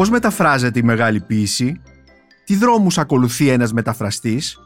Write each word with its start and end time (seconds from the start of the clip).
Πώς 0.00 0.10
μεταφράζεται 0.10 0.78
η 0.78 0.82
μεγάλη 0.82 1.20
ποίηση, 1.20 1.80
τι 2.44 2.56
δρόμους 2.56 2.98
ακολουθεί 2.98 3.48
ένας 3.48 3.72
μεταφραστής, 3.72 4.58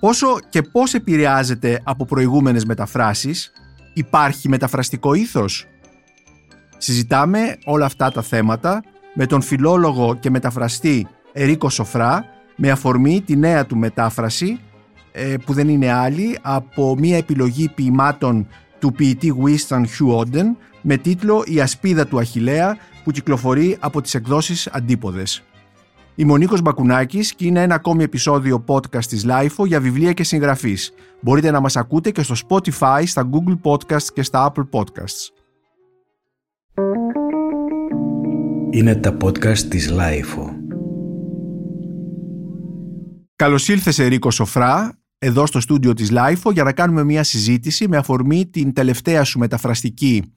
πόσο 0.00 0.26
και 0.48 0.62
πώς 0.62 0.94
επηρεάζεται 0.94 1.80
από 1.84 2.04
προηγούμενες 2.04 2.64
μεταφράσεις, 2.64 3.52
υπάρχει 3.92 4.48
μεταφραστικό 4.48 5.14
ήθος; 5.14 5.66
Συζητάμε 6.76 7.56
όλα 7.64 7.84
αυτά 7.84 8.10
τα 8.10 8.22
θέματα 8.22 8.82
με 9.14 9.26
τον 9.26 9.42
φιλόλογο 9.42 10.16
και 10.20 10.30
μεταφραστή 10.30 11.06
Ερίκο 11.32 11.70
Σοφρά 11.70 12.24
με 12.56 12.70
αφορμή 12.70 13.22
τη 13.26 13.36
νέα 13.36 13.66
του 13.66 13.76
μετάφραση 13.76 14.60
ε, 15.12 15.34
που 15.44 15.52
δεν 15.52 15.68
είναι 15.68 15.92
άλλη 15.92 16.38
από 16.42 16.96
μια 16.98 17.16
επιλογή 17.16 17.68
ποιημάτων 17.68 18.46
του 18.78 18.92
ποιητή 18.92 19.34
Winston 19.44 19.80
Hugh 19.80 20.18
Oden 20.20 20.46
με 20.80 20.96
τίτλο 20.96 21.44
«Η 21.46 21.60
ασπίδα 21.60 22.06
του 22.06 22.18
Αχιλέα» 22.18 22.76
που 23.06 23.12
κυκλοφορεί 23.12 23.76
από 23.80 24.00
τις 24.00 24.14
εκδόσεις 24.14 24.66
Αντίποδες. 24.66 25.42
Είμαι 26.14 26.32
ο 26.32 26.36
Νίκος 26.36 26.60
Μπακουνάκης 26.60 27.34
και 27.34 27.46
είναι 27.46 27.62
ένα 27.62 27.74
ακόμη 27.74 28.02
επεισόδιο 28.02 28.64
podcast 28.66 29.04
της 29.04 29.26
LIFO 29.28 29.66
για 29.66 29.80
βιβλία 29.80 30.12
και 30.12 30.24
συγγραφείς. 30.24 30.92
Μπορείτε 31.20 31.50
να 31.50 31.60
μας 31.60 31.76
ακούτε 31.76 32.10
και 32.10 32.22
στο 32.22 32.34
Spotify, 32.48 33.02
στα 33.06 33.28
Google 33.32 33.58
Podcasts 33.62 34.06
και 34.14 34.22
στα 34.22 34.52
Apple 34.52 34.68
Podcasts. 34.70 35.30
Είναι 38.70 38.94
τα 38.94 39.16
podcast 39.24 39.58
της 39.58 39.92
LIFO. 39.92 40.48
Καλώς 43.36 43.68
ήλθες 43.68 43.98
Ερίκο 43.98 44.30
Σοφρά, 44.30 44.98
εδώ 45.18 45.46
στο 45.46 45.60
στούντιο 45.60 45.92
της 45.92 46.10
LIFO 46.12 46.52
για 46.52 46.64
να 46.64 46.72
κάνουμε 46.72 47.04
μια 47.04 47.22
συζήτηση 47.22 47.88
με 47.88 47.96
αφορμή 47.96 48.46
την 48.46 48.72
τελευταία 48.72 49.24
σου 49.24 49.38
μεταφραστική 49.38 50.35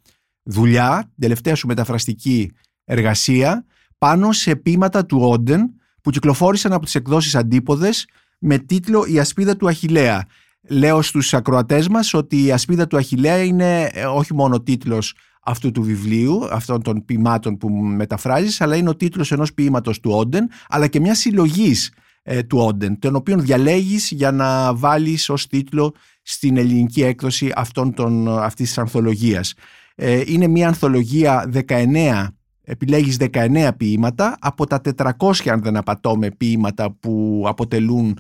δουλειά, 0.49 0.99
την 0.99 1.20
τελευταία 1.20 1.55
σου 1.55 1.67
μεταφραστική 1.67 2.52
εργασία 2.85 3.66
πάνω 3.97 4.31
σε 4.31 4.55
ποίηματα 4.55 5.05
του 5.05 5.19
Όντεν 5.22 5.73
που 6.02 6.09
κυκλοφόρησαν 6.09 6.73
από 6.73 6.86
τις 6.86 6.95
εκδόσεις 6.95 7.36
Αντίποδες 7.36 8.08
με 8.39 8.58
τίτλο 8.58 9.05
«Η 9.05 9.20
ασπίδα 9.20 9.55
του 9.55 9.67
Αχιλέα». 9.67 10.25
Λέω 10.70 11.02
στους 11.02 11.33
ακροατές 11.33 11.88
μας 11.88 12.14
ότι 12.14 12.44
η 12.45 12.52
ασπίδα 12.52 12.88
του 12.88 12.97
Αχιλέα 12.97 13.44
είναι 13.44 13.83
ε, 13.83 14.05
όχι 14.05 14.33
μόνο 14.33 14.61
τίτλος 14.61 15.16
αυτού 15.44 15.72
του 15.72 15.81
βιβλίου, 15.83 16.47
αυτών 16.52 16.81
των 16.81 17.05
ποιημάτων 17.05 17.58
που 17.58 17.70
μεταφράζεις, 17.70 18.61
αλλά 18.61 18.75
είναι 18.75 18.89
ο 18.89 18.95
τίτλος 18.95 19.31
ενός 19.31 19.53
ποίηματος 19.53 20.00
του 20.00 20.11
Όντεν, 20.11 20.50
αλλά 20.67 20.88
και 20.88 21.00
μιας 21.00 21.20
συλλογής 21.20 21.94
ε, 22.23 22.44
του 22.44 22.58
Όντεν, 22.58 23.00
τον 23.00 23.16
οποίο 23.16 23.38
διαλέγεις 23.38 24.11
για 24.11 24.31
να 24.31 24.73
βάλεις 24.73 25.30
ως 25.30 25.47
τίτλο 25.47 25.94
στην 26.22 26.58
ελληνική 26.58 27.03
έκδοση 27.03 27.52
αυτών 27.55 27.94
των, 27.94 28.39
αυτής 28.39 28.67
της 28.67 28.77
ανθολογίας. 28.77 29.53
Ε, 30.02 30.23
είναι 30.25 30.47
μια 30.47 30.67
ανθολογία 30.67 31.52
19 31.67 32.28
επιλέγεις 32.61 33.17
19 33.19 33.69
ποίηματα 33.78 34.38
από 34.39 34.67
τα 34.67 34.81
400 34.97 35.11
αν 35.45 35.61
δεν 35.61 35.78
απατώμε 35.78 36.31
ποίηματα 36.31 36.92
που 36.92 37.44
αποτελούν 37.47 38.20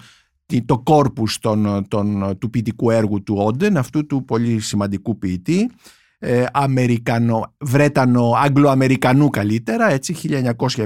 το 0.65 0.79
κόρπους 0.79 1.39
των, 1.39 1.87
των, 1.87 2.37
του 2.37 2.49
ποιητικού 2.49 2.89
έργου 2.89 3.23
του 3.23 3.35
Όντεν, 3.37 3.77
αυτού 3.77 4.05
του 4.05 4.25
πολύ 4.25 4.59
σημαντικού 4.59 5.17
ποιητή, 5.17 5.71
ε, 6.19 6.45
Αμερικανο, 6.53 7.55
Βρέτανο, 7.57 8.33
Αγγλοαμερικανού 8.35 9.29
καλύτερα, 9.29 9.89
έτσι 9.89 10.15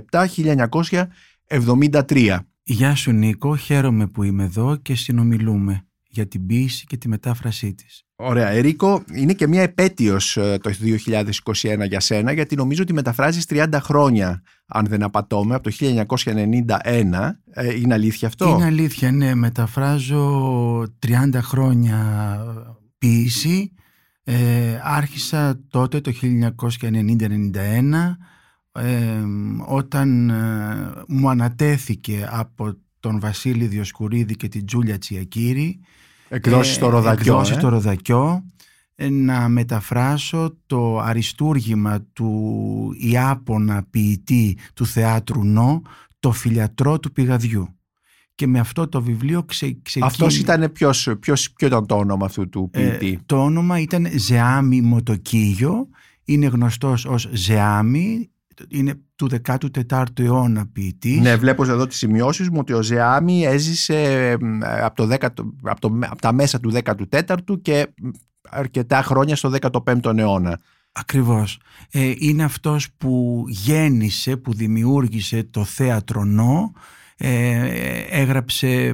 1907-1973. 0.10 2.38
Γεια 2.64 2.96
σου 2.96 3.12
Νίκο, 3.12 3.56
χαίρομαι 3.56 4.08
που 4.08 4.24
είμαι 4.24 4.44
εδώ 4.44 4.76
και 4.76 4.96
συνομιλούμε 4.96 5.86
για 6.08 6.28
την 6.28 6.46
ποίηση 6.46 6.86
και 6.86 6.98
τη 6.98 7.08
μετάφρασή 7.08 7.74
της. 7.74 8.06
Ωραία. 8.26 8.48
Ερίκο, 8.48 9.04
είναι 9.14 9.34
και 9.34 9.48
μια 9.48 9.62
επέτειος 9.62 10.38
ε, 10.38 10.58
το 10.62 10.72
2021 11.52 11.88
για 11.88 12.00
σένα, 12.00 12.32
γιατί 12.32 12.56
νομίζω 12.56 12.82
ότι 12.82 12.94
μεταφράζεις 12.94 13.46
30 13.50 13.68
χρόνια, 13.82 14.44
αν 14.66 14.86
δεν 14.86 15.04
απατώμε, 15.04 15.56
από 15.56 15.70
το 15.70 15.76
1991. 15.80 16.76
Ε, 17.52 17.80
είναι 17.80 17.94
αλήθεια 17.94 18.28
αυτό; 18.28 18.50
Είναι 18.50 18.66
αλήθεια, 18.66 19.12
ναι. 19.12 19.36
Μεταφράζω 19.36 20.82
30 21.08 21.30
χρόνια 21.34 22.38
ποίηση. 22.98 23.72
Ε, 24.24 24.80
άρχισα 24.84 25.60
τότε 25.70 26.02
το 26.02 26.12
1990-91 26.22 28.16
όταν 29.68 30.32
μου 31.08 31.30
ανατέθηκε 31.30 32.28
από 32.32 32.78
τον 33.00 33.20
Βασίλη 33.20 33.66
Διοσκουρίδη 33.66 34.36
και 34.36 34.48
την 34.48 34.66
Τζούλια 34.66 34.98
Τσιακύρη 34.98 35.80
Εκδόσεις 36.34 36.76
στο 36.76 36.90
Ροδακιό. 36.90 37.34
Εκδόσεις 37.34 37.56
στο 37.56 37.70
Ροδακιό 37.70 38.44
να 39.12 39.48
μεταφράσω 39.48 40.58
το 40.66 41.00
αριστούργημα 41.00 42.02
του 42.14 42.96
Ιάπωνα 42.98 43.86
ποιητή 43.90 44.58
του 44.74 44.86
θεάτρου 44.86 45.46
Νό 45.46 45.82
«Το 46.20 46.32
φιλιατρό 46.32 47.00
του 47.00 47.12
πηγαδιού». 47.12 47.68
Και 48.36 48.48
με 48.48 48.60
αυτό 48.60 48.88
το 48.88 49.02
βιβλίο 49.02 49.44
ξε, 49.44 49.78
ξεκίνησε... 49.84 50.00
Αυτός 50.06 50.38
ήταν 50.38 50.72
ποιος, 50.72 51.10
ποιος, 51.20 51.52
ποιο 51.52 51.68
ήταν 51.68 51.86
το 51.86 51.96
όνομα 51.96 52.26
αυτού 52.26 52.50
του 52.50 52.70
ποιητή; 52.72 53.12
Ε, 53.12 53.20
το 53.26 53.44
όνομα 53.44 53.80
ήταν 53.80 54.08
Ζεάμι 54.16 54.82
Μοτοκίγιο. 54.82 55.88
Είναι 56.24 56.46
γνωστός 56.46 57.06
ως 57.06 57.30
Ζεάμι 57.32 58.30
είναι 58.68 58.94
του 59.16 59.30
14ου 59.48 60.20
αιώνα 60.20 60.68
ποιητής. 60.74 61.20
Ναι, 61.20 61.36
βλέπω 61.36 61.64
εδώ 61.64 61.88
τις 61.88 61.98
σημειώσεις 61.98 62.50
μου 62.50 62.58
ότι 62.60 62.74
ο 62.74 62.82
Ζεάμι 62.82 63.46
έζησε 63.46 64.38
από, 64.82 64.96
το 64.96 65.14
10, 65.14 65.24
από, 65.64 65.80
το, 65.80 66.00
από 66.00 66.22
τα 66.22 66.34
μέσα 66.34 66.60
του 66.60 66.72
14ου 66.84 67.62
και 67.62 67.88
αρκετά 68.50 69.02
χρόνια 69.02 69.36
στο 69.36 69.52
15ο 69.62 70.18
αιώνα. 70.18 70.60
Ακριβώς. 70.92 71.60
Ε, 71.92 72.14
είναι 72.18 72.44
αυτός 72.44 72.88
που 72.98 73.44
γέννησε, 73.48 74.38
που 74.38 74.54
δημιούργησε 74.54 75.44
το 75.44 75.64
θέατρο 75.64 76.24
Νό, 76.24 76.72
ε, 77.18 77.98
έγραψε 78.10 78.68
ε, 78.68 78.94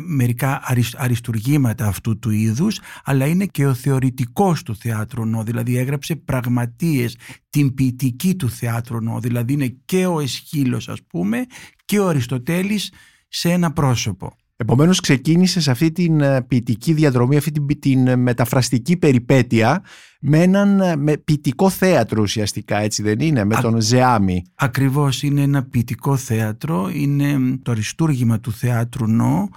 μερικά 0.00 0.62
αριστουργήματα 0.96 1.86
αυτού 1.86 2.18
του 2.18 2.30
είδους 2.30 2.80
αλλά 3.04 3.26
είναι 3.26 3.46
και 3.46 3.66
ο 3.66 3.74
θεωρητικός 3.74 4.62
του 4.62 4.76
θέατρου 4.76 5.26
νο, 5.26 5.42
δηλαδή 5.42 5.76
έγραψε 5.76 6.16
πραγματείες 6.16 7.16
την 7.50 7.74
ποιητική 7.74 8.34
του 8.34 8.50
θέατρου 8.50 9.00
νο, 9.00 9.20
δηλαδή 9.20 9.52
είναι 9.52 9.76
και 9.84 10.06
ο 10.06 10.20
Εσχύλος 10.20 10.88
ας 10.88 11.02
πούμε 11.02 11.46
και 11.84 11.98
ο 11.98 12.08
Αριστοτέλης 12.08 12.92
σε 13.28 13.50
ένα 13.50 13.72
πρόσωπο. 13.72 14.36
Επομένως 14.64 15.00
ξεκίνησε 15.00 15.60
σε 15.60 15.70
αυτή 15.70 15.92
την 15.92 16.20
ε, 16.20 16.42
ποιητική 16.42 16.92
διαδρομή, 16.92 17.36
αυτή 17.36 17.50
την, 17.50 17.78
την 17.78 18.06
ε, 18.06 18.16
μεταφραστική 18.16 18.96
περιπέτεια 18.96 19.82
με 20.20 20.42
έναν 20.42 20.80
ε, 20.80 20.96
με 20.96 21.16
ποιητικό 21.16 21.70
θέατρο 21.70 22.22
ουσιαστικά 22.22 22.78
έτσι 22.78 23.02
δεν 23.02 23.20
είναι, 23.20 23.44
με 23.44 23.54
τον 23.60 23.80
Ζεάμι. 23.80 24.42
Ακριβώς 24.54 25.22
είναι 25.22 25.42
ένα 25.42 25.62
ποιητικό 25.62 26.16
θέατρο, 26.16 26.90
είναι 26.94 27.58
το 27.62 27.70
αριστούργημα 27.70 28.40
του 28.40 28.52
θέατρου 28.52 29.06
Νο 29.06 29.48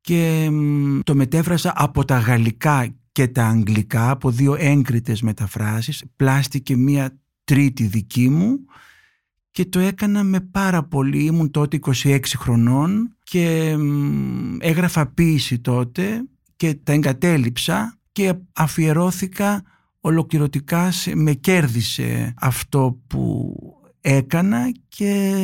και 0.00 0.50
το 1.04 1.14
μετέφρασα 1.14 1.72
από 1.76 2.04
τα 2.04 2.18
γαλλικά 2.18 2.86
και 3.12 3.28
τα 3.28 3.46
αγγλικά 3.46 4.10
από 4.10 4.30
δύο 4.30 4.56
έγκριτες 4.58 5.22
μεταφράσεις, 5.22 6.04
πλάστηκε 6.16 6.76
μία 6.76 7.18
τρίτη 7.44 7.84
δική 7.84 8.28
μου 8.28 8.58
και 9.58 9.64
το 9.64 9.78
έκανα 9.78 10.22
με 10.22 10.40
πάρα 10.40 10.84
πολύ, 10.84 11.24
ήμουν 11.24 11.50
τότε 11.50 11.78
26 12.02 12.20
χρονών 12.36 13.16
και 13.22 13.76
έγραφα 14.58 15.06
ποίηση 15.06 15.58
τότε 15.58 16.22
και 16.56 16.74
τα 16.74 16.92
εγκατέλειψα 16.92 17.98
και 18.12 18.34
αφιερώθηκα 18.52 19.62
ολοκληρωτικά, 20.00 20.90
σε, 20.90 21.16
με 21.16 21.32
κέρδισε 21.32 22.34
αυτό 22.40 23.00
που 23.06 23.54
έκανα 24.00 24.72
και 24.88 25.34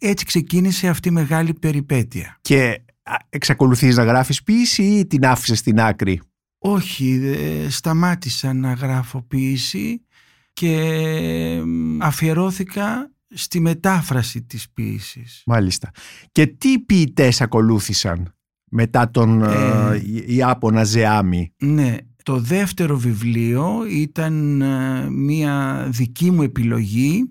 έτσι 0.00 0.24
ξεκίνησε 0.24 0.88
αυτή 0.88 1.08
η 1.08 1.12
μεγάλη 1.12 1.54
περιπέτεια. 1.54 2.38
Και 2.40 2.82
εξακολουθείς 3.28 3.96
να 3.96 4.04
γράφεις 4.04 4.42
ποίηση 4.42 4.82
ή 4.82 5.06
την 5.06 5.26
άφησες 5.26 5.58
στην 5.58 5.80
άκρη; 5.80 6.20
Όχι, 6.58 7.20
σταμάτησα 7.68 8.52
να 8.52 8.72
γράφω 8.72 9.22
ποίηση 9.22 10.02
και 10.52 11.62
αφιερώθηκα 11.98 13.10
στη 13.34 13.60
μετάφραση 13.60 14.42
της 14.42 14.70
ποίησης. 14.74 15.42
Μάλιστα. 15.46 15.90
Και 16.32 16.46
τι 16.46 16.78
ποιητές 16.78 17.40
ακολούθησαν 17.40 18.34
μετά 18.70 19.10
τον 19.10 19.42
ε, 19.42 19.48
ε 19.92 20.34
Ιάπωνα 20.34 20.84
Ζεάμι. 20.84 21.52
Ναι, 21.58 21.96
το 22.22 22.38
δεύτερο 22.40 22.96
βιβλίο 22.96 23.84
ήταν 23.88 24.62
ε, 24.62 25.10
μία 25.10 25.86
δική 25.90 26.30
μου 26.30 26.42
επιλογή. 26.42 27.24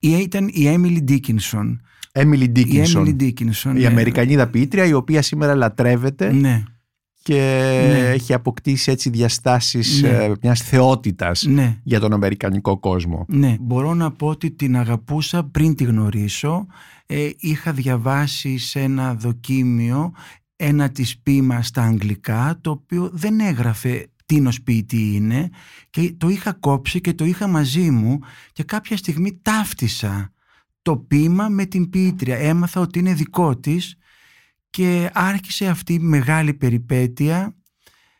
Ήταν 0.00 0.50
η 0.52 0.66
Έμιλι 0.66 1.02
Ντίκινσον. 1.02 1.80
Έμιλι 2.12 2.48
Ντίκινσον. 2.48 3.76
Η 3.76 3.80
ναι. 3.80 3.86
Αμερικανίδα 3.86 4.48
ποιήτρια 4.48 4.84
η 4.84 4.92
οποία 4.92 5.22
σήμερα 5.22 5.54
λατρεύεται. 5.54 6.32
Ναι 6.32 6.62
και 7.22 7.34
ναι. 7.88 8.08
έχει 8.08 8.34
αποκτήσει 8.34 8.90
έτσι 8.90 9.10
διαστάσεις 9.10 10.02
ναι. 10.02 10.08
Ε, 10.08 10.32
μιας 10.42 10.62
θεότητας 10.62 11.42
ναι. 11.42 11.78
για 11.82 12.00
τον 12.00 12.12
Αμερικανικό 12.12 12.78
κόσμο. 12.78 13.24
Ναι, 13.28 13.56
μπορώ 13.60 13.94
να 13.94 14.10
πω 14.10 14.26
ότι 14.26 14.50
την 14.50 14.76
αγαπούσα 14.76 15.44
πριν 15.44 15.74
τη 15.74 15.84
γνωρίσω. 15.84 16.66
Ε, 17.06 17.30
είχα 17.36 17.72
διαβάσει 17.72 18.58
σε 18.58 18.80
ένα 18.80 19.14
δοκίμιο 19.14 20.12
ένα 20.56 20.90
της 20.90 21.18
ποίημα 21.18 21.62
στα 21.62 21.82
αγγλικά 21.82 22.58
το 22.60 22.70
οποίο 22.70 23.10
δεν 23.12 23.40
έγραφε 23.40 24.06
τίνος 24.26 24.62
ποιητή 24.62 25.14
είναι 25.14 25.50
και 25.90 26.14
το 26.18 26.28
είχα 26.28 26.52
κόψει 26.52 27.00
και 27.00 27.14
το 27.14 27.24
είχα 27.24 27.46
μαζί 27.46 27.90
μου 27.90 28.18
και 28.52 28.62
κάποια 28.62 28.96
στιγμή 28.96 29.38
ταύτισα 29.42 30.32
το 30.82 30.96
ποίημα 30.96 31.48
με 31.48 31.64
την 31.64 31.90
ποιήτρια. 31.90 32.36
Έμαθα 32.36 32.80
ότι 32.80 32.98
είναι 32.98 33.14
δικό 33.14 33.56
της 33.56 33.96
και 34.72 35.10
άρχισε 35.12 35.66
αυτή 35.66 35.92
η 35.92 35.98
μεγάλη 35.98 36.54
περιπέτεια. 36.54 37.56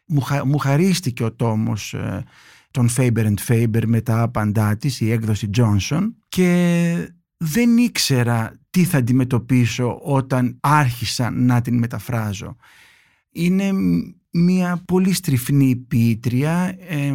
Μου, 0.06 0.22
μου 0.44 0.58
χαρίστηκε 0.58 1.25
ο 1.25 1.32
τόμος 1.32 1.94
ε, 1.94 2.25
των 2.70 2.88
Faber 2.96 3.34
and 3.34 3.34
Faber 3.46 3.82
με 3.87 4.00
τα 4.00 4.22
άπαντά 4.22 4.76
της, 4.76 5.00
η 5.00 5.10
έκδοση 5.10 5.50
Johnson 5.56 6.08
και 6.28 7.14
δεν 7.37 7.76
ήξερα 7.76 8.52
τι 8.70 8.84
θα 8.84 8.99
αντιμετωπίσω 8.99 9.99
όταν 10.02 10.58
άρχισα 10.60 11.31
να 11.31 11.60
την 11.60 11.78
μεταφράζω. 11.78 12.56
Είναι 13.31 13.72
μια 14.31 14.82
πολύ 14.84 15.12
στριφνή 15.12 15.76
ποιήτρια, 15.76 16.76
ε, 16.88 17.12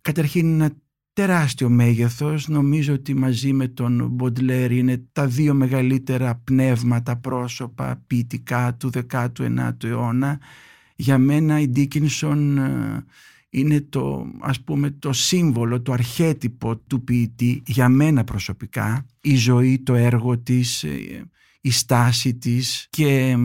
καταρχήν 0.00 0.60
ένα 0.60 0.70
τεράστιο 1.12 1.68
μέγεθος, 1.68 2.48
νομίζω 2.48 2.94
ότι 2.94 3.14
μαζί 3.14 3.52
με 3.52 3.68
τον 3.68 4.08
Μποντλέρ 4.12 4.70
είναι 4.72 5.04
τα 5.12 5.26
δύο 5.26 5.54
μεγαλύτερα 5.54 6.40
πνεύματα, 6.44 7.16
πρόσωπα 7.16 8.02
ποιητικά 8.06 8.74
του 8.74 8.90
19ου 9.10 9.84
αιώνα. 9.84 10.40
Για 10.96 11.18
μένα 11.18 11.60
η 11.60 11.68
Ντίκινσον 11.68 12.58
ε, 12.58 13.04
είναι 13.50 13.80
το, 13.80 14.26
ας 14.40 14.60
πούμε, 14.60 14.90
το 14.90 15.12
σύμβολο, 15.12 15.82
το 15.82 15.92
αρχέτυπο 15.92 16.76
του 16.76 17.04
ποιητή 17.04 17.62
για 17.66 17.88
μένα 17.88 18.24
προσωπικά. 18.24 19.06
Η 19.20 19.36
ζωή, 19.36 19.78
το 19.78 19.94
έργο 19.94 20.38
της, 20.38 20.84
ε, 20.84 21.30
η 21.60 21.70
στάση 21.70 22.34
της 22.34 22.86
και 22.90 23.36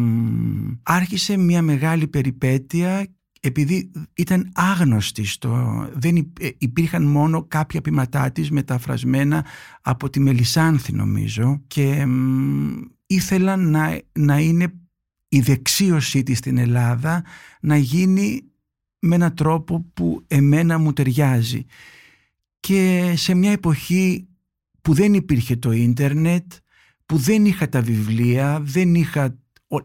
άρχισε 0.84 1.38
μια 1.38 1.62
μεγάλη 1.62 2.08
περιπέτεια 2.08 3.08
επειδή 3.48 3.92
ήταν 4.14 4.52
άγνωστη 4.54 5.26
στο, 5.26 5.88
δεν 5.94 6.16
ε, 6.40 6.50
υπήρχαν 6.58 7.04
μόνο 7.04 7.44
κάποια 7.44 7.82
ποιηματά 7.82 8.32
της 8.32 8.52
μεταφρασμένα 8.52 9.46
από 9.82 10.10
τη 10.10 10.20
Μελισάνθη 10.20 10.94
νομίζω 10.94 11.62
και 11.68 12.06
ήθελα 13.08 13.56
να, 13.56 14.00
να 14.12 14.40
είναι 14.40 14.74
η 15.30 15.40
δεξίωσή 15.40 16.24
της 16.24 16.38
στην 16.38 16.58
Ελλάδα 16.58 17.24
να 17.62 17.78
γίνει 17.78 18.42
με 19.00 19.16
έναν 19.16 19.36
τρόπο 19.36 19.86
που 19.94 20.24
εμένα 20.28 20.78
μου 20.78 20.94
ταιριάζει. 20.94 21.66
Και 22.60 23.14
σε 23.16 23.34
μια 23.34 23.52
εποχή 23.52 24.28
που 24.82 24.94
δεν 24.94 25.14
υπήρχε 25.14 25.56
το 25.56 25.72
ίντερνετ 25.72 26.52
που 27.06 27.18
δεν 27.18 27.46
είχα 27.46 27.70
τα 27.70 27.82
βιβλία 27.82 28.60
δεν 28.62 28.96
είχα 28.96 29.38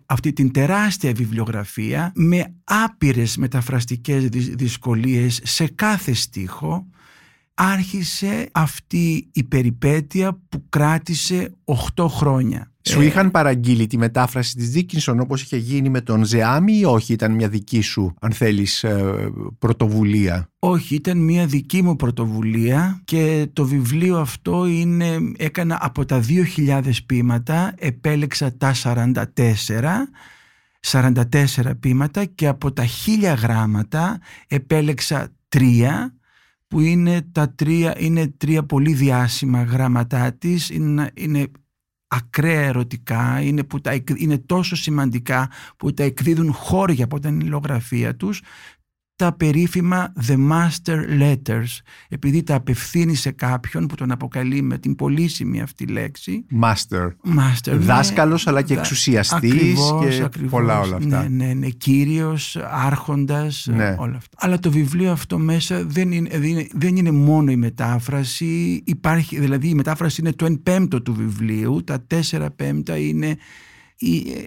αυτή 0.07 0.33
την 0.33 0.53
τεράστια 0.53 1.13
βιβλιογραφία 1.13 2.13
με 2.15 2.55
άπειρες 2.65 3.37
μεταφραστικές 3.37 4.29
δυσκολίες 4.29 5.41
σε 5.45 5.67
κάθε 5.67 6.13
στίχο 6.13 6.87
άρχισε 7.55 8.49
αυτή 8.53 9.29
η 9.33 9.45
περιπέτεια 9.45 10.41
που 10.49 10.69
κράτησε 10.69 11.55
8 11.95 12.07
χρόνια. 12.09 12.72
Σου 12.85 13.01
ε, 13.01 13.05
είχαν 13.05 13.31
παραγγείλει 13.31 13.87
τη 13.87 13.99
μετάφραση 13.99 14.57
της 14.57 14.71
Δίκινσον 14.71 15.21
όπως 15.21 15.43
είχε 15.43 15.57
γίνει 15.57 15.89
με 15.89 16.01
τον 16.01 16.25
Ζεάμι 16.25 16.79
ή 16.79 16.85
όχι 16.85 17.13
ήταν 17.13 17.33
μια 17.33 17.49
δική 17.49 17.81
σου 17.81 18.15
αν 18.21 18.33
θέλεις 18.33 18.85
ε, 18.85 19.31
πρωτοβουλία; 19.59 20.49
Όχι 20.59 20.95
ήταν 20.95 21.19
μια 21.19 21.47
δική 21.47 21.83
μου 21.83 21.97
πρωτοβουλία 21.97 23.01
και 23.05 23.47
το 23.53 23.65
βιβλίο 23.65 24.19
αυτό 24.19 24.67
είναι, 24.67 25.19
έκανα 25.37 25.79
από 25.81 26.05
τα 26.05 26.23
2.000 26.57 26.83
ποίηματα 27.07 27.75
επέλεξα 27.79 28.57
τα 28.57 28.75
44 28.83 29.15
44 30.91 31.73
ποίηματα 31.81 32.25
και 32.25 32.47
από 32.47 32.73
τα 32.73 32.85
1000 32.85 33.37
γράμματα 33.43 34.21
επέλεξα 34.47 35.33
τρία 35.49 36.15
που 36.69 36.81
είναι 36.81 37.23
τα 37.33 37.51
τρία, 37.51 37.95
είναι 37.99 38.27
τρία 38.27 38.65
πολύ 38.65 38.93
διάσημα 38.93 39.63
γράμματά 39.63 40.33
της, 40.33 40.71
είναι, 40.71 41.11
είναι 41.15 41.47
ακραία 42.15 42.63
ερωτικά, 42.63 43.41
είναι, 43.41 43.65
που 43.65 43.81
τα, 43.81 44.03
είναι 44.17 44.39
τόσο 44.39 44.77
σημαντικά 44.77 45.51
που 45.77 45.95
τα 45.95 46.03
εκδίδουν 46.03 46.53
χώρια 46.53 47.05
από 47.05 47.19
την 47.19 47.41
υλογραφία 47.41 48.17
τους 48.17 48.43
τα 49.23 49.33
περίφημα 49.33 50.13
The 50.29 50.37
Master 50.51 50.99
Letters 51.21 51.81
επειδή 52.09 52.43
τα 52.43 52.55
απευθύνει 52.55 53.15
σε 53.15 53.31
κάποιον 53.31 53.87
που 53.87 53.95
τον 53.95 54.11
αποκαλεί 54.11 54.63
με 54.63 54.79
την 54.79 54.95
πολύσιμη 54.95 55.61
αυτή 55.61 55.87
λέξη. 55.87 56.45
Master, 56.63 57.09
Master 57.39 57.73
Δάσκαλος 57.73 58.47
αλλά 58.47 58.63
και 58.63 58.75
εξουσιαστής 58.75 59.53
ακριβώς, 59.53 60.17
και 60.17 60.23
ακριβώς, 60.23 60.51
πολλά 60.51 60.81
όλα 60.81 60.97
αυτά. 60.97 61.29
Ναι, 61.29 61.45
ναι, 61.45 61.53
ναι, 61.55 61.69
κύριος, 61.69 62.57
άρχοντας, 62.71 63.69
Ναι. 63.71 63.97
όλα 63.99 64.17
αυτά. 64.17 64.37
Αλλά 64.39 64.59
το 64.59 64.71
βιβλίο 64.71 65.13
αυτό 65.13 65.39
μέσα 65.39 65.85
δεν 65.85 66.13
είναι, 66.13 66.29
δεν 66.33 66.49
είναι, 66.49 66.69
δεν 66.73 66.97
είναι 66.97 67.11
μόνο 67.11 67.51
η 67.51 67.57
μετάφραση, 67.57 68.83
υπάρχει, 68.85 69.39
δηλαδή 69.41 69.69
η 69.69 69.75
μετάφραση 69.75 70.21
είναι 70.21 70.33
το 70.33 70.47
1 70.47 70.63
πέμπτο 70.63 71.03
του 71.03 71.15
βιβλίου, 71.15 71.85
τα 71.85 72.07
4 72.31 72.47
πέμπτα 72.57 72.97
είναι 72.97 73.27
η 73.27 73.31
ε, 73.31 73.37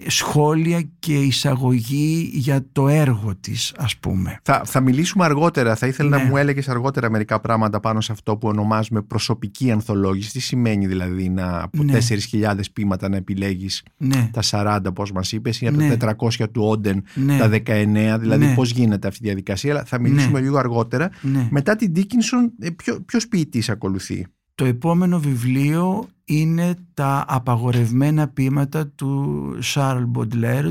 σχόλια 0.06 0.82
και 0.98 1.14
εισαγωγή 1.14 2.30
για 2.32 2.66
το 2.72 2.88
έργο 2.88 3.34
της 3.40 3.74
ας 3.76 3.96
πούμε. 3.96 4.38
Θα, 4.42 4.62
θα 4.64 4.80
μιλήσουμε 4.80 5.24
αργότερα. 5.24 5.76
Θα 5.76 5.86
ήθελα 5.86 6.08
Ναι. 6.08 6.16
να 6.16 6.28
μου 6.28 6.36
έλεγες 6.36 6.68
αργότερα 6.68 7.10
μερικά 7.10 7.40
πράγματα 7.40 7.80
πάνω 7.80 8.00
σε 8.00 8.12
αυτό 8.12 8.36
που 8.36 8.48
ονομάζουμε 8.48 9.02
προσωπική 9.02 9.70
ανθολόγηση. 9.70 10.30
Τι 10.32 10.40
σημαίνει 10.40 10.86
δηλαδή 10.86 11.28
να 11.28 11.62
από 11.62 11.82
Ναι. 11.82 11.92
4.000 11.92 12.70
ποίηματα 12.72 13.08
να 13.08 13.16
επιλέγεις 13.16 13.82
Ναι, 13.96 14.30
τα 14.32 14.42
40, 14.42 14.78
όπως 14.88 15.12
μας 15.12 15.32
είπες, 15.32 15.60
ή 15.60 15.66
από 15.66 15.76
Ναι. 15.76 15.96
τα 15.96 15.96
400 15.96 16.48
του 16.50 16.62
Όντεν 16.62 17.02
ναι, 17.14 17.38
τα 17.38 17.48
19. 17.48 18.18
Δηλαδή, 18.18 18.44
Ναι. 18.44 18.54
πώς 18.54 18.70
γίνεται 18.70 19.08
αυτή 19.08 19.20
η 19.22 19.26
διαδικασία. 19.26 19.72
Αλλά 19.72 19.84
θα 19.84 20.00
μιλήσουμε 20.00 20.40
λίγο 20.40 20.58
αργότερα. 20.58 21.10
ναι. 21.22 21.48
Μετά 21.50 21.76
την 21.76 21.92
Dickinson, 21.96 22.50
ε, 22.60 22.70
ποιο 22.70 23.00
ποιος 23.06 23.28
ποιητής 23.28 23.68
ακολουθεί; 23.68 24.26
Το 24.54 24.64
επόμενο 24.64 25.20
βιβλίο 25.20 26.08
είναι 26.26 26.74
τα 26.94 27.24
απαγορευμένα 27.28 28.28
ποίηματα 28.28 28.88
του 28.88 29.58
Σάρλ 29.60 30.02
Μποντλέρ, 30.02 30.66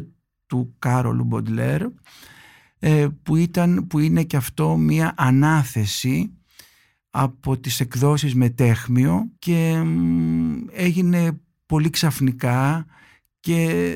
του 0.46 0.76
Κάρολ 0.80 1.24
Μποντλέρ, 1.24 1.82
ε, 2.80 3.08
που, 3.24 3.36
ήταν, 3.36 3.88
που 3.88 4.00
είναι 4.00 4.24
και 4.24 4.38
αυτό 4.38 4.78
μία 4.78 5.14
ανάθεση 5.18 6.32
από 7.10 7.58
τις 7.58 7.80
εκδόσεις 7.80 8.36
Μετέχμιο 8.36 9.32
και 9.40 9.82
μ, 9.86 10.66
έγινε 10.72 11.40
πολύ 11.66 11.90
ξαφνικά 11.90 12.86
και 13.40 13.96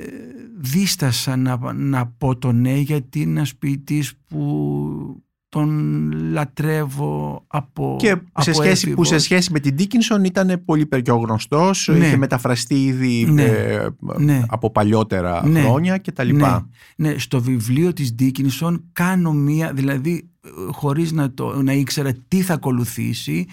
δίστασα 0.58 1.36
να, 1.36 1.74
να 1.74 2.08
πω 2.08 2.38
το 2.38 2.52
ναι 2.52 2.78
γιατί 2.78 3.22
είναι 3.22 3.30
ένας 3.30 3.56
ποιητής 3.56 4.18
που 4.28 5.24
τον 5.50 6.12
λατρεύω 6.32 7.44
από 7.48 7.96
Και 8.00 8.08
σε 8.08 8.50
από 8.50 8.54
σχέση, 8.64 8.90
που 8.94 9.04
σε 9.04 9.16
έφηβος. 9.16 9.24
σχέση 9.24 9.52
με 9.52 9.60
την 9.60 9.76
Dickinson 9.80 10.26
ήταν 10.26 10.62
πολύ 10.66 10.86
πιο 10.86 11.16
γνωστός, 11.16 11.90
Ναι. 11.98 12.06
είχε 12.06 12.18
μεταφραστεί 12.18 12.84
ήδη 12.84 13.26
Ναι. 13.30 13.44
ε, 13.44 13.88
Ναι. 14.18 14.44
από 14.48 14.72
παλιότερα 14.72 15.48
Ναι. 15.48 15.62
χρόνια 15.62 15.98
κτλ. 15.98 16.36
Ναι, 16.36 16.58
ναι, 16.96 17.18
στο 17.18 17.42
βιβλίο 17.42 17.94
της 17.94 18.16
Dickinson 18.20 18.76
κάνω 18.94 19.34
μία, 19.34 19.74
δηλαδή 19.74 20.30
ε, 20.46 20.50
χωρίς 20.72 21.12
να, 21.12 21.34
το, 21.34 21.62
να 21.62 21.74
ήξερα 21.74 22.12
τι 22.28 22.42
θα 22.42 22.54
ακολουθήσει, 22.54 23.46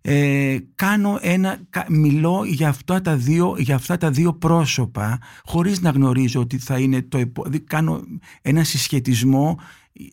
ε, 0.00 0.56
κάνω 0.74 1.18
ένα, 1.22 1.58
κα- 1.70 1.86
μιλώ 1.88 2.42
για 2.46 2.68
αυτά, 2.68 3.00
τα 3.00 3.16
δύο, 3.16 3.54
για 3.58 3.74
αυτά 3.74 3.96
τα 3.96 4.10
δύο 4.10 4.32
πρόσωπα 4.34 5.18
χωρίς 5.44 5.80
να 5.80 5.90
γνωρίζω 5.90 6.40
ότι 6.40 6.58
θα 6.58 6.78
είναι 6.78 7.02
το 7.02 7.18
επο... 7.18 7.42
δηλαδή 7.42 7.60
κάνω 7.64 8.00
ένα 8.42 8.64
συσχετισμό 8.64 9.58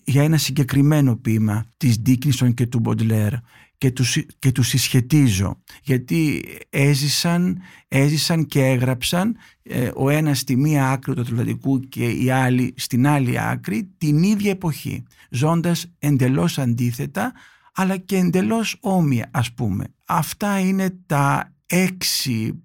για 0.04 0.24
ένα 0.24 0.38
συγκεκριμένο 0.38 1.16
ποίημα 1.16 1.66
της 1.78 2.02
Dickinson 2.06 2.54
και 2.54 2.68
του 2.68 2.82
Baudelaire 2.86 3.38
και 3.78 3.92
τους, 3.92 4.10
συ- 4.10 4.30
και 4.40 4.52
τους 4.52 4.68
συσχετίζω 4.68 5.62
γιατί 5.84 6.44
έζησαν, 6.70 7.62
έζησαν 7.88 8.46
και 8.46 8.66
έγραψαν 8.66 9.36
ε, 9.64 9.92
ο 9.96 10.10
ένας 10.10 10.40
στη 10.40 10.56
μία 10.56 10.90
άκρη 10.92 11.14
του 11.14 11.22
Ατλαντικού 11.22 11.80
και 11.80 12.10
η 12.10 12.30
άλλη 12.30 12.74
στην 12.78 13.08
άλλη 13.08 13.40
άκρη 13.40 13.94
την 13.98 14.24
ίδια 14.24 14.52
εποχή 14.52 15.04
ζώντας 15.30 15.94
εντελώς 16.00 16.58
αντίθετα 16.58 17.34
αλλά 17.74 17.98
και 17.98 18.18
εντελώς 18.18 18.78
όμοια 18.80 19.30
ας 19.32 19.54
πούμε. 19.54 19.86
Αυτά 20.06 20.60
είναι 20.60 20.98
τα 21.06 21.54
έξι 21.66 22.64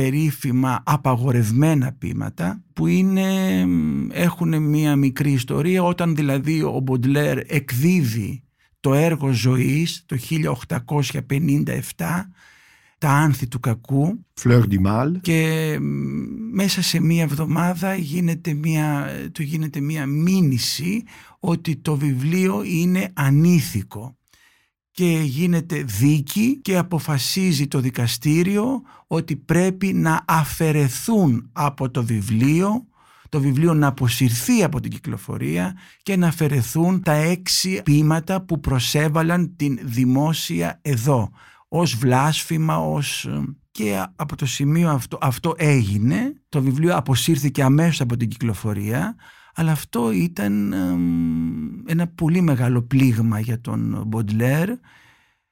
περίφημα 0.00 0.82
απαγορευμένα 0.86 1.92
ποίηματα 1.92 2.62
που 2.72 2.86
είναι, 2.86 3.28
έχουν 4.10 4.62
μία 4.62 4.96
μικρή 4.96 5.32
ιστορία 5.32 5.82
όταν 5.82 6.14
δηλαδή 6.14 6.62
ο 6.62 6.80
Μποντλέρ 6.82 7.38
εκδίδει 7.46 8.42
το 8.80 8.94
έργο 8.94 9.32
ζωής 9.32 10.04
το 10.06 10.16
1857 10.86 11.80
τα 12.98 13.10
άνθη 13.10 13.48
του 13.48 13.60
κακού 13.60 14.26
Fleur 14.42 14.62
du 14.62 14.86
Mal. 14.86 15.12
και 15.20 15.76
μ, 15.80 15.84
μέσα 16.52 16.82
σε 16.82 17.00
μία 17.00 17.22
εβδομάδα 17.22 17.94
γίνεται 17.94 18.52
μία, 18.52 19.08
του 19.32 19.42
γίνεται 19.42 19.80
μία 19.80 20.06
μήνυση 20.06 21.02
ότι 21.40 21.76
το 21.76 21.96
βιβλίο 21.96 22.62
είναι 22.64 23.10
ανήθικο 23.14 24.16
και 25.00 25.20
γίνεται 25.22 25.82
δίκη 25.82 26.60
και 26.62 26.78
αποφασίζει 26.78 27.68
το 27.68 27.80
δικαστήριο 27.80 28.82
ότι 29.06 29.36
πρέπει 29.36 29.92
να 29.92 30.24
αφαιρεθούν 30.26 31.50
από 31.52 31.90
το 31.90 32.04
βιβλίο 32.04 32.86
το 33.28 33.40
βιβλίο 33.40 33.74
να 33.74 33.86
αποσυρθεί 33.86 34.62
από 34.62 34.80
την 34.80 34.90
κυκλοφορία 34.90 35.76
και 36.02 36.16
να 36.16 36.28
αφαιρεθούν 36.28 37.02
τα 37.02 37.12
έξι 37.12 37.82
ποίηματα 37.82 38.42
που 38.44 38.60
προσέβαλαν 38.60 39.56
την 39.56 39.78
δημόσια 39.82 40.78
εδώ 40.82 41.30
ως 41.68 41.94
βλάσφημα, 41.94 42.78
ως 42.78 43.24
ε, 43.24 43.44
και 43.70 44.06
από 44.16 44.36
το 44.36 44.46
σημείο 44.46 44.90
αυτό, 44.90 45.18
αυτό 45.20 45.54
έγινε. 45.56 46.32
Το 46.48 46.62
βιβλίο 46.62 46.96
αποσύρθηκε 46.96 47.62
αμέσως 47.62 48.00
από 48.00 48.16
την 48.16 48.28
κυκλοφορία 48.28 49.16
αλλά 49.54 49.72
αυτό 49.72 50.10
ήταν 50.10 50.72
ένα 51.86 52.06
πολύ 52.06 52.40
μεγάλο 52.40 52.82
πλήγμα 52.82 53.40
για 53.40 53.60
τον 53.60 54.02
Μποντλέρ 54.06 54.70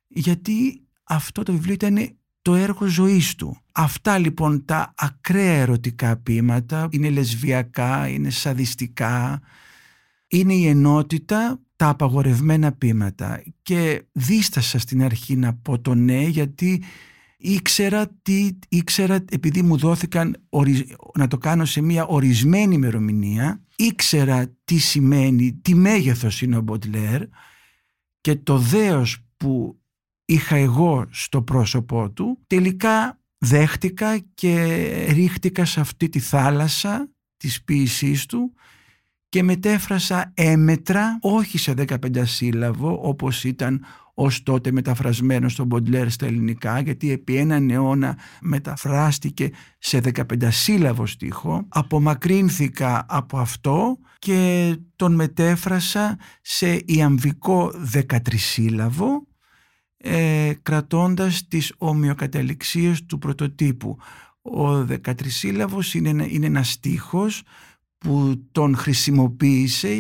γιατί 0.07 0.83
αυτό 1.05 1.43
το 1.43 1.53
βιβλίο 1.53 1.75
ήταν 1.75 2.17
το 2.43 2.55
έργο 2.55 2.87
ζωής 2.87 3.35
του. 3.35 3.57
Αυτά 3.73 4.19
λοιπόν 4.19 4.65
τα 4.65 4.95
ακραία 4.97 5.53
ερωτικά 5.53 6.17
ποίηματα 6.17 6.89
είναι 6.91 7.11
λεσβιακά, 7.11 8.09
είναι 8.09 8.31
σαδιστικά, 8.31 9.41
είναι 10.29 10.55
η 10.55 10.67
ενότητα 10.67 11.61
τα 11.77 11.89
απαγορευμένα 11.89 12.73
ποίηματα 12.73 13.43
και 13.63 14.03
δίστασα 14.13 14.79
στην 14.79 15.03
αρχή 15.03 15.37
να 15.37 15.55
πω 15.55 15.81
το 15.81 15.95
ναι 15.95 16.23
γιατί 16.23 16.83
ήξερα, 17.41 18.09
τι, 18.23 18.51
ήξερα 18.69 19.25
επειδή 19.31 19.63
μου 19.63 19.77
δόθηκαν 19.77 20.37
να 21.15 21.27
το 21.29 21.39
κάνω 21.39 21.65
σε 21.65 21.81
μια 21.81 22.07
ορισμένη 22.07 22.75
ημερομηνία 22.75 23.63
ήξερα 23.77 24.47
τι 24.65 24.79
σημαίνει, 24.79 25.53
τι 25.53 25.75
μέγεθος 25.75 26.43
είναι 26.43 26.57
ο 26.57 26.61
Μποντλέρ 26.61 27.23
και 28.21 28.35
το 28.37 28.59
δέος 28.59 29.19
που 29.37 29.81
είχα 30.25 30.57
εγώ 30.57 31.07
στο 31.11 31.43
πρόσωπό 31.43 32.11
του 32.11 32.39
τελικά 32.47 33.21
δέχτηκα 33.39 34.19
και 34.35 34.65
ρίχτηκα 35.11 35.65
σε 35.65 35.81
αυτή 35.81 36.09
τη 36.09 36.19
θάλασσα 36.19 37.09
της 37.37 37.63
ποίησής 37.63 38.27
του 38.27 38.53
και 39.29 39.43
μετέφρασα 39.43 40.33
έμετρα, 40.35 41.19
όχι 41.21 41.59
σε 41.59 41.75
15 41.77 42.27
σύλλαβο 42.27 43.01
όπως 43.03 43.45
ήταν 43.45 43.85
ως 44.21 44.43
τότε 44.43 44.73
μεταφρασμένος 44.73 45.53
στον 45.53 45.67
Μποντλέρ 45.67 46.11
στα 46.11 46.27
ελληνικά 46.27 46.81
γιατί 46.81 47.11
επί 47.11 47.37
έναν 47.37 47.71
αιώνα 47.71 48.19
μεταφράστηκε 48.41 49.51
σε 49.79 50.01
15 50.15 50.23
σύλλαβο 50.49 51.07
στίχο 51.07 51.67
απομακρύνθηκα 51.69 53.07
από 53.09 53.39
αυτό 53.39 53.99
και 54.19 54.75
τον 54.97 55.15
μετέφρασα 55.15 56.19
σε 56.41 56.83
ιαμβικό 56.85 57.73
13 57.93 58.05
σύλλαβο 58.35 59.27
ε, 59.97 60.53
κρατώντας 60.63 61.49
τις 61.49 61.75
ομοιοκαταληξίες 61.79 63.07
του 63.07 63.19
πρωτοτύπου. 63.19 63.97
Ο 64.43 64.69
13 64.79 65.13
σύλλαβος 65.27 65.95
είναι, 65.95 66.27
είναι 66.29 66.47
ένας 66.47 66.71
στίχος 66.71 67.43
που 67.99 68.43
τον 68.53 68.77
χρησιμοποίησε 68.77 69.97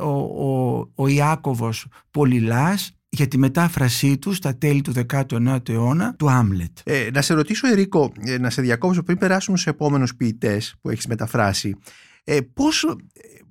ο, 0.00 0.10
ο, 0.46 0.78
ο 0.94 1.06
Ιάκωβος 1.08 1.86
Πολυλάς 2.10 2.92
για 3.08 3.28
τη 3.28 3.38
μετάφρασή 3.38 4.18
του 4.18 4.32
στα 4.32 4.58
τέλη 4.58 4.80
του 4.80 4.92
19ου 5.10 5.68
αιώνα 5.68 6.14
του 6.14 6.30
Άμλετ. 6.30 6.78
Ε, 6.84 7.08
να 7.12 7.22
σε 7.22 7.34
ρωτήσω 7.34 7.68
Ερίκο, 7.68 8.12
ε, 8.20 8.38
να 8.38 8.50
σε 8.50 8.62
διακόψω 8.62 9.02
πριν 9.02 9.18
περάσουμε 9.18 9.56
στους 9.56 9.72
επόμενους 9.72 10.14
ποιητές 10.14 10.74
που 10.80 10.90
έχεις 10.90 11.06
μεταφράσει. 11.06 11.76
Ε, 12.24 12.38
πώς 12.40 12.84
ε, 12.84 12.94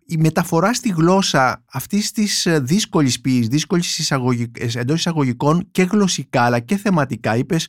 η 0.05 0.17
μεταφορά 0.17 0.73
στη 0.73 0.89
γλώσσα 0.89 1.63
αυτής 1.71 2.11
της 2.11 2.47
δύσκολης 2.61 3.21
ποιής, 3.21 3.47
δύσκολης 3.47 3.97
εισαγωγικ, 3.97 4.75
εντός 4.75 4.99
εισαγωγικών 4.99 5.67
και 5.71 5.83
γλωσσικά 5.83 6.41
αλλά 6.41 6.59
και 6.59 6.77
θεματικά, 6.77 7.35
είπες 7.35 7.67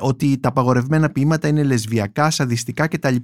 ότι 0.00 0.38
τα 0.38 0.48
απαγορευμένα 0.48 1.10
ποίηματα 1.10 1.48
είναι 1.48 1.62
λεσβιακά, 1.62 2.30
σαδιστικά 2.30 2.86
κτλ. 2.86 3.16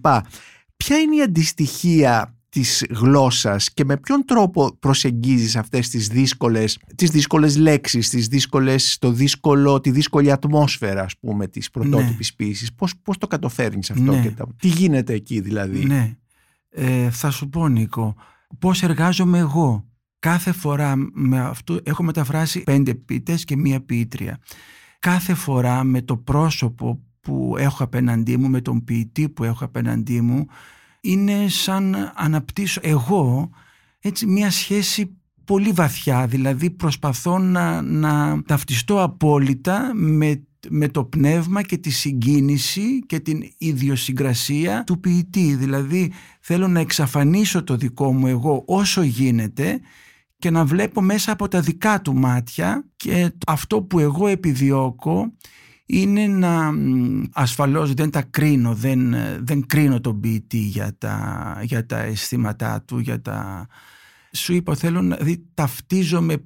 Ποια 0.76 0.98
είναι 0.98 1.16
η 1.16 1.22
αντιστοιχία 1.22 2.39
της 2.50 2.86
γλώσσας 2.90 3.72
και 3.72 3.84
με 3.84 3.96
ποιον 3.96 4.24
τρόπο 4.24 4.76
προσεγγίζεις 4.78 5.56
αυτές 5.56 5.88
τις 5.88 6.06
δύσκολες, 6.08 6.78
τις 6.94 7.10
δύσκολες 7.10 7.56
λέξεις, 7.56 8.08
τις 8.08 8.28
δύσκολες, 8.28 8.98
το 8.98 9.12
δύσκολο, 9.12 9.80
τη 9.80 9.90
δύσκολη 9.90 10.32
ατμόσφαιρα 10.32 11.02
ας 11.02 11.18
πούμε 11.18 11.46
της 11.46 11.70
πρωτότυπης 11.70 12.28
ναι. 12.30 12.44
ποίησης. 12.44 12.74
Πώς, 12.74 12.96
πώς 13.02 13.18
το 13.18 13.26
κατοφέρνεις 13.26 13.90
αυτό 13.90 14.12
ναι. 14.12 14.20
και 14.20 14.30
τα, 14.30 14.46
τι 14.56 14.68
γίνεται 14.68 15.12
εκεί 15.12 15.40
δηλαδή; 15.40 15.84
Ναι, 15.84 16.16
ε, 16.70 17.10
θα 17.10 17.30
σου 17.30 17.48
πω 17.48 17.68
Νίκο, 17.68 18.14
πώς 18.58 18.82
εργάζομαι 18.82 19.38
εγώ. 19.38 19.84
Κάθε 20.18 20.52
φορά 20.52 20.94
με 21.12 21.40
αυτό 21.40 21.80
έχω 21.82 22.02
μεταφράσει 22.02 22.62
πέντε 22.62 22.94
ποιητές 22.94 23.44
και 23.44 23.56
μία 23.56 23.80
ποιήτρια. 23.80 24.38
Κάθε 24.98 25.34
φορά 25.34 25.84
με 25.84 26.02
το 26.02 26.16
πρόσωπο 26.16 27.00
που 27.20 27.54
έχω 27.58 27.84
απέναντί 27.84 28.36
μου, 28.36 28.48
με 28.48 28.60
τον 28.60 28.84
ποιητή 28.84 29.28
που 29.28 29.44
έχω 29.44 29.64
απέναντί 29.64 30.20
μου, 30.20 30.46
είναι 31.00 31.48
σαν 31.48 32.12
αναπτύσσω 32.14 32.80
εγώ 32.82 33.50
έτσι 34.00 34.26
μια 34.26 34.50
σχέση 34.50 35.20
πολύ 35.44 35.70
βαθιά, 35.70 36.26
δηλαδή 36.26 36.70
προσπαθώ 36.70 37.38
να, 37.38 37.82
να 37.82 38.42
ταυτιστώ 38.42 39.02
απόλυτα 39.02 39.90
με, 39.94 40.42
με 40.68 40.88
το 40.88 41.04
πνεύμα 41.04 41.62
και 41.62 41.76
τη 41.76 41.90
συγκίνηση 41.90 42.98
και 43.06 43.20
την 43.20 43.42
ιδιοσυγκρασία 43.58 44.84
του 44.86 45.00
ποιητή. 45.00 45.54
Δηλαδή 45.54 46.12
θέλω 46.40 46.68
να 46.68 46.80
εξαφανίσω 46.80 47.64
το 47.64 47.76
δικό 47.76 48.12
μου 48.12 48.26
εγώ 48.26 48.62
όσο 48.66 49.02
γίνεται 49.02 49.80
και 50.38 50.50
να 50.50 50.64
βλέπω 50.64 51.00
μέσα 51.00 51.32
από 51.32 51.48
τα 51.48 51.60
δικά 51.60 52.00
του 52.00 52.14
μάτια 52.14 52.84
και 52.96 53.32
αυτό 53.46 53.82
που 53.82 53.98
εγώ 53.98 54.26
επιδιώκω 54.26 55.32
είναι 55.92 56.26
να 56.26 56.72
ασφαλώς 57.32 57.94
δεν 57.94 58.10
τα 58.10 58.22
κρίνω, 58.22 58.74
δεν, 58.74 59.14
δεν 59.40 59.66
κρίνω 59.66 60.00
τον 60.00 60.20
ποιητή 60.20 60.58
για 60.58 60.94
τα, 60.98 61.58
για 61.62 61.86
τα 61.86 61.98
αισθήματά 61.98 62.82
του, 62.82 62.98
για 62.98 63.20
τα... 63.20 63.66
Σου 64.32 64.52
είπα 64.52 64.74
θέλω 64.74 65.02
να 65.02 65.16
δει, 65.16 65.46
ταυτίζομαι, 65.54 66.36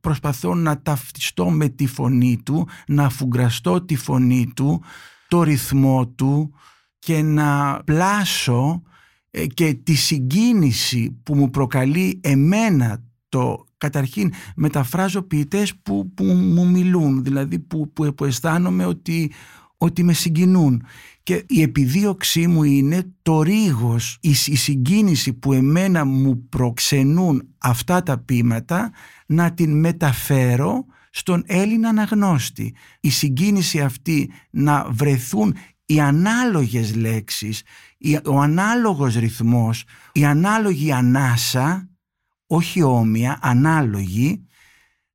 προσπαθώ 0.00 0.54
να 0.54 0.82
ταυτιστώ 0.82 1.50
με 1.50 1.68
τη 1.68 1.86
φωνή 1.86 2.42
του, 2.44 2.68
να 2.86 3.04
αφουγκραστώ 3.04 3.80
τη 3.80 3.96
φωνή 3.96 4.52
του, 4.56 4.82
το 5.28 5.42
ρυθμό 5.42 6.06
του 6.06 6.54
και 6.98 7.22
να 7.22 7.80
πλάσω 7.84 8.82
ε, 9.30 9.46
και 9.46 9.74
τη 9.74 9.94
συγκίνηση 9.94 11.20
που 11.22 11.34
μου 11.34 11.50
προκαλεί 11.50 12.20
εμένα 12.22 13.02
το 13.34 13.64
καταρχήν 13.78 14.32
μεταφράζω 14.56 15.22
ποιητές 15.22 15.74
που, 15.82 16.12
που 16.14 16.24
μου 16.24 16.66
μιλούν, 16.66 17.24
δηλαδή 17.24 17.58
που, 17.58 17.92
που, 17.92 18.14
που 18.14 18.24
αισθάνομαι 18.24 18.84
ότι, 18.84 19.32
ότι 19.76 20.02
με 20.02 20.12
συγκινούν. 20.12 20.82
Και 21.22 21.44
η 21.48 21.62
επιδίωξή 21.62 22.46
μου 22.46 22.62
είναι 22.62 23.12
το 23.22 23.42
ρίγος, 23.42 24.18
η, 24.20 24.30
η 24.30 24.56
συγκίνηση 24.56 25.32
που 25.32 25.52
εμένα 25.52 26.04
μου 26.04 26.48
προξενούν 26.48 27.48
αυτά 27.58 28.02
τα 28.02 28.18
ποίηματα 28.18 28.92
να 29.26 29.52
την 29.52 29.78
μεταφέρω 29.78 30.84
στον 31.10 31.42
Έλληνα 31.46 31.88
αναγνώστη. 31.88 32.74
Η 33.00 33.10
συγκίνηση 33.10 33.80
αυτή 33.80 34.30
να 34.50 34.86
βρεθούν 34.90 35.56
οι 35.86 36.00
ανάλογες 36.00 36.94
λέξεις, 36.94 37.62
ο 38.24 38.40
ανάλογος 38.40 39.14
ρυθμός, 39.14 39.84
η 40.12 40.24
ανάλογη 40.24 40.92
ανάσα 40.92 41.88
όχι 42.54 42.82
όμοια, 42.82 43.38
ανάλογη, 43.42 44.46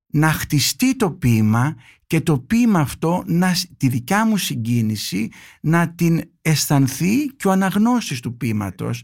να 0.08 0.32
χτιστεί 0.32 0.96
το 0.96 1.12
ποίημα 1.12 1.76
και 2.08 2.22
το 2.22 2.40
ποίημα 2.40 2.80
αυτό, 2.80 3.24
να, 3.26 3.56
τη 3.78 3.88
δικιά 3.88 4.26
μου 4.26 4.38
συγκίνηση, 4.38 5.30
να 5.62 5.90
την 5.90 6.22
αισθανθεί 6.42 7.26
και 7.26 7.48
ο 7.48 7.52
αναγνώστης 7.52 8.20
του 8.20 8.38
ποίηματος. 8.38 9.04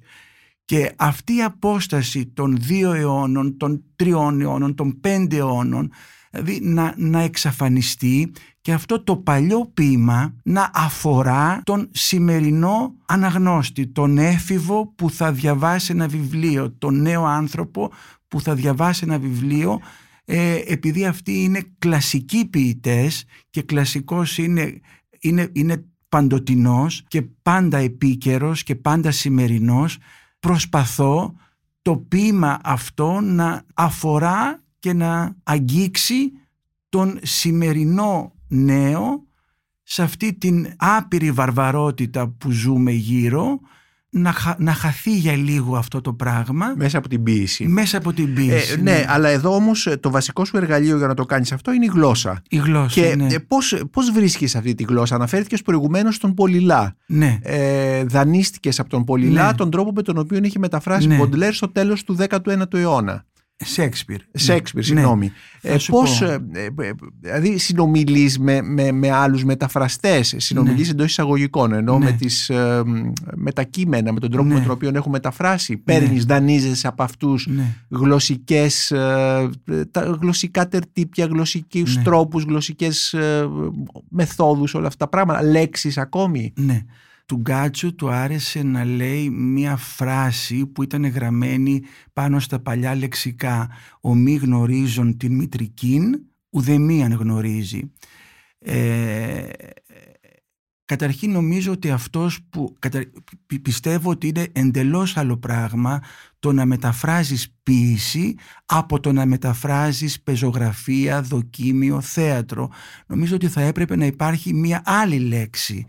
Και 0.65 0.93
αυτή 0.95 1.35
η 1.35 1.43
απόσταση 1.43 2.25
των 2.27 2.57
δύο 2.59 2.93
αιώνων, 2.93 3.57
των 3.57 3.83
τριών 3.95 4.41
αιώνων, 4.41 4.75
των 4.75 4.99
πέντε 4.99 5.37
αιώνων, 5.37 5.91
δηλαδή 6.35 6.59
να, 6.65 6.93
να 6.97 7.19
εξαφανιστεί 7.19 8.31
και 8.61 8.73
αυτό 8.73 9.03
το 9.03 9.17
παλιό 9.17 9.71
ποίημα 9.73 10.33
να 10.43 10.71
αφορά 10.73 11.61
τον 11.63 11.89
σημερινό 11.91 12.95
αναγνώστη, 13.05 13.87
τον 13.87 14.17
έφηβο 14.17 14.93
που 14.95 15.09
θα 15.09 15.31
διαβάσει 15.31 15.91
ένα 15.91 16.07
βιβλίο, 16.07 16.71
τον 16.71 17.01
νέο 17.01 17.25
άνθρωπο 17.25 17.91
που 18.27 18.41
θα 18.41 18.55
διαβάσει 18.55 19.03
ένα 19.03 19.19
βιβλίο 19.19 19.79
ε, 20.25 20.61
επειδή 20.65 21.05
αυτοί 21.05 21.43
είναι 21.43 21.61
κλασικοί 21.79 22.45
ποιητές 22.45 23.25
και 23.49 23.61
κλασικός 23.61 24.37
είναι, 24.37 24.79
είναι, 25.19 25.49
είναι 25.53 25.85
παντοτινός 26.09 27.03
και 27.07 27.21
πάντα 27.21 27.77
επίκαιρος 27.77 28.63
και 28.63 28.75
πάντα 28.75 29.11
σημερινός 29.11 29.97
προσπαθώ 30.39 31.35
το 31.81 31.97
ποίημα 31.97 32.59
αυτό 32.63 33.19
να 33.21 33.63
αφορά 33.73 34.63
και 34.85 34.93
να 34.93 35.35
αγγίξει 35.43 36.31
τον 36.89 37.19
σημερινό 37.21 38.33
νέο 38.47 39.27
σε 39.83 40.03
αυτή 40.03 40.33
την 40.33 40.67
άπειρη 40.77 41.31
βαρβαρότητα 41.31 42.27
που 42.27 42.51
ζούμε 42.51 42.91
γύρω 42.91 43.59
να, 44.09 44.55
να 44.57 44.73
χαθεί 44.73 45.17
για 45.17 45.35
λίγο 45.35 45.77
αυτό 45.77 46.01
το 46.01 46.13
πράγμα. 46.13 46.73
Μέσα 46.77 46.97
από 46.97 47.07
την 47.07 47.23
ποίηση. 47.23 47.67
Μέσα 47.67 47.97
από 47.97 48.13
την 48.13 48.33
ποίηση. 48.33 48.73
Ε, 48.73 48.75
ναι, 48.75 48.91
ναι, 48.91 49.05
αλλά 49.07 49.29
εδώ 49.29 49.55
όμως 49.55 49.87
ε, 49.87 49.97
το 49.97 50.09
βασικό 50.11 50.45
σου 50.45 50.57
εργαλείο 50.57 50.97
για 50.97 51.07
να 51.07 51.13
το 51.13 51.25
κάνεις 51.25 51.51
αυτό 51.51 51.71
είναι 51.71 51.85
η 51.85 51.91
γλώσσα. 51.93 52.41
Η 52.49 52.57
γλώσσα, 52.57 53.01
Και 53.01 53.15
ναι. 53.15 53.27
ε, 53.33 53.39
πώς, 53.39 53.83
πώς 53.91 54.11
βρίσκεις 54.11 54.55
αυτή 54.55 54.75
τη 54.75 54.83
γλώσσα; 54.83 55.15
Αναφέρθηκες 55.15 55.61
προηγουμένως 55.61 56.15
στον 56.15 56.33
Πολυλά. 56.33 56.95
Ναι. 57.05 57.39
Ε, 57.41 58.03
δανείστηκες 58.03 58.79
από 58.79 58.89
τον 58.89 59.03
Πολυλά 59.03 59.45
Ναι. 59.47 59.53
τον 59.53 59.71
τρόπο 59.71 59.91
με 59.91 60.01
τον 60.01 60.17
οποίο 60.17 60.39
είχε 60.43 60.59
μεταφράσει 60.59 61.07
Ναι. 61.07 61.15
Μποντλέρ 61.17 61.53
στο 61.53 61.71
τέλος 61.71 62.03
του 62.03 62.17
19ου 62.29 62.73
αιώνα. 62.73 63.25
Σέξπιρ. 63.57 64.19
Σέξπιρ, 64.33 64.79
Ναι. 64.79 64.85
συγγνώμη. 64.87 65.31
Θα 65.61 65.69
Ε, 65.73 65.77
σου 65.77 65.91
πώς, 65.91 66.19
πω. 66.19 66.25
ε, 66.25 66.33
ε, 66.53 66.87
ε, 66.87 66.91
δηλαδή 67.21 67.57
συνομιλείς 67.57 68.39
με, 68.39 68.61
με, 68.61 68.91
με 68.91 69.09
άλλους 69.11 69.43
μεταφραστές, 69.43 70.33
συνομιλείς 70.37 70.85
Ναι. 70.87 70.91
εντός 70.91 71.05
εισαγωγικών, 71.09 71.73
ενώ 71.73 71.97
Ναι. 71.97 72.05
με, 72.05 72.11
τις, 72.11 72.49
ε, 72.49 72.81
με 73.35 73.51
τα 73.51 73.63
κείμενα, 73.63 74.13
με 74.13 74.19
τον 74.19 74.31
τρόπο 74.31 74.47
Ναι. 74.47 74.53
με 74.53 74.59
τον 74.59 74.71
οποίο 74.71 74.91
έχουν 74.93 75.11
μεταφράσει, 75.11 75.77
παίρνεις, 75.77 76.25
δανείζεσαι 76.25 76.87
από 76.87 77.03
αυτούς 77.03 77.47
Ναι. 77.47 77.75
γλωσσικές, 77.89 78.91
ε, 78.91 79.49
τα 79.91 80.01
γλωσσικά 80.21 80.67
τερτύπια, 80.67 81.25
γλωσσικούς 81.25 81.95
Ναι. 81.95 82.03
τρόπους, 82.03 82.43
γλωσσικές 82.43 83.13
ε, 83.13 83.47
μεθόδους, 84.09 84.73
όλα 84.73 84.87
αυτά 84.87 85.05
τα 85.05 85.09
πράγματα, 85.11 85.43
λέξεις 85.43 85.97
ακόμη. 85.97 86.53
Ναι. 86.55 86.81
Του 87.25 87.35
Γκάτσου 87.35 87.95
του 87.95 88.09
άρεσε 88.09 88.63
να 88.63 88.85
λέει 88.85 89.29
μία 89.29 89.75
φράση 89.75 90.65
που 90.65 90.83
ήταν 90.83 91.05
γραμμένη 91.05 91.81
πάνω 92.13 92.39
στα 92.39 92.59
παλιά 92.59 92.95
λεξικά 92.95 93.69
«Ο 94.01 94.15
μη 94.15 94.35
γνωρίζον 94.35 95.17
την 95.17 95.35
μητρικήν, 95.35 96.19
ουδεμίαν 96.49 97.13
γνωρίζει». 97.13 97.91
Ε, 98.59 99.49
καταρχήν 100.85 101.31
νομίζω 101.31 101.71
ότι 101.71 101.91
αυτός 101.91 102.39
που 102.49 102.75
κατα- 102.79 103.05
πι- 103.45 103.61
πιστεύω 103.61 104.09
ότι 104.09 104.27
είναι 104.27 104.47
εντελώς 104.51 105.17
άλλο 105.17 105.37
πράγμα 105.37 106.01
το 106.39 106.51
να 106.51 106.65
μεταφράζεις 106.65 107.55
ποίηση 107.63 108.35
από 108.65 108.99
το 108.99 109.11
να 109.11 109.25
μεταφράζεις 109.25 110.21
πεζογραφία, 110.21 111.21
δοκίμιο, 111.21 112.01
θέατρο. 112.01 112.71
Νομίζω 113.07 113.35
ότι 113.35 113.47
θα 113.47 113.61
έπρεπε 113.61 113.95
να 113.95 114.05
υπάρχει 114.05 114.53
μία 114.53 114.81
άλλη 114.85 115.19
λέξη 115.19 115.85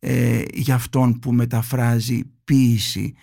ε, 0.00 0.42
για 0.52 0.74
αυτόν 0.74 1.18
που 1.18 1.32
μεταφράζει 1.32 2.22
ποίηση. 2.44 3.14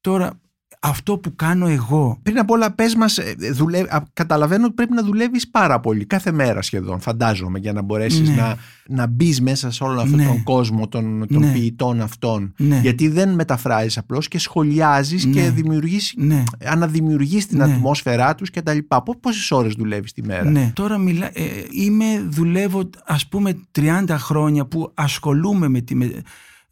Τώρα, 0.00 0.40
αυτό 0.86 1.18
που 1.18 1.34
κάνω 1.36 1.66
εγώ 1.66 2.18
Πριν 2.22 2.38
απ' 2.38 2.50
όλα 2.50 2.72
πες 2.72 2.94
μας, 2.94 3.18
ε, 3.18 3.34
δουλεύει- 3.52 3.92
α, 3.94 4.02
καταλαβαίνω 4.12 4.64
ότι 4.64 4.74
πρέπει 4.74 4.92
να 4.92 5.02
δουλεύεις 5.02 5.48
πάρα 5.50 5.80
πολύ, 5.80 6.04
κάθε 6.04 6.32
μέρα 6.32 6.62
σχεδόν 6.62 7.00
φαντάζομαι 7.00 7.58
για 7.58 7.72
να 7.72 7.82
μπορέσεις 7.82 8.28
Ναι. 8.28 8.34
να, 8.34 8.56
να 8.88 9.06
μπεις 9.06 9.40
μέσα 9.40 9.70
σε 9.70 9.84
όλο 9.84 10.00
αυτόν 10.00 10.18
Ναι. 10.18 10.26
τον 10.26 10.42
κόσμο 10.42 10.88
των, 10.88 11.26
των 11.32 11.40
Ναι. 11.40 11.52
ποιητών 11.52 12.00
αυτών. 12.00 12.52
ναι, 12.56 12.78
Γιατί 12.82 13.08
δεν 13.08 13.34
μεταφράζεις 13.34 13.98
απλώς 13.98 14.28
και 14.28 14.38
σχολιάζεις 14.38 15.24
και 15.26 15.40
Ναι. 15.40 15.50
δημιουργείς, 15.50 16.14
ναι, 16.16 16.42
αναδημιουργείς 16.64 17.46
την 17.46 17.58
Ναι. 17.58 17.64
ατμόσφαιρά 17.64 18.34
τους 18.34 18.50
και 18.50 18.62
τα 18.62 18.72
λοιπά. 18.74 19.02
Πό- 19.02 19.16
Πόσες 19.20 19.50
ώρες 19.50 19.74
δουλεύεις 19.74 20.12
τη 20.12 20.22
μέρα; 20.22 20.50
ναι. 20.50 20.70
Τώρα 20.74 20.98
μιλά, 20.98 21.26
ε, 21.32 21.42
είμαι, 21.70 22.24
δουλεύω 22.28 22.90
ας 23.06 23.26
πούμε 23.28 23.58
30 23.72 24.18
χρόνια 24.18 24.66
που 24.66 24.90
ασχολούμαι 24.94 25.68
με 25.68 25.80
τη... 25.80 25.94
με- 25.94 26.22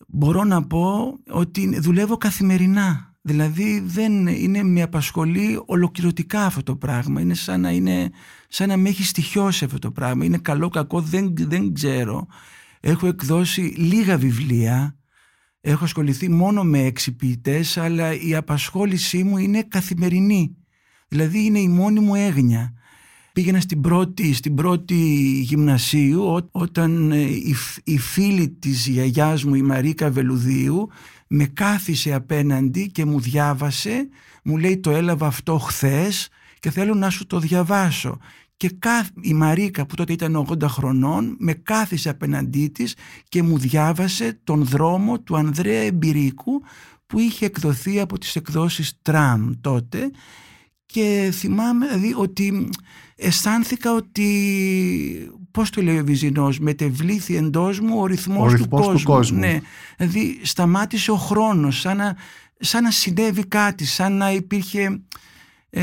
μπορώ 0.07 0.45
να 0.45 0.62
πω 0.62 1.14
ότι 1.31 1.78
δουλεύω 1.81 2.16
καθημερινά. 2.16 3.12
Δηλαδή 3.23 3.83
δεν 3.87 4.26
είναι, 4.26 4.62
με 4.62 4.83
απασχολεί 4.83 5.62
ολοκληρωτικά 5.67 6.45
αυτό 6.45 6.62
το 6.62 6.76
πράγμα. 6.76 7.21
Είναι 7.21 7.35
σαν 7.35 7.61
να, 7.61 7.71
είναι, 7.71 8.11
σαν 8.49 8.69
να 8.69 8.76
με 8.76 8.88
έχει 8.88 9.05
στοιχειώσει 9.05 9.64
αυτό 9.64 9.79
το 9.79 9.91
πράγμα. 9.91 10.25
Είναι 10.25 10.38
καλό, 10.38 10.69
κακό, 10.69 11.00
δεν, 11.00 11.35
δεν 11.37 11.73
ξέρω. 11.73 12.26
Έχω 12.81 13.07
εκδώσει 13.07 13.61
λίγα 13.61 14.17
βιβλία. 14.19 14.97
Έχω 15.61 15.85
ασχοληθεί 15.85 16.29
μόνο 16.31 16.62
με 16.64 16.79
έξι 16.79 17.12
ποιητές, 17.17 17.76
αλλά 17.76 18.14
η 18.21 18.35
απασχόλησή 18.35 19.23
μου 19.23 19.37
είναι 19.38 19.62
καθημερινή. 19.62 20.57
Δηλαδή 21.09 21.45
είναι 21.45 21.59
η 21.59 21.69
μόνη 21.69 22.00
μου 22.00 22.14
έγνοια. 22.14 22.73
Πήγαινα 23.33 23.61
στην 23.61 23.81
πρώτη, 23.81 24.33
στην 24.35 24.55
πρώτη 24.55 24.95
γυμνασίου 25.43 26.23
ό- 26.23 26.49
όταν 26.52 27.12
ε, 27.12 27.21
η, 27.23 27.55
φ- 27.55 27.79
η 27.85 27.99
φίλη 27.99 28.49
της 28.49 28.87
γιαγιάς 28.87 29.45
μου 29.45 29.55
η 29.55 29.62
Μαρίκα 29.62 30.11
Βελουδίου 30.11 30.88
με 31.34 31.44
κάθισε 31.44 32.12
απέναντι 32.14 32.90
και 32.90 33.04
μου 33.04 33.20
διάβασε 33.20 34.08
μου 34.44 34.56
λέει 34.56 34.78
το 34.78 34.90
έλαβα 34.90 35.26
αυτό 35.26 35.58
χθες 35.58 36.28
και 36.60 36.70
θέλω 36.70 36.94
να 36.94 37.10
σου 37.10 37.26
το 37.26 37.38
διαβάσω 37.38 38.18
και 38.56 38.70
κάθ- 38.78 39.12
η 39.20 39.34
Μαρίκα 39.34 39.86
που 39.86 39.94
τότε 39.94 40.12
ήταν 40.12 40.36
80 40.36 40.68
χρονών 40.68 41.36
με 41.38 41.52
κάθισε 41.52 42.08
απέναντί 42.08 42.68
της 42.68 42.94
και 43.28 43.42
μου 43.42 43.58
διάβασε 43.58 44.40
τον 44.44 44.64
δρόμο 44.64 45.21
του 45.21 45.36
Ανδρέα 45.36 45.80
Εμπειρίκου 45.82 46.62
που 47.06 47.18
είχε 47.18 47.45
εκδοθεί 47.45 48.00
από 48.00 48.18
τις 48.18 48.36
εκδόσεις 48.36 48.99
Τραμ 49.02 49.50
τότε 49.60 50.10
και 50.93 51.31
θυμάμαι 51.33 51.87
δηλαδή 51.87 52.15
ότι 52.17 52.69
αισθάνθηκα 53.17 53.93
ότι 53.93 54.26
πώς 55.50 55.71
το 55.71 55.83
λέει 55.83 55.99
ο 55.99 56.05
Βυζινός 56.05 56.59
μετεβλήθη 56.59 57.37
εντός 57.37 57.81
μου 57.81 58.00
ο 58.00 58.07
ρυθμός, 58.07 58.52
Ο 58.52 58.57
ρυθμός 58.57 58.87
του 58.89 59.02
κόσμου. 59.02 59.39
Ναι, 59.39 59.61
δηλαδή 59.97 60.41
σταμάτησε 60.43 61.11
ο 61.11 61.17
χρόνος 61.17 61.81
σαν 61.81 61.97
να, 61.97 62.17
σαν 62.59 62.83
να 62.83 62.91
συνέβη 62.91 63.47
κάτι 63.47 63.85
σαν 63.85 64.17
να 64.17 64.33
υπήρχε 64.33 65.00
ε, 65.71 65.83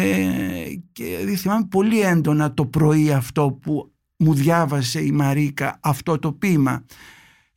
και 0.92 1.04
δηλαδή, 1.04 1.36
θυμάμαι 1.36 1.68
πολύ 1.70 2.00
έντονα 2.00 2.54
το 2.54 2.66
πρωί 2.66 3.12
αυτό 3.12 3.58
που 3.62 3.92
μου 4.18 4.34
διάβασε 4.34 5.02
η 5.02 5.12
Μαρίκα 5.12 5.80
αυτό 5.82 6.20
το 6.20 6.32
ποίημα 6.32 6.86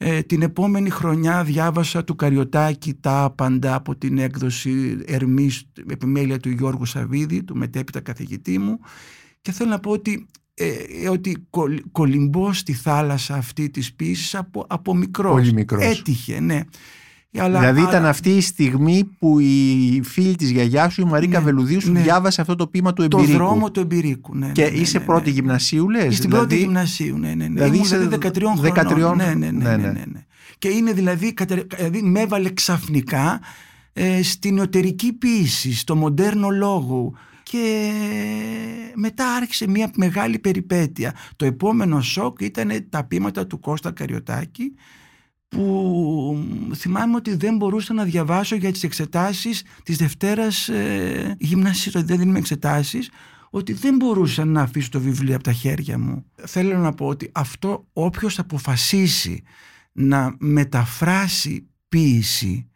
ε, 0.04 0.22
την 0.22 0.42
επόμενη 0.42 0.90
χρονιά 0.90 1.44
διάβασα 1.44 2.04
του 2.04 2.16
Καριωτάκη 2.16 2.94
τα 2.94 3.22
άπαντα 3.22 3.74
από 3.74 3.96
την 3.96 4.18
έκδοση 4.18 4.98
Ερμής 5.06 5.68
επιμέλεια 5.88 6.38
του 6.38 6.48
Γιώργου 6.50 6.84
Σαββίδη, 6.84 7.42
του 7.42 7.56
μετέπειτα 7.56 8.00
καθηγητή 8.00 8.58
μου 8.58 8.78
και 9.40 9.52
θέλω 9.52 9.70
να 9.70 9.78
πω 9.78 9.90
ότι, 9.90 10.26
ε, 10.54 11.08
ότι 11.08 11.46
κολ, 11.50 11.82
κολυμπώ 11.92 12.52
στη 12.52 12.72
θάλασσα 12.72 13.34
αυτή 13.34 13.70
της 13.70 13.94
ποίησης 13.94 14.34
από, 14.34 14.66
από 14.68 14.94
μικρός. 14.94 15.32
Πολύ 15.32 15.52
μικρός. 15.52 15.84
Έτυχε, 15.84 16.40
ναι. 16.40 16.60
Αλλά, 17.38 17.58
δηλαδή 17.58 17.80
ήταν 17.80 17.94
αλλά 17.94 18.08
αυτή 18.08 18.30
η 18.30 18.40
στιγμή 18.40 19.04
που 19.18 19.38
η 19.38 20.00
φίλη 20.04 20.36
της 20.36 20.50
γιαγιάς 20.50 20.92
σου, 20.92 21.00
η 21.00 21.04
Μαρίκα 21.04 21.38
Ναι, 21.38 21.44
Βελουδίου, 21.44 21.80
σου 21.80 21.92
ναι. 21.92 22.00
διάβασε 22.00 22.40
αυτό 22.40 22.54
το 22.56 22.66
ποίημα 22.66 22.92
του 22.92 23.08
το 23.08 23.16
εμπειρίκου. 23.18 23.38
δρόμο 23.38 23.70
του 23.70 23.80
εμπειρίκου. 23.80 24.36
Ναι, 24.36 24.52
Και 24.52 24.62
ναι, 24.64 24.70
ναι, 24.70 24.76
είσαι 24.76 24.98
ναι, 24.98 25.04
πρώτη 25.04 25.28
ναι. 25.28 25.34
γυμνασίου 25.34 25.88
λες. 25.88 26.16
Στην 26.16 26.30
δηλαδή, 26.30 26.46
πρώτη 26.46 26.56
γυμνασίου, 26.56 27.18
ναι, 27.18 27.28
ναι. 27.28 27.34
ναι. 27.34 27.46
δηλαδή 27.48 27.68
Ήμουν 27.76 27.80
είσαι 27.80 27.98
δηλαδή 27.98 28.28
13 28.28 28.42
χρονών. 28.86 29.16
13 29.16 29.16
Ναι, 29.16 29.24
ναι, 29.24 29.34
ναι, 29.34 29.50
ναι, 29.50 29.68
ναι, 29.70 29.76
ναι. 29.76 29.92
ναι, 29.92 30.04
ναι. 30.12 30.24
Και 30.58 30.68
είναι 30.68 30.92
δηλαδή, 30.92 31.32
κατα- 31.32 31.66
δηλαδή 31.76 32.02
με 32.02 32.20
έβαλε 32.20 32.50
ξαφνικά 32.50 33.40
ε, 33.92 34.22
στην 34.22 34.56
ιωτερική 34.56 35.12
ποίηση, 35.12 35.74
στο 35.74 35.96
μοντέρνο 35.96 36.48
λόγο 36.50 37.12
και 37.42 37.90
μετά 38.94 39.34
άρχισε 39.34 39.68
μια 39.68 39.90
μεγάλη 39.96 40.38
περιπέτεια. 40.38 41.14
Το 41.36 41.44
επόμενο 41.44 42.00
σοκ 42.00 42.40
ήταν 42.40 42.70
τα 42.90 43.04
ποίηματα 43.04 43.46
του 43.46 43.60
Κώστα 43.60 43.90
Καριωτάκη 43.90 44.72
που 45.52 46.74
θυμάμαι 46.74 47.16
ότι 47.16 47.34
δεν 47.36 47.56
μπορούσα 47.56 47.94
να 47.94 48.04
διαβάσω 48.04 48.56
για 48.56 48.72
τις 48.72 48.82
εξετάσεις 48.82 49.64
της 49.82 49.96
Δευτέρας 49.96 50.68
ε, 50.68 51.36
γυμνασίου, 51.38 51.92
ότι 51.94 52.04
δεν 52.06 52.18
δίνουμε 52.18 52.38
εξετάσεις, 52.38 53.10
ότι 53.50 53.72
δεν 53.72 53.96
μπορούσα 53.96 54.44
να 54.44 54.62
αφήσω 54.62 54.88
το 54.90 55.00
βιβλίο 55.00 55.34
από 55.34 55.44
τα 55.44 55.52
χέρια 55.52 55.98
μου. 55.98 56.24
Θέλω 56.34 56.78
να 56.78 56.92
πω 56.92 57.06
ότι 57.06 57.30
αυτό 57.32 57.86
όποιος 57.92 58.38
αποφασίσει 58.38 59.42
να 59.92 60.34
μεταφράσει 60.38 61.66
ποίηση 61.88 62.66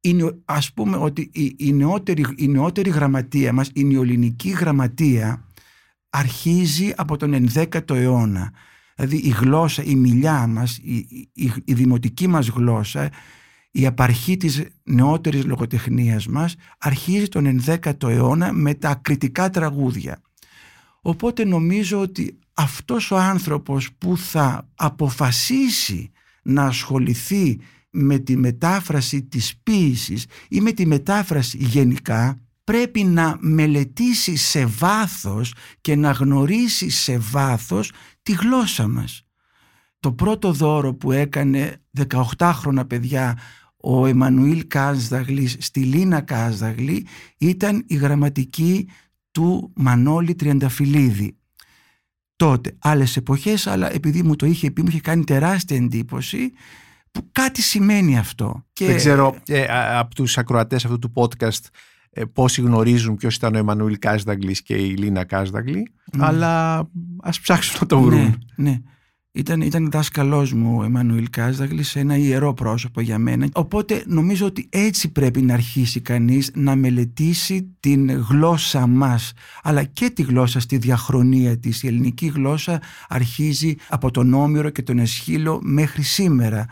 είναι 0.00 0.36
ας 0.44 0.72
πούμε 0.72 0.96
ότι 0.96 1.30
η, 1.32 1.54
η, 1.58 1.72
νεότερη, 1.72 2.24
η 2.36 2.48
νεότερη 2.48 2.90
γραμματεία 2.90 3.52
μας, 3.52 3.70
η 3.74 3.84
νεοελληνική 3.84 4.48
γραμματεία 4.48 5.44
αρχίζει 6.10 6.92
από 6.96 7.16
τον 7.16 7.48
11ο 7.54 7.90
αιώνα. 7.90 8.52
Δηλαδή 8.96 9.16
η 9.16 9.28
γλώσσα, 9.28 9.82
η 9.82 9.94
μιλιά 9.94 10.46
μας, 10.46 10.76
η, 10.76 10.96
η, 11.32 11.52
η 11.64 11.74
δημοτική 11.74 12.26
μας 12.26 12.48
γλώσσα, 12.48 13.10
η 13.70 13.86
απαρχή 13.86 14.36
της 14.36 14.62
νεότερης 14.82 15.44
λογοτεχνίας 15.44 16.26
μας 16.26 16.54
αρχίζει 16.78 17.28
τον 17.28 17.60
11ο 17.66 18.08
αιώνα 18.08 18.52
με 18.52 18.74
τα 18.74 18.88
ακριτικά 18.88 19.50
τραγούδια. 19.50 20.20
Οπότε 21.00 21.44
νομίζω 21.44 22.00
ότι 22.00 22.38
αυτός 22.54 23.10
ο 23.10 23.16
άνθρωπος 23.16 23.92
που 23.98 24.16
θα 24.16 24.68
αποφασίσει 24.74 26.10
να 26.42 26.64
ασχοληθεί 26.64 27.58
με 27.90 28.18
τη 28.18 28.36
μετάφραση 28.36 29.22
της 29.22 29.56
ποίησης 29.62 30.26
ή 30.48 30.60
με 30.60 30.72
τη 30.72 30.86
μετάφραση 30.86 31.58
γενικά 31.60 32.43
πρέπει 32.64 33.04
να 33.04 33.36
μελετήσεις 33.40 34.42
σε 34.42 34.66
βάθος 34.66 35.54
και 35.80 35.96
να 35.96 36.10
γνωρίσεις 36.10 36.96
σε 36.96 37.18
βάθος 37.18 37.92
τη 38.22 38.32
γλώσσα 38.32 38.88
μας. 38.88 39.22
Το 40.00 40.12
πρώτο 40.12 40.52
δώρο 40.52 40.94
που 40.94 41.12
έκανε 41.12 41.82
18χρονα 42.08 42.88
παιδιά 42.88 43.38
ο 43.76 44.06
Εμμανουήλ 44.06 44.66
Κάσδαγλης 44.66 45.56
στη 45.60 45.80
Λίνα 45.80 46.20
Κάσδαγλη 46.20 47.06
ήταν 47.38 47.84
η 47.86 47.94
γραμματική 47.94 48.88
του 49.30 49.72
Μανώλη 49.74 50.34
Τριανταφυλλίδη. 50.34 51.36
Τότε, 52.36 52.76
άλλες 52.78 53.16
εποχές, 53.16 53.66
αλλά 53.66 53.92
επειδή 53.92 54.22
μου 54.22 54.36
το 54.36 54.46
είχε 54.46 54.70
πει, 54.70 54.82
μου 54.82 54.88
είχε 54.88 55.00
κάνει 55.00 55.24
τεράστια 55.24 55.76
εντύπωση 55.76 56.52
που 57.10 57.28
κάτι 57.32 57.62
σημαίνει 57.62 58.18
αυτό. 58.18 58.64
Και... 58.72 58.86
Δεν 58.86 58.96
ξέρω 58.96 59.36
ε, 59.46 59.62
α- 59.62 59.98
από 59.98 60.14
τους 60.14 60.38
ακροατές 60.38 60.84
αυτού 60.84 60.98
του 60.98 61.12
podcast 61.14 61.48
ε, 61.48 61.93
πόσοι 62.32 62.60
γνωρίζουν 62.60 63.16
ποιος 63.16 63.36
ήταν 63.36 63.54
ο 63.54 63.58
Εμμανουήλ 63.58 63.98
Κάσδαγλης 63.98 64.62
και 64.62 64.74
η 64.74 64.96
Λίνα 64.96 65.24
Κάσδαγλη, 65.24 65.92
Ναι. 66.16 66.24
αλλά 66.26 66.84
ας 67.22 67.40
ψάξουν 67.40 67.76
να 67.80 67.86
το 67.86 68.00
βρουν. 68.00 68.20
Ναι, 68.20 68.70
ναι. 68.70 68.80
Ήταν, 69.36 69.60
ήταν 69.60 69.90
δάσκαλός 69.90 70.52
μου 70.52 70.78
ο 70.78 70.84
Εμμανουήλ 70.84 71.30
Κάζδαγλης, 71.30 71.96
ένα 71.96 72.16
ιερό 72.16 72.54
πρόσωπο 72.54 73.00
για 73.00 73.18
μένα. 73.18 73.48
Οπότε 73.52 74.02
νομίζω 74.06 74.46
ότι 74.46 74.68
έτσι 74.70 75.12
πρέπει 75.12 75.42
να 75.42 75.54
αρχίσει 75.54 76.00
κανείς 76.00 76.50
να 76.54 76.76
μελετήσει 76.76 77.76
την 77.80 78.10
γλώσσα 78.10 78.86
μας, 78.86 79.32
αλλά 79.62 79.84
και 79.84 80.10
τη 80.10 80.22
γλώσσα 80.22 80.60
στη 80.60 80.76
διαχρονία 80.76 81.58
της. 81.58 81.82
Η 81.82 81.86
ελληνική 81.86 82.26
γλώσσα 82.26 82.80
αρχίζει 83.08 83.74
από 83.88 84.10
τον 84.10 84.34
Όμηρο 84.34 84.70
και 84.70 84.82
τον 84.82 84.98
Εσχύλο 84.98 85.60
μέχρι 85.62 86.02
σήμερα. 86.02 86.66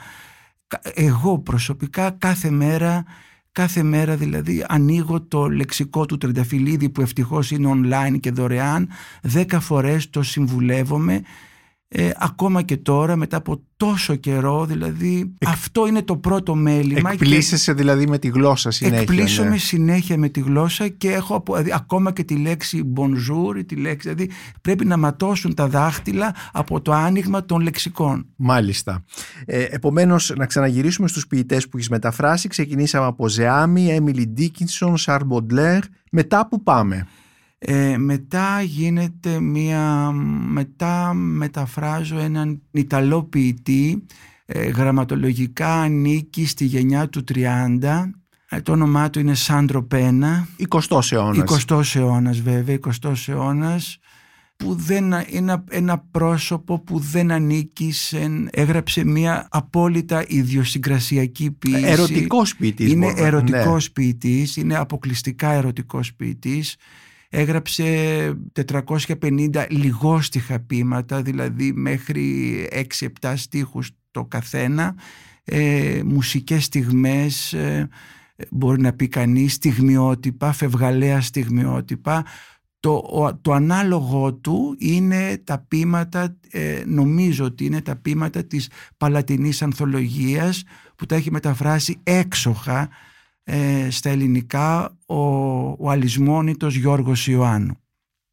Εγώ 0.94 1.38
προσωπικά 1.38 2.10
κάθε 2.10 2.50
μέρα 2.50 3.04
Κάθε 3.54 3.82
μέρα 3.82 4.16
δηλαδή 4.16 4.64
ανοίγω 4.68 5.20
το 5.20 5.48
λεξικό 5.48 6.06
του 6.06 6.18
Τρενταφυλλίδη 6.18 6.90
που 6.90 7.00
ευτυχώς 7.00 7.50
είναι 7.50 7.70
online 7.74 8.20
και 8.20 8.30
δωρεάν. 8.30 8.88
Δέκα 9.22 9.60
φορές 9.60 10.10
το 10.10 10.22
συμβουλεύομαι 10.22 11.22
ε, 11.94 12.10
ακόμα 12.16 12.62
και 12.62 12.76
τώρα 12.76 13.16
μετά 13.16 13.36
από 13.36 13.62
τόσο 13.76 14.14
καιρό 14.14 14.64
δηλαδή 14.64 15.34
αυτό 15.46 15.86
είναι 15.86 16.02
το 16.02 16.16
πρώτο 16.16 16.54
μέλημα 16.54 17.10
Εκπλήσεσαι 17.10 17.72
δηλαδή 17.72 18.06
με 18.06 18.18
τη 18.18 18.28
γλώσσα 18.28 18.70
συνέχεια 18.70 19.00
Εκπλήσωμαι 19.00 19.48
ναι. 19.48 19.56
συνέχεια 19.56 20.18
με 20.18 20.28
τη 20.28 20.40
γλώσσα 20.40 20.88
και 20.88 21.12
έχω 21.12 21.42
δηλαδή, 21.46 21.72
ακόμα 21.74 22.12
και 22.12 22.24
τη 22.24 22.36
λέξη 22.36 22.92
bonjour 22.96 23.66
τη 23.66 23.76
λέξη, 23.76 24.08
δηλαδή 24.08 24.30
πρέπει 24.60 24.84
να 24.84 24.96
ματώσουν 24.96 25.54
τα 25.54 25.68
δάχτυλα 25.68 26.34
από 26.52 26.80
το 26.80 26.92
άνοιγμα 26.92 27.44
των 27.44 27.60
λεξικών. 27.60 28.26
Μάλιστα. 28.36 29.04
Ε, 29.44 29.62
Επομένως 29.62 30.32
να 30.36 30.46
ξαναγυρίσουμε 30.46 31.08
στους 31.08 31.26
ποιητές 31.26 31.68
που 31.68 31.76
έχεις 31.76 31.88
μεταφράσει. 31.88 32.48
Ξεκινήσαμε 32.48 33.06
από 33.06 33.28
Ζεάμι, 33.28 33.88
Έμιλι 33.90 34.26
Ντίκινσον, 34.26 34.96
Σαρ 34.96 35.20
μετά 36.10 36.48
που 36.48 36.62
πάμε 36.62 37.06
ε, 37.64 37.96
μετά 37.96 38.62
γίνεται 38.62 39.40
μια... 39.40 40.10
Μετά 40.48 41.12
μεταφράζω 41.14 42.18
έναν 42.18 42.62
Ιταλό 42.70 43.22
ποιητή, 43.22 44.06
ε, 44.46 44.68
γραμματολογικά 44.68 45.80
ανήκει 45.80 46.46
στη 46.46 46.64
γενιά 46.64 47.08
του 47.08 47.24
30, 47.34 48.10
ε, 48.48 48.60
το 48.60 48.72
όνομά 48.72 49.10
του 49.10 49.18
είναι 49.18 49.34
Σάντρο 49.34 49.82
Πένα. 49.82 50.48
20ος 50.68 51.12
αιώνας. 51.12 51.64
20ος 51.68 51.94
αιώνας 51.94 52.40
βέβαια, 52.40 52.78
20ος 53.02 53.28
αιώνας 53.28 53.98
που 54.56 54.74
δεν 54.74 55.04
είναι 55.28 55.64
ένα 55.70 55.98
πρόσωπο 56.10 56.80
που 56.80 56.98
δεν 56.98 57.30
ανήκει 57.30 57.92
σε, 57.92 58.48
έγραψε 58.50 59.04
μια 59.04 59.46
απόλυτα 59.50 60.24
ιδιοσυγκρασιακή 60.28 61.50
ποιήση. 61.50 61.84
Ερωτικός 61.84 62.56
ποιητής. 62.56 62.92
Είναι 62.92 63.12
ερωτικός 63.16 63.84
ναι. 63.84 63.92
ποιητής, 63.92 64.56
είναι 64.56 64.76
αποκλειστικά 64.76 65.52
ερωτικός 65.52 66.14
ποιητής 66.14 66.76
έγραψε 67.34 67.84
450 68.66 69.66
λιγόστιχα 69.70 70.60
ποίηματα, 70.60 71.22
δηλαδή 71.22 71.72
μέχρι 71.72 72.68
6-7 73.20 73.32
στίχους 73.36 73.90
το 74.10 74.24
καθένα, 74.24 74.94
ε, 75.44 76.00
μουσικές 76.04 76.64
στιγμές, 76.64 77.52
ε, 77.52 77.88
μπορεί 78.50 78.80
να 78.80 78.92
πει 78.92 79.08
κανείς, 79.08 79.52
στιγμιότυπα, 79.52 80.52
φευγαλαία 80.52 81.20
στιγμιότυπα. 81.20 82.24
Το, 82.80 83.02
το 83.42 83.52
ανάλογο 83.52 84.34
του 84.34 84.76
είναι 84.78 85.40
τα 85.44 85.58
ποίηματα, 85.68 86.36
ε, 86.50 86.82
νομίζω 86.86 87.44
ότι 87.44 87.64
είναι 87.64 87.80
τα 87.80 87.96
ποίηματα 87.96 88.44
της 88.44 88.70
Παλατινής 88.96 89.62
Ανθολογίας 89.62 90.62
που 90.96 91.06
τα 91.06 91.14
έχει 91.14 91.30
μεταφράσει 91.30 92.00
έξοχα 92.02 92.88
ε, 93.44 93.90
στα 93.90 94.10
ελληνικά 94.10 94.98
ο, 95.06 95.16
ο 95.78 95.90
αλυσμόνητος 95.90 96.76
Γιώργος 96.76 97.26
Ιωάννου. 97.26 97.76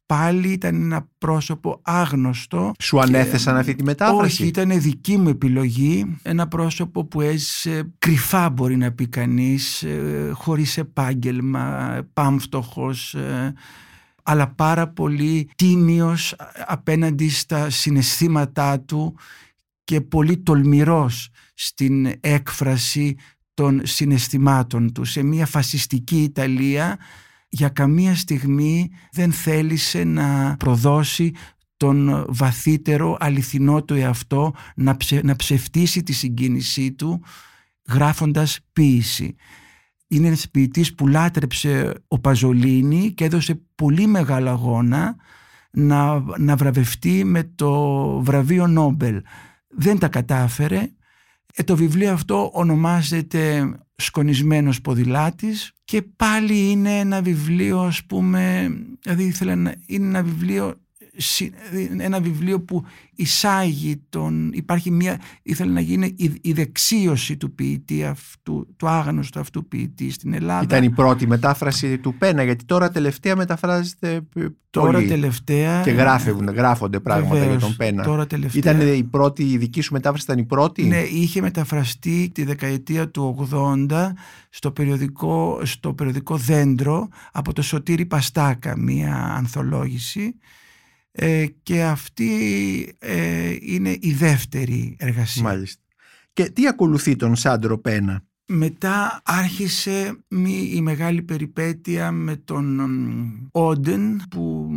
Πάλι 0.06 0.48
ήταν 0.48 0.74
ένα 0.74 1.08
πρόσωπο 1.18 1.80
άγνωστο. 1.82 2.72
Σου 2.78 3.00
ανέθεσαν 3.00 3.56
αυτή 3.56 3.74
τη 3.74 3.82
μετάφραση; 3.82 4.42
Όχι, 4.42 4.46
ήταν 4.46 4.80
δική 4.80 5.16
μου 5.16 5.28
επιλογή. 5.28 6.16
Ένα 6.22 6.48
πρόσωπο 6.48 7.04
που 7.04 7.20
έζησε 7.20 7.92
κρυφά 7.98 8.50
μπορεί 8.50 8.76
να 8.76 8.92
πει 8.92 9.08
κανείς, 9.08 9.82
ε, 9.82 10.30
χωρίς 10.34 10.78
επάγγελμα, 10.78 11.98
πάμφτωχος, 12.12 13.14
ε, 13.14 13.54
αλλά 14.22 14.48
πάρα 14.48 14.88
πολύ 14.88 15.50
τίμιος 15.56 16.34
απέναντι 16.66 17.28
στα 17.28 17.70
συναισθήματά 17.70 18.80
του 18.80 19.16
και 19.84 20.00
πολύ 20.00 20.38
τολμηρός 20.38 21.28
στην 21.54 22.06
έκφραση 22.20 23.16
των 23.60 23.80
συναισθημάτων 23.84 24.92
του. 24.92 25.04
Σε 25.04 25.22
μια 25.22 25.46
φασιστική 25.46 26.22
Ιταλία 26.22 26.98
για 27.48 27.68
καμία 27.68 28.14
στιγμή 28.14 28.90
δεν 29.12 29.32
θέλησε 29.32 30.04
να 30.04 30.56
προδώσει 30.58 31.32
τον 31.76 32.24
βαθύτερο 32.28 33.16
αληθινό 33.20 33.82
του 33.84 33.94
εαυτό 33.94 34.54
να, 34.74 34.96
να 35.22 35.36
ψευτήσει 35.36 36.02
τη 36.02 36.12
συγκίνησή 36.12 36.92
του 36.92 37.22
γράφοντας 37.88 38.58
ποίηση. 38.72 39.34
Είναι 40.08 40.26
ένας 40.26 40.50
ποιητής 40.50 40.94
που 40.94 41.06
λάτρεψε 41.06 41.92
ο 42.08 42.18
Παζολίνη 42.18 43.12
και 43.12 43.24
έδωσε 43.24 43.62
πολύ 43.74 44.06
μεγάλο 44.06 44.50
αγώνα 44.50 45.16
να, 45.70 46.24
να 46.38 46.56
βραβευτεί 46.56 47.24
με 47.24 47.42
το 47.54 47.72
βραβείο 48.22 48.66
Νόμπελ. 48.66 49.22
Δεν 49.68 49.98
τα 49.98 50.08
κατάφερε 50.08 50.90
ε, 51.60 51.62
το 51.62 51.76
βιβλίο 51.76 52.12
αυτό 52.12 52.50
ονομάζεται 52.52 53.72
«Σκονισμένος 53.96 54.80
ποδηλάτης» 54.80 55.72
και 55.84 56.02
πάλι 56.02 56.70
είναι 56.70 56.98
ένα 56.98 57.22
βιβλίο, 57.22 57.80
ας 57.80 58.04
πούμε, 58.04 58.70
δηλαδή 59.02 59.24
ήθελα 59.24 59.56
να, 59.56 59.74
είναι 59.86 60.06
ένα 60.06 60.22
βιβλίο 60.22 60.74
ένα 61.98 62.20
βιβλίο 62.20 62.60
που 62.60 62.84
εισάγει 63.14 64.02
τον, 64.08 64.50
υπάρχει 64.52 64.90
μια, 64.90 65.20
ήθελε 65.42 65.72
να 65.72 65.80
γίνει 65.80 66.14
η, 66.16 66.32
η 66.40 66.52
δεξίωση 66.52 67.36
του 67.36 67.54
ποιητή 67.54 68.04
αυτού, 68.04 68.66
του 68.76 68.88
άγνωστου 68.88 69.40
αυτού 69.40 69.68
ποιητή 69.68 70.10
στην 70.10 70.34
Ελλάδα. 70.34 70.62
Ήταν 70.62 70.82
η 70.82 70.90
πρώτη 70.90 71.26
μετάφραση 71.26 71.98
του 71.98 72.14
Πένα, 72.14 72.42
γιατί 72.42 72.64
τώρα 72.64 72.90
τελευταία 72.90 73.36
μεταφράζεται 73.36 74.22
Τώρα 74.70 74.92
πολύ. 74.92 75.06
τελευταία. 75.06 75.82
Και 75.82 75.90
γράφουν, 75.90 76.48
γράφονται 76.48 77.00
πράγματα 77.00 77.34
βεβαίως, 77.34 77.50
για 77.50 77.58
τον 77.58 77.76
Πένα. 77.76 78.02
Τώρα 78.02 78.26
τελευταία. 78.26 78.74
Ήταν 78.74 78.94
η 78.94 79.04
πρώτη, 79.04 79.50
η 79.50 79.56
δική 79.56 79.80
σου 79.80 79.92
μετάφραση 79.92 80.24
ήταν 80.24 80.38
η 80.38 80.44
πρώτη; 80.44 80.84
Ναι, 80.84 81.00
είχε 81.00 81.40
μεταφραστεί 81.40 82.30
τη 82.34 82.44
δεκαετία 82.44 83.08
του 83.08 83.48
80 83.88 84.12
στο 84.50 84.70
περιοδικό, 84.70 85.60
στο 85.62 85.94
περιοδικό 85.94 86.36
Δέντρο 86.36 87.08
από 87.32 87.52
το 87.52 87.62
Σωτήρη 87.62 88.06
Παστάκα, 88.06 88.76
μία 88.76 89.34
ανθολόγηση 89.36 90.34
ε, 91.12 91.46
και 91.62 91.82
αυτή 91.82 92.32
ε, 92.98 93.56
είναι 93.60 93.96
η 94.00 94.12
δεύτερη 94.12 94.96
εργασία. 94.98 95.42
Μάλιστα. 95.42 95.82
Και 96.32 96.44
τι 96.44 96.66
ακολουθεί 96.66 97.16
τον 97.16 97.36
Σάντρο 97.36 97.78
Πένα; 97.78 98.24
Μετά 98.46 99.20
άρχισε 99.24 100.24
η 100.72 100.80
μεγάλη 100.80 101.22
περιπέτεια 101.22 102.12
με 102.12 102.36
τον 102.36 102.80
Όντεν 103.52 104.22
που 104.30 104.70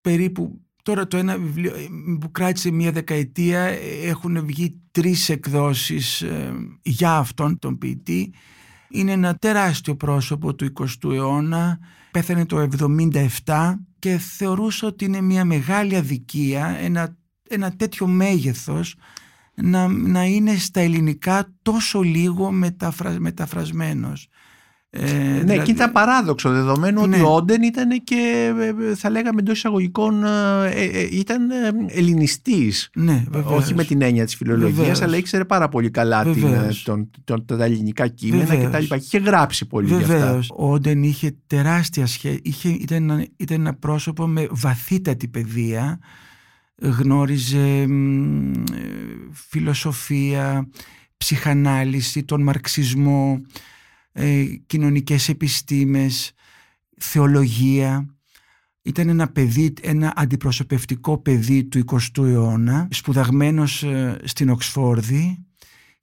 περίπου 0.00 0.60
τώρα 0.82 1.06
το 1.06 1.16
ένα 1.16 1.38
βιβλίο 1.38 1.74
ε, 1.74 1.88
που 2.20 2.30
κράτησε 2.30 2.70
μία 2.70 2.92
δεκαετία 2.92 3.60
έχουν 4.04 4.46
βγει 4.46 4.80
τρεις 4.90 5.28
εκδόσεις 5.28 6.24
για 6.82 7.16
αυτόν 7.16 7.58
τον 7.58 7.78
ποιητή. 7.78 8.32
Είναι 8.90 9.12
ένα 9.12 9.34
τεράστιο 9.34 9.96
πρόσωπο 9.96 10.54
του 10.54 10.72
20ου 10.74 11.12
αιώνα, 11.12 11.78
πέθανε 12.10 12.46
το 12.46 12.68
77 13.44 13.74
και 14.02 14.18
θεωρούσα 14.18 14.86
ότι 14.86 15.04
είναι 15.04 15.20
μια 15.20 15.44
μεγάλη 15.44 15.96
αδικία 15.96 16.66
ένα, 16.66 17.16
ένα 17.48 17.76
τέτοιο 17.76 18.06
μέγεθος 18.06 18.94
να, 19.54 19.88
να 19.88 20.24
είναι 20.24 20.56
στα 20.56 20.80
ελληνικά 20.80 21.52
τόσο 21.62 22.00
λίγο 22.00 22.50
μεταφρα, 22.50 23.20
μεταφρασμένος. 23.20 24.28
Ε, 24.94 25.04
ναι, 25.04 25.40
δηλαδή... 25.40 25.62
και 25.62 25.70
ήταν 25.70 25.92
παράδοξο 25.92 26.50
δεδομένου 26.50 27.06
ναι. 27.06 27.16
ότι 27.16 27.24
ο 27.24 27.34
Όντεν 27.34 27.62
ήταν 27.62 28.04
και 28.04 28.52
ε, 28.58 28.94
θα 28.94 29.10
λέγαμε 29.10 29.40
εντός 29.40 29.56
εισαγωγικών 29.56 30.24
ε, 30.24 30.70
ε, 30.70 31.08
ήταν 31.10 31.50
ελληνιστής. 31.86 32.90
Ναι, 32.94 33.24
όχι 33.44 33.74
με 33.74 33.84
την 33.84 34.02
έννοια 34.02 34.24
της 34.24 34.34
φιλολογίας 34.34 35.02
αλλά 35.02 35.16
ήξερε 35.16 35.44
πάρα 35.44 35.68
πολύ 35.68 35.90
καλά 35.90 36.22
την, 36.24 36.48
τον, 36.84 37.10
τον, 37.24 37.44
τα 37.46 37.64
ελληνικά 37.64 38.08
κείμενα 38.08 38.56
και 38.56 38.68
τα 38.68 38.80
λοιπά. 38.80 38.96
Είχε 38.96 39.18
γράψει 39.18 39.66
πολύ 39.66 39.86
Βεβαίως. 39.94 40.50
Ο 40.56 40.72
Όντεν 40.72 41.02
είχε 41.02 41.36
τεράστια 41.46 42.06
σχέση 42.06 42.40
ήταν, 42.80 43.26
ήταν 43.36 43.60
ένα 43.60 43.74
πρόσωπο 43.74 44.26
με 44.26 44.46
βαθύτατη 44.50 45.28
παιδεία 45.28 45.98
γνώριζε 46.80 47.86
φιλοσοφία 49.32 50.68
ψυχανάλυση, 51.16 52.24
τον 52.24 52.42
μαρξισμό 52.42 53.40
ε, 54.12 54.44
κοινωνικές 54.66 55.28
επιστήμες, 55.28 56.32
θεολογία. 56.98 58.06
Ήταν 58.82 59.08
ένα 59.08 59.28
παιδί, 59.28 59.72
ένα 59.82 60.12
αντιπροσωπευτικό 60.16 61.18
παιδί 61.18 61.64
του 61.64 61.84
20ου 61.86 62.24
αιώνα, 62.24 62.88
σπουδαγμένος 62.90 63.82
ε, 63.82 64.20
στην 64.24 64.50
Οξφόρδη 64.50 65.46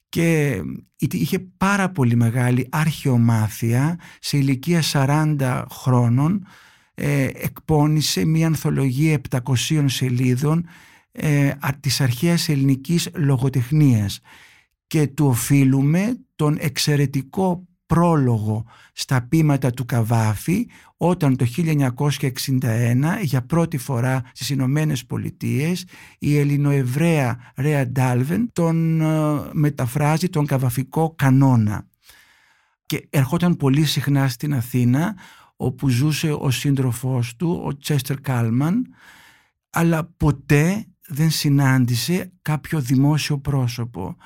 και 0.08 0.60
είχε 0.96 1.38
πάρα 1.38 1.90
πολύ 1.90 2.16
μεγάλη 2.16 2.66
αρχαιομάθεια 2.70 3.98
σε 4.20 4.36
ηλικία 4.36 4.82
40 4.92 5.64
χρόνων 5.70 6.46
ε, 6.94 7.24
εκπώνησε 7.24 8.24
μια 8.24 8.46
ανθολογία 8.46 9.20
700 9.30 9.84
σελίδων 9.86 10.66
ε, 11.12 11.50
της 11.80 12.00
αρχαίας 12.00 12.48
ελληνικής 12.48 13.10
λογοτεχνίας 13.14 14.20
και 14.86 15.06
του 15.06 15.26
οφείλουμε 15.26 16.18
τον 16.36 16.56
εξαιρετικό 16.60 17.66
πρόλογο 17.90 18.64
στα 18.92 19.22
πείματα 19.22 19.70
του 19.70 19.84
Καβάφη 19.84 20.66
όταν 20.96 21.36
το 21.36 21.46
1961 21.56 22.96
για 23.22 23.42
πρώτη 23.42 23.78
φορά 23.78 24.22
στις 24.32 24.50
Ηνωμένες 24.50 25.06
Πολιτείες 25.06 25.84
η 26.18 26.38
Ελληνοεβραία 26.38 27.52
Ρέα 27.56 27.86
Ντάλβεν 27.86 28.50
τον 28.52 29.00
ε, 29.00 29.40
μεταφράζει 29.52 30.28
τον 30.28 30.46
καβαφικό 30.46 31.14
κανόνα 31.16 31.86
και 32.86 33.06
ερχόταν 33.10 33.56
πολύ 33.56 33.84
συχνά 33.84 34.28
στην 34.28 34.54
Αθήνα 34.54 35.16
όπου 35.56 35.88
ζούσε 35.88 36.32
ο 36.32 36.50
σύντροφός 36.50 37.36
του, 37.36 37.60
ο 37.64 37.76
Τσέστερ 37.76 38.20
Κάλμαν 38.20 38.86
αλλά 39.70 40.04
ποτέ 40.16 40.84
δεν 41.08 41.30
συνάντησε 41.30 42.32
κάποιο 42.42 42.80
δημόσιο 42.80 43.38
πρόσωπο. 43.38 44.16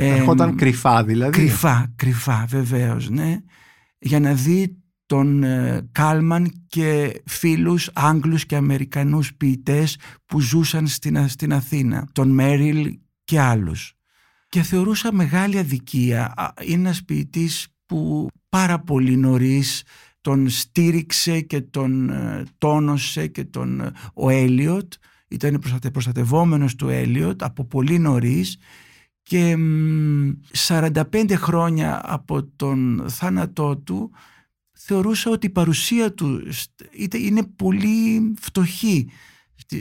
Ερχόταν 0.00 0.56
κρυφά 0.56 1.04
δηλαδή. 1.04 1.32
Κρυφά, 1.32 1.92
κρυφά 1.96 2.44
βεβαίως, 2.48 3.10
ναι. 3.10 3.36
Για 3.98 4.20
να 4.20 4.32
δει 4.32 4.76
τον 5.06 5.42
ε, 5.42 5.88
Κάλμαν 5.92 6.64
και 6.66 7.22
φίλους 7.26 7.90
Άγγλους 7.92 8.46
και 8.46 8.56
Αμερικανούς 8.56 9.34
ποιητές 9.34 9.98
που 10.26 10.40
ζούσαν 10.40 10.86
στην, 10.86 11.28
στην 11.28 11.52
Αθήνα, 11.52 12.08
τον 12.12 12.28
Μέριλ 12.28 12.98
και 13.24 13.40
άλλους. 13.40 13.92
Και 14.48 14.62
θεωρούσα 14.62 15.12
μεγάλη 15.12 15.58
αδικία. 15.58 16.34
Είναι 16.64 16.74
ένας 16.74 17.04
ποιητής 17.04 17.68
που 17.86 18.26
πάρα 18.48 18.78
πολύ 18.78 19.16
νωρίς 19.16 19.82
τον 20.20 20.48
στήριξε 20.48 21.40
και 21.40 21.60
τον 21.60 22.10
ε, 22.10 22.42
τόνωσε 22.58 23.26
και 23.26 23.44
τον 23.44 23.80
ε, 23.80 23.92
ο 24.14 24.30
Έλιοτ 24.30 24.92
ήταν 25.28 25.62
προστατευόμενος 25.92 26.74
του 26.74 26.88
Έλιοτ 26.88 27.42
από 27.42 27.64
πολύ 27.64 27.98
νωρίς 27.98 28.56
και 29.28 29.56
45 30.66 31.32
χρόνια 31.34 32.00
από 32.04 32.44
τον 32.56 33.04
θάνατό 33.08 33.76
του 33.76 34.10
θεωρούσα 34.72 35.30
ότι 35.30 35.46
η 35.46 35.50
παρουσία 35.50 36.12
του 36.12 36.42
είναι 37.12 37.42
πολύ 37.42 38.34
φτωχή 38.40 39.08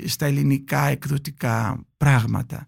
στα 0.05 0.25
ελληνικά 0.25 0.87
εκδοτικά 0.87 1.85
πράγματα. 1.97 2.65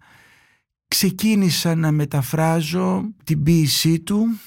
Ξεκίνησα 0.87 1.75
να 1.75 1.91
μεταφράζω 1.91 3.13
την 3.23 3.43
ποίησή 3.43 3.99
του 3.99 4.39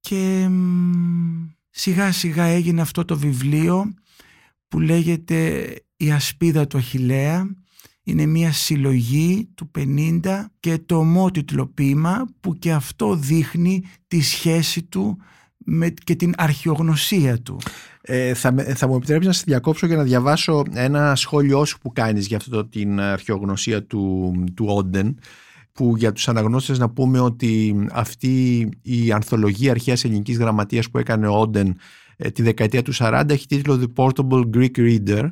και 0.00 0.48
σιγά 1.70 2.12
σιγά 2.12 2.44
έγινε 2.44 2.80
αυτό 2.80 3.04
το 3.04 3.18
βιβλίο 3.18 3.94
που 4.68 4.80
λέγεται 4.80 5.74
«Η 5.96 6.12
ασπίδα 6.12 6.66
του 6.66 6.76
Αχιλέα». 6.76 7.61
Είναι 8.04 8.26
μια 8.26 8.52
συλλογή 8.52 9.48
του 9.54 9.70
50 9.78 10.20
και 10.60 10.78
το 10.86 10.96
ομότιτλο 10.96 11.66
ποίημα 11.66 12.26
που 12.40 12.54
και 12.54 12.72
αυτό 12.72 13.14
δείχνει 13.14 13.82
τη 14.08 14.20
σχέση 14.20 14.82
του 14.82 15.18
με, 15.64 15.94
και 16.04 16.14
την 16.14 16.32
αρχαιογνωσία 16.36 17.38
του. 17.38 17.60
Ε, 18.00 18.34
θα, 18.34 18.54
θα 18.74 18.86
μου 18.86 18.96
επιτρέψεις 18.96 19.26
να 19.26 19.32
σε 19.32 19.42
διακόψω 19.46 19.86
για 19.86 19.96
να 19.96 20.02
διαβάσω 20.02 20.62
ένα 20.72 21.14
σχόλιο 21.14 21.64
σου 21.64 21.78
που 21.78 21.92
κάνεις 21.92 22.26
για 22.26 22.36
αυτό 22.36 22.66
την 22.66 23.00
αρχαιογνωσία 23.00 23.84
του, 23.84 24.32
του 24.54 24.66
Όντεν 24.68 25.18
που 25.72 25.96
για 25.96 26.12
τους 26.12 26.28
αναγνώστες 26.28 26.78
να 26.78 26.90
πούμε 26.90 27.20
ότι 27.20 27.76
αυτή 27.92 28.68
η 28.82 29.12
ανθολογία 29.12 29.70
αρχαίας 29.70 30.04
ελληνικής 30.04 30.38
γραμματείας 30.38 30.90
που 30.90 30.98
έκανε 30.98 31.26
ο 31.26 31.40
Όντεν 31.40 31.76
ε, 32.16 32.30
τη 32.30 32.42
δεκαετία 32.42 32.82
του 32.82 32.94
40 32.94 33.24
έχει 33.28 33.46
τίτλο 33.46 33.80
The 33.80 34.04
Portable 34.04 34.42
Greek 34.54 34.76
Reader 34.76 35.30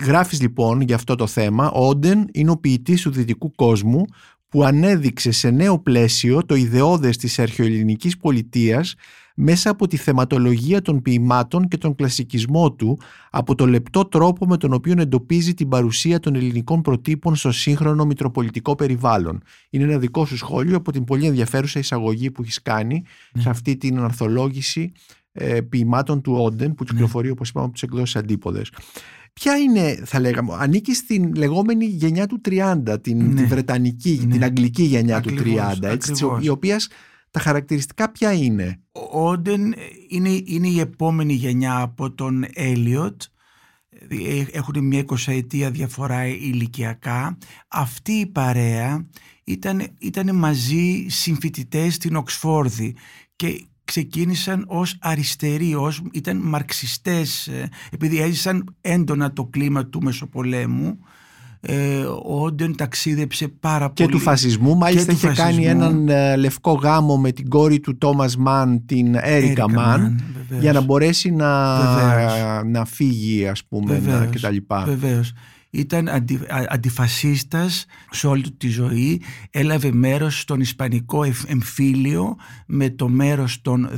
Γράφεις 0.00 0.40
λοιπόν 0.40 0.80
για 0.80 0.94
αυτό 0.94 1.14
το 1.14 1.26
θέμα 1.26 1.70
ο 1.70 1.86
Όντεν 1.88 2.28
είναι 2.32 2.50
ο 2.50 2.56
ποιητής 2.56 3.02
του 3.02 3.10
δυτικού 3.10 3.50
κόσμου 3.54 4.04
που 4.48 4.64
ανέδειξε 4.64 5.30
σε 5.30 5.50
νέο 5.50 5.78
πλαίσιο 5.78 6.46
το 6.46 6.54
ιδεώδες 6.54 7.16
της 7.16 7.38
αρχαιοελληνικής 7.38 8.16
πολιτείας 8.16 8.94
μέσα 9.36 9.70
από 9.70 9.86
τη 9.86 9.96
θεματολογία 9.96 10.82
των 10.82 11.02
ποιημάτων 11.02 11.68
και 11.68 11.76
τον 11.76 11.94
κλασικισμό 11.94 12.72
του 12.72 12.98
από 13.30 13.54
το 13.54 13.66
λεπτό 13.66 14.04
τρόπο 14.04 14.46
με 14.46 14.56
τον 14.56 14.72
οποίο 14.72 14.94
εντοπίζει 14.98 15.54
την 15.54 15.68
παρουσία 15.68 16.20
των 16.20 16.34
ελληνικών 16.34 16.80
προτύπων 16.80 17.36
στο 17.36 17.52
σύγχρονο 17.52 18.04
μητροπολιτικό 18.04 18.74
περιβάλλον. 18.74 19.42
Είναι 19.70 19.84
ένα 19.84 19.98
δικό 19.98 20.24
σου 20.26 20.36
σχόλιο 20.36 20.76
από 20.76 20.92
την 20.92 21.04
πολύ 21.04 21.26
ενδιαφέρουσα 21.26 21.78
εισαγωγή 21.78 22.30
που 22.30 22.42
έχεις 22.42 22.62
κάνει 22.62 23.02
ναι. 23.32 23.42
σε 23.42 23.48
αυτή 23.48 23.76
την 23.76 23.98
αρθολόγηση 23.98 24.92
ε, 25.32 25.60
ποιημάτων 25.60 26.20
του 26.20 26.32
Όντεν 26.32 26.74
που 26.74 26.84
κυκλοφορεί 26.84 27.26
ναι. 27.26 27.32
όπως 27.32 27.48
είπαμε 27.48 27.64
από 27.64 27.74
τις 27.74 27.82
εκδόσεις 27.82 28.16
αντίποδες. 28.16 28.70
Ποια 29.40 29.56
είναι, 29.56 30.02
θα 30.04 30.20
λέγαμε, 30.20 30.56
ανήκει 30.58 30.94
στην 30.94 31.34
λεγόμενη 31.34 31.84
γενιά 31.84 32.26
του 32.26 32.40
30, 32.48 32.96
την, 33.00 33.32
ναι. 33.32 33.44
Βρετανική, 33.44 34.20
ναι. 34.26 34.32
την 34.32 34.44
αγγλική 34.44 34.82
γενιά 34.82 35.20
του 35.20 35.34
30, 35.38 35.82
έτσι, 35.82 36.26
η 36.40 36.48
οποία 36.48 36.80
τα 37.30 37.40
χαρακτηριστικά 37.40 38.10
ποια 38.10 38.32
είναι; 38.32 38.80
Ο 38.92 39.28
Όντεν 39.28 39.74
είναι, 40.08 40.42
είναι 40.44 40.68
η 40.68 40.80
επόμενη 40.80 41.32
γενιά 41.32 41.80
από 41.80 42.12
τον 42.12 42.44
Έλιοτ. 42.52 43.22
Ε, 44.08 44.44
έχουν 44.52 44.86
μια 44.86 44.98
εικοσαετία 44.98 45.70
διαφορά 45.70 46.26
ηλικιακά. 46.26 47.38
Αυτή 47.68 48.12
η 48.12 48.26
παρέα 48.26 49.06
ήταν, 49.44 49.86
ήταν 49.98 50.36
μαζί 50.36 51.06
συμφοιτητές 51.08 51.94
στην 51.94 52.16
Οξφόρδη 52.16 52.96
και 53.36 53.66
ξεκίνησαν 53.86 54.64
ως 54.68 54.96
αριστεροί, 55.00 55.74
ως, 55.74 56.02
ήταν 56.12 56.36
μαρξιστές 56.36 57.46
ε, 57.46 57.68
επειδή 57.90 58.20
έζησαν 58.20 58.74
έντονα 58.80 59.32
το 59.32 59.44
κλίμα 59.44 59.86
του 59.86 60.02
Μεσοπολέμου 60.02 60.98
ε, 61.60 62.04
ο 62.04 62.42
Όντεν 62.44 62.76
ταξίδεψε 62.76 63.48
πάρα 63.48 63.90
και 63.94 64.04
πολύ. 64.04 64.16
Του 64.16 64.22
φασισμού, 64.22 64.76
μάλιστα 64.76 65.12
είχε 65.12 65.28
κάνει 65.28 65.66
έναν 65.66 66.08
ε, 66.08 66.36
λευκό 66.36 66.72
γάμο 66.72 67.18
με 67.18 67.32
την 67.32 67.48
κόρη 67.48 67.80
του 67.80 67.98
Τόμας 67.98 68.36
Μαν, 68.36 68.86
την 68.86 69.14
Έρικα 69.20 69.70
Μαν, 69.70 70.20
για 70.60 70.72
να 70.72 70.80
μπορέσει 70.80 71.30
να, 71.30 72.64
να 72.64 72.84
φύγει 72.84 73.46
ας 73.46 73.64
πούμε 73.64 74.02
να, 74.06 74.26
και 74.26 74.38
τα 74.38 74.50
λοιπά. 74.50 74.84
Βεβαίως. 74.84 75.32
Ήταν 75.70 76.08
αντι, 76.08 76.40
αντιφασίστας 76.68 77.86
σε 78.10 78.26
όλη 78.26 78.42
του 78.42 78.56
τη 78.56 78.68
ζωή, 78.68 79.22
έλαβε 79.50 79.92
μέρος 79.92 80.40
στον 80.40 80.60
Ισπανικό 80.60 81.24
εμφύλιο 81.46 82.36
με 82.66 82.90
το 82.90 83.08
μέρος 83.08 83.62
των, 83.62 83.88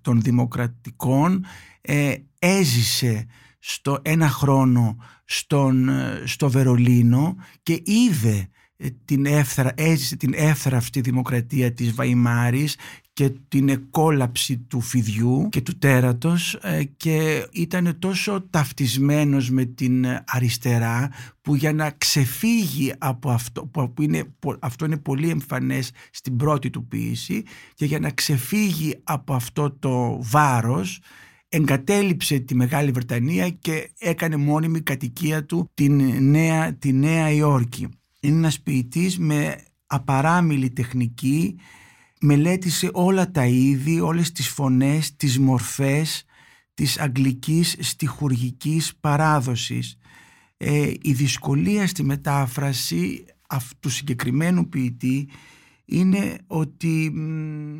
των 0.00 0.20
δημοκρατικών, 0.20 1.44
ε, 1.80 2.14
έζησε 2.38 3.26
στο 3.58 3.98
ένα 4.02 4.28
χρόνο 4.28 4.96
στον, 5.24 5.88
ε, 5.88 6.22
στο 6.24 6.50
Βερολίνο 6.50 7.36
και 7.62 7.82
είδε 7.84 8.48
ε, 8.76 8.88
την 9.04 9.26
εύθρα, 9.26 9.72
έζησε 9.76 10.16
την 10.16 10.32
εύθραυστη 10.34 11.00
δημοκρατία 11.00 11.72
της 11.72 11.92
Βαϊμάρης 11.92 12.76
και 13.12 13.32
την 13.48 13.68
εκόλαψη 13.68 14.58
του 14.58 14.80
φιδιού 14.80 15.48
και 15.50 15.60
του 15.60 15.78
τέρατος 15.78 16.54
ε, 16.54 16.84
και 16.96 17.46
ήταν 17.52 17.96
τόσο 17.98 18.46
ταυτισμένος 18.50 19.50
με 19.50 19.64
την 19.64 20.06
αριστερά 20.26 21.10
που 21.40 21.54
για 21.54 21.72
να 21.72 21.90
ξεφύγει 21.90 22.92
από 22.98 23.30
αυτό 23.30 23.66
που 23.66 24.02
είναι, 24.02 24.24
αυτό 24.58 24.84
είναι 24.84 24.96
πολύ 24.96 25.28
εμφανές 25.30 25.90
στην 26.10 26.36
πρώτη 26.36 26.70
του 26.70 26.86
ποίηση 26.86 27.42
και 27.74 27.84
για 27.84 27.98
να 27.98 28.10
ξεφύγει 28.10 29.00
από 29.04 29.34
αυτό 29.34 29.70
το 29.70 30.18
βάρος 30.22 31.00
εγκατέλειψε 31.48 32.38
τη 32.38 32.54
Μεγάλη 32.54 32.90
Βρετανία 32.90 33.48
και 33.50 33.90
έκανε 33.98 34.36
μόνιμη 34.36 34.80
κατοικία 34.80 35.44
του 35.44 35.70
την 35.74 36.22
Νέα, 36.30 36.74
τη 36.74 36.92
Νέα 36.92 37.30
Υόρκη. 37.30 37.88
Είναι 38.20 38.36
ένας 38.36 38.60
ποιητής 38.60 39.18
με 39.18 39.56
απαράμιλη 39.86 40.70
τεχνική, 40.70 41.56
μελέτησε 42.22 42.90
όλα 42.92 43.30
τα 43.30 43.46
είδη, 43.46 44.00
όλες 44.00 44.32
τις 44.32 44.48
φωνές, 44.48 45.16
τις 45.16 45.38
μορφές 45.38 46.24
της 46.74 46.98
αγγλικής 46.98 47.76
στιχουργικής 47.80 48.96
παράδοσης. 49.00 49.96
Ε, 50.56 50.92
η 51.00 51.12
δυσκολία 51.12 51.86
στη 51.86 52.02
μετάφραση 52.02 53.24
αυτού 53.48 53.78
του 53.80 53.90
συγκεκριμένου 53.90 54.68
ποιητή 54.68 55.28
είναι 55.84 56.38
ότι 56.46 57.12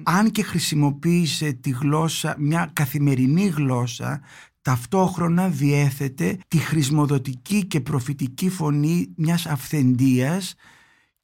αν 0.03 0.31
και 0.31 0.43
χρησιμοποίησε 0.43 1.53
τη 1.53 1.71
γλώσσα, 1.71 2.35
μια 2.39 2.71
καθημερινή 2.73 3.47
γλώσσα, 3.47 4.21
ταυτόχρονα 4.63 5.49
διέθετε 5.49 6.39
τη 6.49 6.59
χρησμοδοτική 6.59 7.67
και 7.67 7.81
προφητική 7.81 8.49
φωνή 8.49 9.13
μιας 9.17 9.47
αυθεντίας 9.47 10.55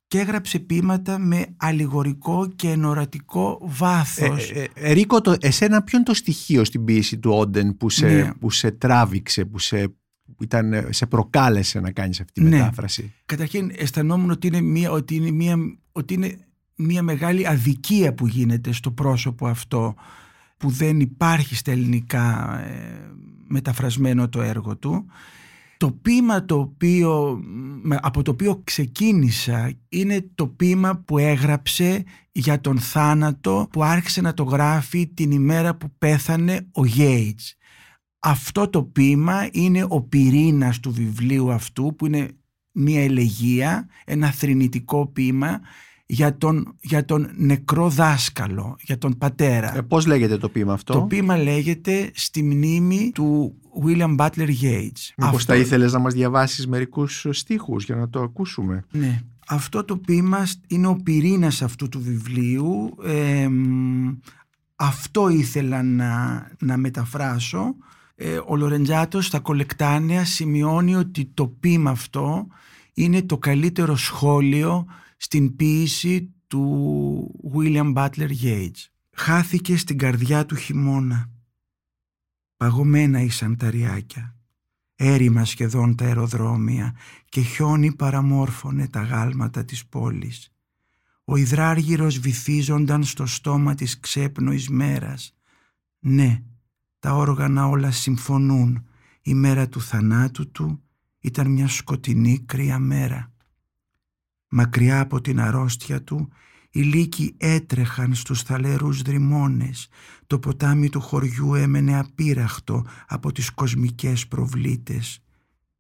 και 0.09 0.19
έγραψε 0.19 0.59
ποίηματα 0.59 1.19
με 1.19 1.47
αλληγορικό 1.57 2.49
και 2.57 2.71
ενορατικό 2.71 3.59
βάθος. 3.63 4.51
Ε, 4.51 4.69
ε, 4.75 4.89
ε 4.89 4.93
Ρίκο, 4.93 5.21
το, 5.21 5.37
εσένα 5.41 5.83
ποιο 5.83 5.99
είναι 5.99 6.07
το 6.07 6.15
στοιχείο 6.15 6.65
στην 6.65 6.85
ποίηση 6.85 7.19
του 7.19 7.31
Όντεν 7.31 7.77
που 7.77 7.91
σε, 7.91 8.07
ναι. 8.07 8.33
που 8.41 8.51
σε 8.51 8.71
τράβηξε, 8.71 9.45
που 9.45 9.59
σε, 9.59 9.95
ήταν, 10.41 10.87
σε 10.91 11.07
προκάλεσε 11.07 11.81
να 11.81 11.91
κάνεις 11.91 12.21
αυτή 12.21 12.33
τη 12.33 12.43
ναι. 12.43 12.57
μετάφραση; 12.57 13.13
Καταρχήν 13.27 13.73
αισθανόμουν 13.77 14.31
ότι 14.31 14.47
είναι, 14.47 14.61
μια, 14.61 14.91
ότι 14.91 15.15
είναι, 15.15 15.31
μια, 15.31 15.57
ότι 15.93 16.15
είναι 16.15 16.39
μια 16.75 17.03
μεγάλη 17.03 17.49
αδικία 17.49 18.15
που 18.15 18.27
γίνεται 18.27 18.73
στο 18.73 18.91
πρόσωπο 18.91 19.47
αυτό 19.47 19.95
που 20.57 20.71
δεν 20.71 21.01
υπάρχει 21.01 21.55
στα 21.55 21.71
ελληνικά 21.71 22.59
ε, 22.61 23.11
μεταφρασμένο 23.47 24.29
το 24.29 24.43
έργο 24.43 24.77
του 24.77 25.07
Το 25.79 25.91
ποίημα 25.91 26.45
το 26.45 26.59
οποίο, 26.59 27.41
από 28.01 28.23
το 28.23 28.31
οποίο 28.31 28.61
ξεκίνησα 28.65 29.73
είναι 29.89 30.31
το 30.35 30.47
ποίημα 30.47 30.97
που 30.97 31.19
έγραψε 31.19 32.05
για 32.33 32.61
τον 32.61 32.79
θάνατο 32.79 33.69
που 33.71 33.83
άρχισε 33.83 34.21
να 34.21 34.35
το 34.35 34.43
γράφει 34.43 35.07
την 35.07 35.31
ημέρα 35.31 35.75
που 35.75 35.91
πέθανε 35.99 36.69
ο 36.73 36.85
Γέιτς. 36.85 37.57
Αυτό 38.19 38.69
το 38.69 38.83
ποίημα 38.83 39.49
είναι 39.53 39.87
ο 39.89 40.03
πυρήνας 40.03 40.81
του 40.81 40.93
βιβλίου 40.93 41.53
αυτού 41.53 41.95
που 41.99 42.07
είναι 42.07 42.29
μια 42.73 43.03
ελεγία, 43.03 43.89
ένα 44.05 44.31
θρηνητικό 44.31 45.07
ποίημα 45.07 45.61
για 46.07 46.37
τον, 46.37 46.77
για 46.81 47.05
τον 47.05 47.31
νεκρό 47.37 47.89
δάσκαλο, 47.89 48.77
για 48.81 48.99
τον 48.99 49.19
πατέρα. 49.19 49.77
Ε, 49.77 49.81
πώς 49.81 50.07
λέγεται 50.07 50.37
το 50.37 50.49
ποίημα 50.49 50.73
αυτό; 50.73 50.93
Το 50.93 51.03
ποίημα 51.03 51.37
λέγεται 51.37 52.11
στη 52.15 52.43
μνήμη 52.43 53.11
του 53.15 53.55
William 53.85 54.17
Butler 54.17 54.49
Yeats. 54.63 55.13
Μήπως 55.17 55.35
αυτό... 55.35 55.53
θα 55.53 55.57
ήθελες 55.57 55.93
να 55.93 55.99
μας 55.99 56.15
διαβάσεις 56.15 56.67
μερικούς 56.67 57.27
στίχους 57.31 57.85
για 57.85 57.97
να 57.97 58.09
το 58.09 58.21
ακούσουμε; 58.23 58.85
Ναι. 58.91 59.21
Αυτό 59.49 59.85
το 59.85 59.97
ποίημα 59.97 60.47
είναι 60.67 60.87
ο 60.87 60.97
πυρήνας 60.97 61.63
αυτού 61.63 61.89
του 61.89 62.01
βιβλίου. 62.01 62.95
αυτό 64.77 65.29
ήθελα 65.29 65.83
να, 65.83 66.47
να 66.61 66.77
μεταφράσω. 66.77 67.75
Ε, 68.15 68.39
ο 68.47 68.57
Λορεντζάτος 68.57 69.27
στα 69.27 69.41
κολεκτάνια 69.41 70.25
σημειώνει 70.25 70.95
ότι 70.95 71.31
το 71.35 71.47
ποίημα 71.47 71.91
αυτό 71.91 72.47
είναι 72.95 73.23
το 73.23 73.39
καλύτερο 73.39 73.97
σχόλιο 73.97 74.87
στην 75.17 75.57
ποίηση 75.57 76.33
του 76.47 77.41
William 77.55 77.95
Butler 77.95 78.31
Yeats. 78.43 78.89
Χάθηκε 79.17 79.77
στην 79.77 79.99
καρδιά 79.99 80.47
του 80.47 80.57
χειμώνα. 80.57 81.31
Παγωμένα 82.59 83.21
ήσαν 83.21 83.57
τα 83.57 83.71
ριάκια. 83.71 84.37
Έρημα 84.95 85.45
σχεδόν 85.45 85.97
τα 85.97 86.05
αεροδρόμια 86.05 86.95
και 87.29 87.41
χιόνι 87.41 87.95
παραμόρφωνε 87.95 88.89
τα 88.89 89.03
γάλματα 89.03 89.65
της 89.65 89.87
πόλης. 89.87 90.53
Ο 91.25 91.37
υδράργυρος 91.37 92.19
βυθίζονταν 92.19 93.05
στο 93.05 93.27
στόμα 93.27 93.75
της 93.75 94.01
ξέπνοης 94.01 94.69
μέρας. 94.69 95.37
Ναι, 95.99 96.43
τα 96.99 97.15
όργανα 97.15 97.67
όλα 97.67 97.91
συμφωνούν. 97.91 98.87
Η 99.23 99.35
μέρα 99.35 99.69
του 99.69 99.81
θανάτου 99.81 100.51
του 100.51 100.83
ήταν 101.19 101.51
μια 101.51 101.69
σκοτεινή 101.69 102.39
κρύα 102.47 102.79
μέρα. 102.79 103.33
Μακριά 104.49 105.01
από 105.01 105.21
την 105.21 105.41
αρρώστια 105.41 106.03
του, 106.03 106.29
οι 106.79 106.83
λύκοι 106.83 107.35
έτρεχαν 107.37 108.15
στους 108.15 108.43
θαλερούς 108.43 109.03
δρυμώνες. 109.03 109.89
Το 110.27 110.39
ποτάμι 110.39 110.89
του 110.89 111.01
χωριού 111.01 111.55
έμενε 111.55 111.99
απείραχτο 111.99 112.85
από 113.07 113.33
τις 113.33 113.51
κοσμικές 113.51 114.27
προβλήτες. 114.27 115.23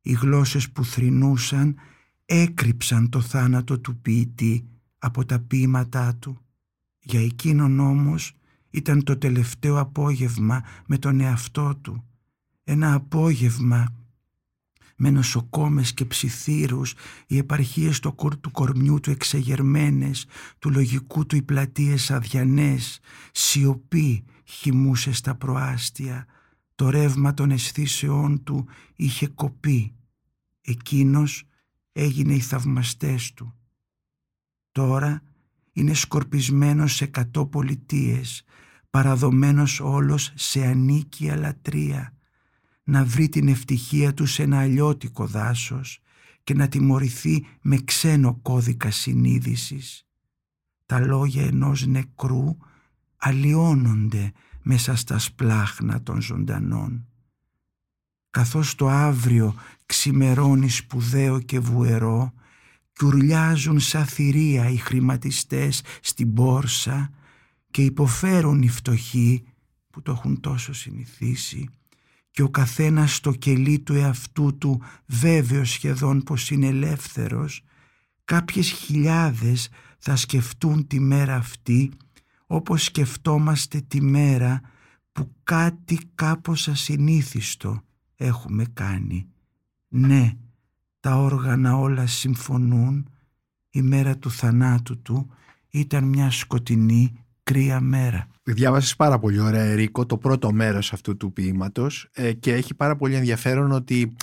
Οι 0.00 0.12
γλώσσες 0.12 0.70
που 0.70 0.84
θρυνούσαν 0.84 1.76
έκρυψαν 2.24 3.08
το 3.08 3.20
θάνατο 3.20 3.78
του 3.78 3.96
ποιητή 3.96 4.68
από 4.98 5.24
τα 5.24 5.38
ποίηματά 5.38 6.14
του. 6.14 6.38
Για 6.98 7.20
εκείνον 7.20 7.80
όμως 7.80 8.37
ήταν 8.70 9.04
το 9.04 9.16
τελευταίο 9.16 9.78
απόγευμα 9.78 10.62
με 10.87 10.98
τον 10.98 11.20
εαυτό 11.20 11.76
του. 11.80 12.04
Ένα 12.64 12.94
απόγευμα 12.94 13.87
με 15.00 15.11
νοσοκόμες 15.11 15.94
και 15.94 16.04
ψιθύρους, 16.04 16.94
οι 17.26 17.37
επαρχίες 17.37 18.00
του 18.00 18.50
κορμιού 18.52 19.00
του 19.00 19.11
εξεγερμένες, 19.11 20.26
του 20.58 20.70
λογικού 20.70 21.26
του 21.26 21.37
οι 21.37 21.42
πλατείες 21.42 22.11
αδιανές, 22.11 23.00
σιωπή 23.32 24.24
χυμούσε 24.44 25.12
στα 25.12 25.34
προάστια, 25.34 26.26
το 26.74 26.90
ρεύμα 26.90 27.34
των 27.34 27.50
αισθήσεών 27.50 28.42
του 28.42 28.66
είχε 28.96 29.26
κοπεί. 29.26 29.94
Εκείνος 30.61 31.44
έγινε 31.92 32.34
οι 32.34 32.40
θαυμαστές 32.40 33.32
του. 33.34 33.54
Τώρα 34.72 35.22
είναι 35.72 35.94
σκορπισμένος 35.94 36.94
σε 36.94 37.04
εκατό 37.04 37.46
πολιτείες, 37.46 38.44
παραδομένος 38.90 39.80
όλος 39.80 40.32
σε 40.34 40.66
ανίκια 40.66 41.37
λατρεία, 41.37 42.17
να 42.88 43.05
βρει 43.05 43.29
την 43.29 43.48
ευτυχία 43.48 44.14
του 44.14 44.27
σε 44.27 44.42
ένα 44.42 44.59
αλλιώτικο 44.59 45.27
δάσος 45.27 46.01
και 46.44 46.55
να 46.55 46.68
τιμωρηθεί 46.68 47.46
με 47.61 47.77
ξένο 47.77 48.35
κώδικα 48.42 48.90
συνείδησης. 48.90 50.07
Τα 50.87 50.98
λόγια 50.98 51.46
ενός 51.46 51.87
νεκρού 51.87 52.57
αλλοιώνονται 53.16 54.33
μέσα 54.62 54.96
στα 54.96 55.18
σπλάχνα 55.18 56.03
των 56.03 56.20
ζωντανών. 56.20 57.07
Καθώς 58.31 58.74
το 58.74 58.88
αύριο 58.88 59.55
ξημερώνει 59.87 60.68
σπουδαίο 60.68 61.40
και 61.40 61.59
βουερό 61.59 62.33
και 62.92 63.05
ουρλιάζουν 63.05 63.81
σαν 63.81 64.07
θηρία 64.07 64.68
οι 64.68 64.77
χρηματιστές 64.77 65.83
στην 66.01 66.35
πόρσα 66.35 67.11
και 67.70 67.85
υποφέρουν 67.85 68.62
οι 68.62 68.68
φτωχοί 68.68 69.44
που 69.90 70.03
το 70.03 70.12
έχουν 70.12 70.40
τόσο 70.40 70.72
συνηθίσει 70.72 71.68
και 72.38 72.44
ο 72.44 72.51
καθένας 72.51 73.14
στο 73.14 73.33
κελί 73.33 73.79
του 73.79 73.94
εαυτού 73.94 74.59
του 74.59 74.83
βέβαιος 75.07 75.70
σχεδόν 75.70 76.22
πως 76.22 76.51
είναι 76.51 76.66
ελεύθερος, 76.66 77.64
κάποιες 78.24 78.70
χιλιάδες 78.70 79.68
θα 79.98 80.16
σκεφτούν 80.16 80.87
τη 80.87 81.01
μέρα 81.01 81.37
αυτή 81.37 81.90
όπως 82.46 82.85
σκεφτόμαστε 82.85 83.81
τη 83.81 84.01
μέρα 84.01 84.61
που 85.12 85.33
κάτι 85.42 85.98
κάπως 86.14 86.68
ασυνήθιστο 86.68 87.83
έχουμε 88.16 88.64
κάνει. 88.72 89.29
Ναι, 89.88 90.33
τα 91.01 91.16
όργανα 91.16 91.77
όλα 91.77 92.07
συμφωνούν, 92.07 93.09
η 93.70 93.83
μέρα 93.83 94.18
του 94.18 94.31
θανάτου 94.31 95.03
του 95.03 95.31
ήταν 95.70 96.05
μια 96.05 96.31
σκοτεινή 96.31 97.24
κρύα 97.48 97.80
μέρα. 97.80 98.26
Διάβασες 98.42 98.96
πάρα 98.96 99.18
πολύ 99.18 99.40
ωραία 99.40 99.62
Ερίκο 99.62 100.06
το 100.06 100.16
πρώτο 100.16 100.52
μέρος 100.52 100.92
αυτού 100.92 101.16
του 101.16 101.32
ποίηματος 101.32 102.08
ε, 102.12 102.32
και 102.32 102.52
έχει 102.54 102.74
πάρα 102.74 102.96
πολύ 102.96 103.14
ενδιαφέρον 103.14 103.72
ότι 103.72 104.16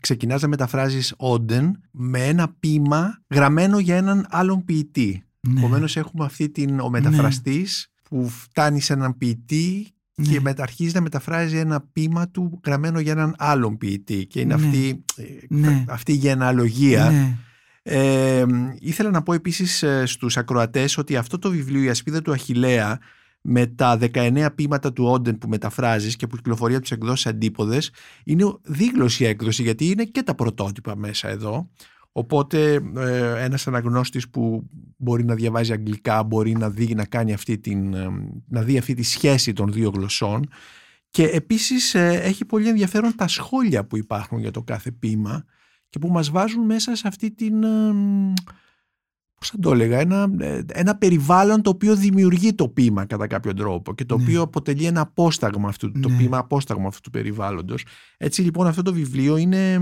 ξεκινάς 0.00 0.42
να 0.42 0.48
μεταφράζεις 0.48 1.14
όντεν 1.16 1.80
με 1.90 2.26
ένα 2.26 2.54
ποίημα 2.60 3.18
γραμμένο 3.28 3.78
για 3.78 3.96
έναν 3.96 4.26
άλλον 4.30 4.64
ποιητή. 4.64 5.22
Ναι. 5.48 5.60
Επομένως 5.60 5.96
έχουμε 5.96 6.24
αυτή 6.24 6.50
την 6.50 6.80
ο 6.80 6.90
μεταφραστής 6.90 7.90
ναι. 7.90 8.18
που 8.18 8.28
φτάνει 8.28 8.80
σε 8.80 8.92
έναν 8.92 9.18
ποιητή 9.18 9.86
και 10.22 10.30
ναι. 10.30 10.40
μεταρχίζει 10.40 10.94
να 10.94 11.00
μεταφράζει 11.00 11.56
ένα 11.56 11.80
ποίημα 11.92 12.28
του 12.28 12.60
γραμμένο 12.64 13.00
για 13.00 13.12
έναν 13.12 13.34
άλλον 13.38 13.78
ποιητή 13.78 14.26
και 14.26 14.40
είναι 14.40 14.56
ναι. 14.56 14.64
αυτή, 14.64 15.04
ε, 15.16 15.22
ναι. 15.48 15.84
αυτή 15.88 16.12
η 16.12 16.16
γενεαλογία 16.16 17.10
ναι. 17.10 17.36
Ε, 17.90 18.44
ήθελα 18.78 19.10
να 19.10 19.22
πω 19.22 19.32
επίσης 19.32 19.82
ε, 19.82 20.06
στους 20.06 20.36
ακροατές 20.36 20.98
ότι 20.98 21.16
αυτό 21.16 21.38
το 21.38 21.50
βιβλίο 21.50 21.82
«Η 21.82 21.88
ασπίδα 21.88 22.22
του 22.22 22.32
Αχιλέα» 22.32 22.98
με 23.40 23.66
τα 23.66 23.98
19 24.12 24.48
ποίηματα 24.54 24.92
του 24.92 25.04
Όντεν 25.04 25.38
που 25.38 25.48
μεταφράζεις 25.48 26.16
και 26.16 26.26
που 26.26 26.36
κυκλοφορεί 26.36 26.72
από 26.72 26.82
τις 26.82 26.90
εκδόσεις 26.90 27.26
αντίποδες 27.26 27.90
είναι 28.24 28.44
δίγλωση 28.62 29.24
έκδοση 29.24 29.62
γιατί 29.62 29.90
είναι 29.90 30.04
και 30.04 30.22
τα 30.22 30.34
πρωτότυπα 30.34 30.96
μέσα 30.96 31.28
εδώ. 31.28 31.70
Οπότε 32.12 32.82
ε, 32.96 33.44
ένας 33.44 33.66
αναγνώστης 33.66 34.28
που 34.28 34.68
μπορεί 34.96 35.24
να 35.24 35.34
διαβάζει 35.34 35.72
αγγλικά 35.72 36.22
μπορεί 36.22 36.52
να 36.52 36.70
δει, 36.70 36.94
να 36.94 37.04
κάνει 37.04 37.32
αυτή 37.32 37.58
την, 37.58 37.94
ε, 37.94 38.08
να 38.48 38.62
δει 38.62 38.78
αυτή 38.78 38.94
τη 38.94 39.02
σχέση 39.02 39.52
των 39.52 39.72
δύο 39.72 39.90
γλωσσών. 39.94 40.48
Και 41.10 41.24
επίσης 41.24 41.94
ε, 41.94 42.20
έχει 42.22 42.44
πολύ 42.44 42.68
ενδιαφέρον 42.68 43.14
τα 43.16 43.28
σχόλια 43.28 43.84
που 43.84 43.96
υπάρχουν 43.96 44.38
για 44.38 44.50
το 44.50 44.62
κάθε 44.62 44.90
ποίημα 44.90 45.44
και 45.88 45.98
που 45.98 46.08
μας 46.08 46.30
βάζουν 46.30 46.64
μέσα 46.64 46.96
σε 46.96 47.08
αυτή 47.08 47.30
την 47.30 47.64
πώς 49.38 49.50
θα 49.50 49.58
το 49.60 49.72
έλεγα, 49.72 49.98
ένα, 49.98 50.30
ε, 50.38 50.60
ένα 50.72 50.96
περιβάλλον 50.96 51.62
το 51.62 51.70
οποίο 51.70 51.96
δημιουργεί 51.96 52.54
το 52.54 52.68
ποίημα 52.68 53.04
κατά 53.04 53.26
κάποιο 53.26 53.54
τρόπο 53.54 53.94
και 53.94 54.04
το 54.04 54.16
ναι. 54.16 54.22
οποίο 54.22 54.42
αποτελεί 54.42 54.84
ένα 54.84 55.00
απόσταγμα 55.00 55.68
αυτού, 55.68 55.92
το 56.00 56.08
ναι. 56.08 56.16
ποίημα 56.16 56.38
απόσταγμα 56.38 56.86
αυτού 56.86 57.00
του 57.00 57.10
περιβάλλοντος. 57.10 57.84
Έτσι 58.16 58.42
λοιπόν 58.42 58.66
αυτό 58.66 58.82
το 58.82 58.92
βιβλίο 58.92 59.36
είναι, 59.36 59.78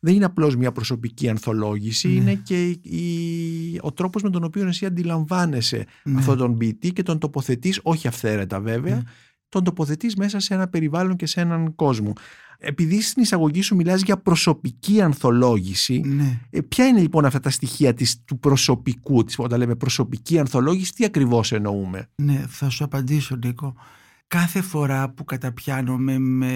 δεν 0.00 0.14
είναι 0.14 0.24
απλώς 0.24 0.56
μια 0.56 0.72
προσωπική 0.72 1.28
ανθολόγηση, 1.28 2.08
ναι. 2.08 2.14
είναι 2.14 2.34
και 2.34 2.66
η, 2.68 3.78
ο 3.82 3.92
τρόπος 3.92 4.22
με 4.22 4.30
τον 4.30 4.44
οποίο 4.44 4.66
εσύ 4.66 4.86
αντιλαμβάνεσαι 4.86 5.86
ναι. 6.04 6.18
αυτόν 6.18 6.38
τον 6.38 6.56
ποιητή 6.56 6.92
και 6.92 7.02
τον 7.02 7.18
τοποθετείς, 7.18 7.80
όχι 7.82 8.08
αυθαίρετα 8.08 8.60
βέβαια, 8.60 9.02
τον 9.48 9.64
τοποθετείς 9.64 10.16
μέσα 10.16 10.40
σε 10.40 10.54
ένα 10.54 10.68
περιβάλλον 10.68 11.16
και 11.16 11.26
σε 11.26 11.40
έναν 11.40 11.74
κόσμο. 11.74 12.12
Επειδή 12.60 13.00
στην 13.02 13.22
εισαγωγή 13.22 13.62
σου 13.62 13.74
μιλάς 13.74 14.02
για 14.02 14.16
προσωπική 14.16 15.00
ανθολόγηση, 15.00 16.00
ναι. 16.04 16.40
Ε, 16.50 16.60
ποια 16.60 16.86
είναι 16.86 17.00
λοιπόν 17.00 17.24
αυτά 17.24 17.40
τα 17.40 17.50
στοιχεία 17.50 17.94
της, 17.94 18.24
του 18.24 18.38
προσωπικού, 18.38 19.24
της, 19.24 19.38
όταν 19.38 19.58
λέμε 19.58 19.74
προσωπική 19.74 20.38
ανθολόγηση, 20.38 20.92
τι 20.92 21.04
ακριβώς 21.04 21.52
εννοούμε; 21.52 22.08
Ναι, 22.14 22.44
θα 22.48 22.68
σου 22.68 22.84
απαντήσω 22.84 23.36
Νίκο. 23.36 23.74
Κάθε 24.26 24.60
φορά 24.62 25.10
που 25.10 25.24
καταπιάνομαι 25.24 26.18
με, 26.18 26.52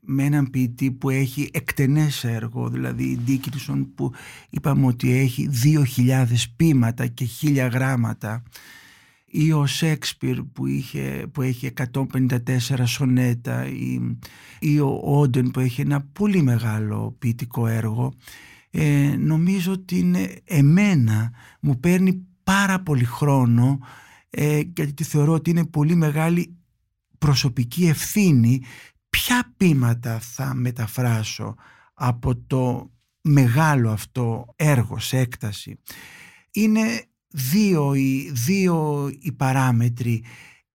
με 0.00 0.24
έναν 0.24 0.50
ποιητή 0.50 0.90
που 0.90 1.10
έχει 1.10 1.50
εκτενές 1.52 2.24
έργο, 2.24 2.68
δηλαδή 2.68 3.04
η 3.04 3.18
Ντίκινσον 3.24 3.94
που 3.94 4.12
είπαμε 4.50 4.86
ότι 4.86 5.12
έχει 5.12 5.48
2.000 5.98 6.24
πείματα 6.56 7.06
και 7.06 7.26
1.000 7.42 7.68
γράμματα, 7.72 8.42
ή 9.30 9.52
ο 9.52 9.66
Σέξπιρ 9.66 10.42
που, 10.42 10.66
είχε, 10.66 11.26
που 11.32 11.42
έχει 11.42 11.72
154 11.92 12.36
σονέτα 12.84 13.66
ή, 13.66 14.00
ή 14.60 14.78
ο 14.80 15.00
Όντεν 15.04 15.50
που 15.50 15.60
έχει 15.60 15.80
ένα 15.80 16.00
πολύ 16.12 16.42
μεγάλο 16.42 17.16
ποιητικό 17.18 17.66
έργο 17.66 18.14
ε, 18.70 19.16
νομίζω 19.18 19.72
ότι 19.72 19.98
είναι 19.98 20.36
εμένα 20.44 21.32
μου 21.60 21.80
παίρνει 21.80 22.26
πάρα 22.44 22.80
πολύ 22.80 23.04
χρόνο 23.04 23.78
ε, 24.30 24.60
γιατί 24.76 25.04
θεωρώ 25.04 25.32
ότι 25.32 25.50
είναι 25.50 25.66
πολύ 25.66 25.94
μεγάλη 25.94 26.56
προσωπική 27.18 27.86
ευθύνη 27.86 28.62
ποια 29.10 29.52
πείματα 29.56 30.18
θα 30.18 30.54
μεταφράσω 30.54 31.54
από 31.94 32.36
το 32.36 32.90
μεγάλο 33.20 33.90
αυτό 33.90 34.46
έργο 34.56 34.98
σε 34.98 35.18
έκταση; 35.18 35.78
Είναι 36.50 37.04
δύο 37.28 37.94
οι, 37.94 38.30
δύο 38.32 39.08
οι 39.20 39.32
παράμετροι. 39.32 40.24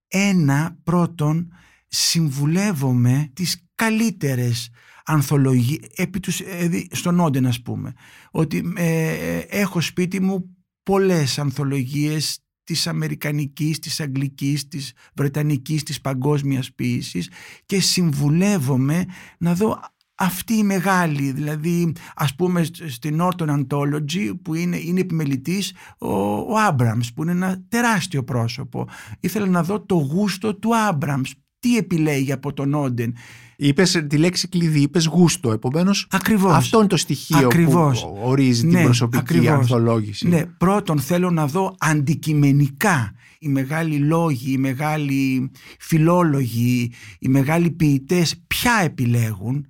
Ένα, 0.07 0.79
πρώτον, 0.83 1.51
συμβουλεύομαι 1.87 3.29
τις 3.33 3.67
καλύτερες 3.75 4.69
ανθολογίες, 5.05 5.89
επί 5.95 6.19
τους, 6.19 6.39
ε, 6.39 6.87
στον 6.91 7.19
Όντεν 7.19 7.45
ας 7.45 7.61
πούμε, 7.61 7.93
ότι 8.31 8.73
ε, 8.75 9.37
έχω 9.37 9.81
σπίτι 9.81 10.19
μου 10.19 10.57
πολλές 10.83 11.39
ανθολογίες 11.39 12.37
της 12.63 12.87
αμερικανικής, 12.87 13.79
της 13.79 13.99
αγγλικής, 13.99 14.67
της 14.67 14.93
βρετανικής, 15.15 15.83
της 15.83 16.01
παγκόσμιας 16.01 16.73
ποίησης 16.73 17.29
και 17.65 17.79
συμβουλεύομαι 17.79 19.05
να 19.37 19.53
δω 19.53 19.79
αυτή 20.23 20.53
η 20.53 20.63
μεγάλη, 20.63 21.31
δηλαδή 21.31 21.93
ας 22.15 22.35
πούμε 22.35 22.63
στην 22.87 23.21
Norton 23.21 23.49
Anthology 23.49 24.31
που 24.41 24.53
είναι, 24.53 24.77
είναι 24.77 24.99
επιμελητής 24.99 25.73
ο, 25.97 26.13
ο 26.37 26.57
Άμπραμς 26.67 27.13
που 27.13 27.21
είναι 27.21 27.31
ένα 27.31 27.63
τεράστιο 27.69 28.23
πρόσωπο. 28.23 28.87
Ήθελα 29.19 29.45
να 29.45 29.63
δω 29.63 29.79
το 29.79 29.95
γούστο 29.95 30.55
του 30.55 30.77
Άμπραμς, 30.77 31.33
τι 31.59 31.77
επιλέγει 31.77 32.31
από 32.31 32.53
τον 32.53 32.73
Όντεν; 32.73 33.15
Είπες 33.55 34.03
τη 34.07 34.17
λέξη 34.17 34.47
κλειδί, 34.47 34.79
είπες 34.79 35.05
γούστο. 35.05 35.51
Επομένως, 35.51 36.07
αυτό 36.47 36.77
είναι 36.77 36.87
το 36.87 36.97
στοιχείο 36.97 37.47
ακριβώς. 37.47 38.01
που 38.01 38.19
ορίζει 38.23 38.65
ναι, 38.65 38.73
την 38.73 38.83
προσωπική 38.83 39.19
ακριβώς. 39.19 39.49
ανθολόγηση. 39.49 40.27
Ναι, 40.27 40.45
πρώτον 40.45 40.99
θέλω 40.99 41.31
να 41.31 41.47
δω 41.47 41.75
αντικειμενικά 41.79 43.13
οι 43.39 43.47
μεγάλοι 43.47 43.97
λόγοι, 43.97 44.51
οι 44.51 44.57
μεγάλοι 44.57 45.51
φιλόλογοι, 45.79 46.91
οι 47.19 47.27
μεγάλοι 47.27 47.71
ποιητές 47.71 48.43
ποια 48.47 48.81
επιλέγουν 48.83 49.67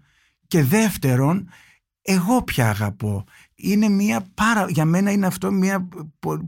και 0.53 0.63
δεύτερον 0.63 1.49
εγώ 2.01 2.43
πια 2.43 2.69
αγαπώ. 2.69 3.23
Είναι 3.55 3.89
μια 3.89 4.25
πάρα, 4.33 4.65
για 4.69 4.85
μένα 4.85 5.11
είναι 5.11 5.25
αυτό 5.25 5.51
μια 5.51 5.87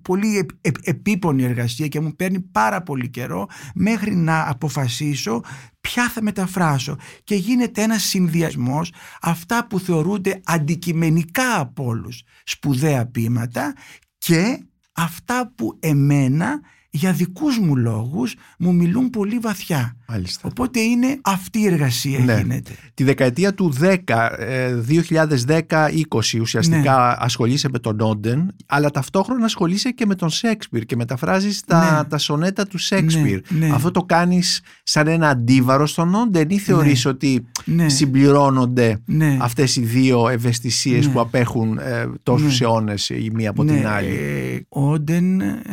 πολύ 0.02 0.46
επίπονη 0.84 1.44
εργασία 1.44 1.88
και 1.88 2.00
μου 2.00 2.16
παίρνει 2.16 2.40
πάρα 2.40 2.82
πολύ 2.82 3.10
καιρό 3.10 3.48
μέχρι 3.74 4.16
να 4.16 4.50
αποφασίσω 4.50 5.42
ποια 5.82 6.10
θα 6.10 6.22
μεταφράσω 6.22 6.98
και 7.24 7.36
γίνεται 7.36 7.82
ένας 7.82 8.04
συνδυασμός 8.04 8.94
αυτά 9.22 9.68
που 9.68 9.80
θεωρούνται 9.80 10.42
αντικειμενικά 10.46 11.60
από 11.60 11.86
όλους 11.86 12.24
σπουδαία 12.44 13.06
ποίηματα 13.06 13.76
και 14.18 14.66
αυτά 14.94 15.54
που 15.56 15.78
εμένα 15.80 16.62
για 16.96 17.12
δικούς 17.12 17.60
μου 17.60 17.76
λόγους 17.76 18.36
μου 18.60 18.74
μιλούν 18.76 19.10
πολύ 19.10 19.38
βαθιά. 19.38 19.96
Μάλιστα. 20.08 20.48
Οπότε 20.52 20.80
είναι 20.80 21.20
αυτή 21.22 21.60
η 21.60 21.66
εργασία 21.66 22.20
Ναι. 22.20 22.38
γίνεται. 22.38 22.72
Τη 22.94 23.04
δεκαετία 23.04 23.54
του 23.54 23.74
10, 23.80 24.30
ε, 24.40 24.74
2010-20 24.76 26.40
ουσιαστικά 26.40 26.80
Ναι. 27.08 27.16
ασχολείσαι 27.18 27.70
με 27.72 27.80
τον 27.80 28.00
Όντεν, 28.00 28.56
αλλά 28.66 28.90
ταυτόχρονα 28.90 29.46
ασχολείσαι 29.46 29.90
και 29.90 30.06
με 30.06 30.16
τον 30.16 30.30
Σέξπιρ 30.30 30.86
και 30.86 30.96
μεταφράζεις 30.96 31.62
τα, 31.66 31.98
Ναι. 31.98 32.04
τα 32.08 32.18
σονέτα 32.18 32.66
του 32.68 32.78
Σέξπιρ. 32.78 33.42
Ναι, 33.50 33.68
ναι. 33.68 33.74
Αυτό 33.74 33.92
το 33.92 34.02
κάνεις 34.04 34.62
σαν 34.84 35.08
ένα 35.08 35.30
αντίβαρο 35.30 35.86
στον 35.86 36.16
Όντεν 36.16 36.50
ή 36.50 36.58
θεωρείς 36.58 37.06
ότι 37.06 37.46
Ναι. 37.66 37.90
συμπληρώνονται 37.90 38.98
Ναι. 39.06 39.38
αυτές 39.42 39.76
οι 39.76 39.82
δύο 39.82 40.30
ευαισθησίες 40.30 41.08
Ναι. 41.08 41.14
που 41.14 41.20
απέχουν 41.20 41.78
ε, 41.78 42.06
τόσους 42.24 42.60
Ναι. 42.60 42.66
αιώνες 42.66 43.10
η 43.10 43.30
μία 43.34 43.50
από 43.50 43.66
την 43.66 43.88
άλλη; 43.88 44.10
ε, 44.16 44.60
ο 44.70 44.92
Όντεν 44.92 45.42
ε, 45.42 45.64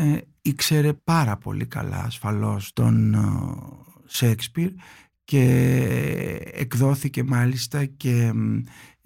ήξερε 0.43 0.93
πάρα 0.93 1.37
πολύ 1.37 1.67
καλά 1.67 2.05
ασφαλώς 2.05 2.73
τον 2.73 3.15
ε, 3.15 3.19
Σέξπιρ 4.05 4.71
και 5.25 5.43
εκδόθηκε 6.53 7.23
μάλιστα 7.23 7.85
και 7.85 8.33
μ, 8.35 8.59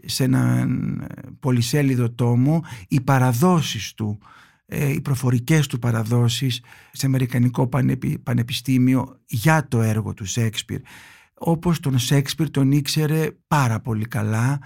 σε 0.05 0.25
έναν 0.25 1.01
ε, 1.01 1.21
πολυσέλιδο 1.41 2.11
τόμο. 2.11 2.65
Οι 2.89 3.01
παραδόσεις 3.01 3.95
του 3.95 4.19
ε, 4.67 4.93
οι 4.93 5.01
προφορικές 5.01 5.67
του 5.67 5.79
παραδόσεις 5.79 6.63
σε 6.93 7.07
Αμερικανικό 7.07 7.67
Πανεπι- 7.67 8.19
Πανεπιστήμιο 8.19 9.21
για 9.27 9.69
το 9.69 9.81
έργο 9.83 10.15
του 10.15 10.25
Σέξπιρ. 10.25 10.81
Όπως 11.35 11.81
τον 11.81 11.99
Σέξπιρ 11.99 12.51
τον 12.51 12.73
ήξερε 12.73 13.31
πάρα 13.47 13.81
πολύ 13.81 14.05
καλά 14.05 14.59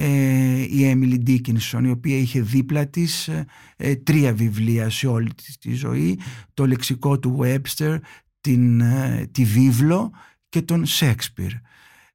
ε, 0.00 0.66
η 0.70 0.84
Έμιλι 0.84 1.18
Ντίκινσον 1.18 1.84
η 1.84 1.90
οποία 1.90 2.16
είχε 2.16 2.40
δίπλα 2.40 2.86
της 2.86 3.28
ε, 3.76 3.96
τρία 3.96 4.34
βιβλία 4.34 4.90
σε 4.90 5.06
όλη 5.06 5.34
της 5.34 5.58
τη 5.58 5.74
ζωή. 5.74 6.18
Το 6.54 6.66
λεξικό 6.66 7.18
του 7.18 7.38
Webster 7.42 7.98
την, 8.40 8.80
ε, 8.80 9.28
τη 9.32 9.44
βίβλο 9.44 10.10
και 10.48 10.62
τον 10.62 10.86
Σέξπιρ 10.86 11.50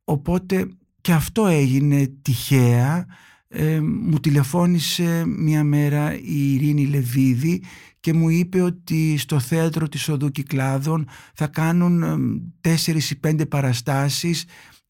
οπότε 0.04 0.68
και 1.02 1.12
αυτό 1.12 1.48
έγινε 1.48 2.12
τυχαία. 2.22 3.06
Ε, 3.48 3.80
μου 3.82 4.20
τηλεφώνησε 4.20 5.24
μια 5.26 5.64
μέρα 5.64 6.16
η 6.16 6.54
Ειρήνη 6.54 6.86
Λεβίδη 6.86 7.64
και 8.00 8.14
μου 8.14 8.30
είπε 8.30 8.62
ότι 8.62 9.18
στο 9.18 9.40
θέατρο 9.40 9.90
της 9.90 10.10
Οδού 10.10 10.32
Κυκλάδων 10.32 11.08
θα 11.34 11.48
κάνουν 11.48 12.04
ε, 12.04 12.16
τέσσερις 12.62 13.12
ή 13.12 13.20
πέντε 13.20 13.46
παραστάσεις 13.46 14.46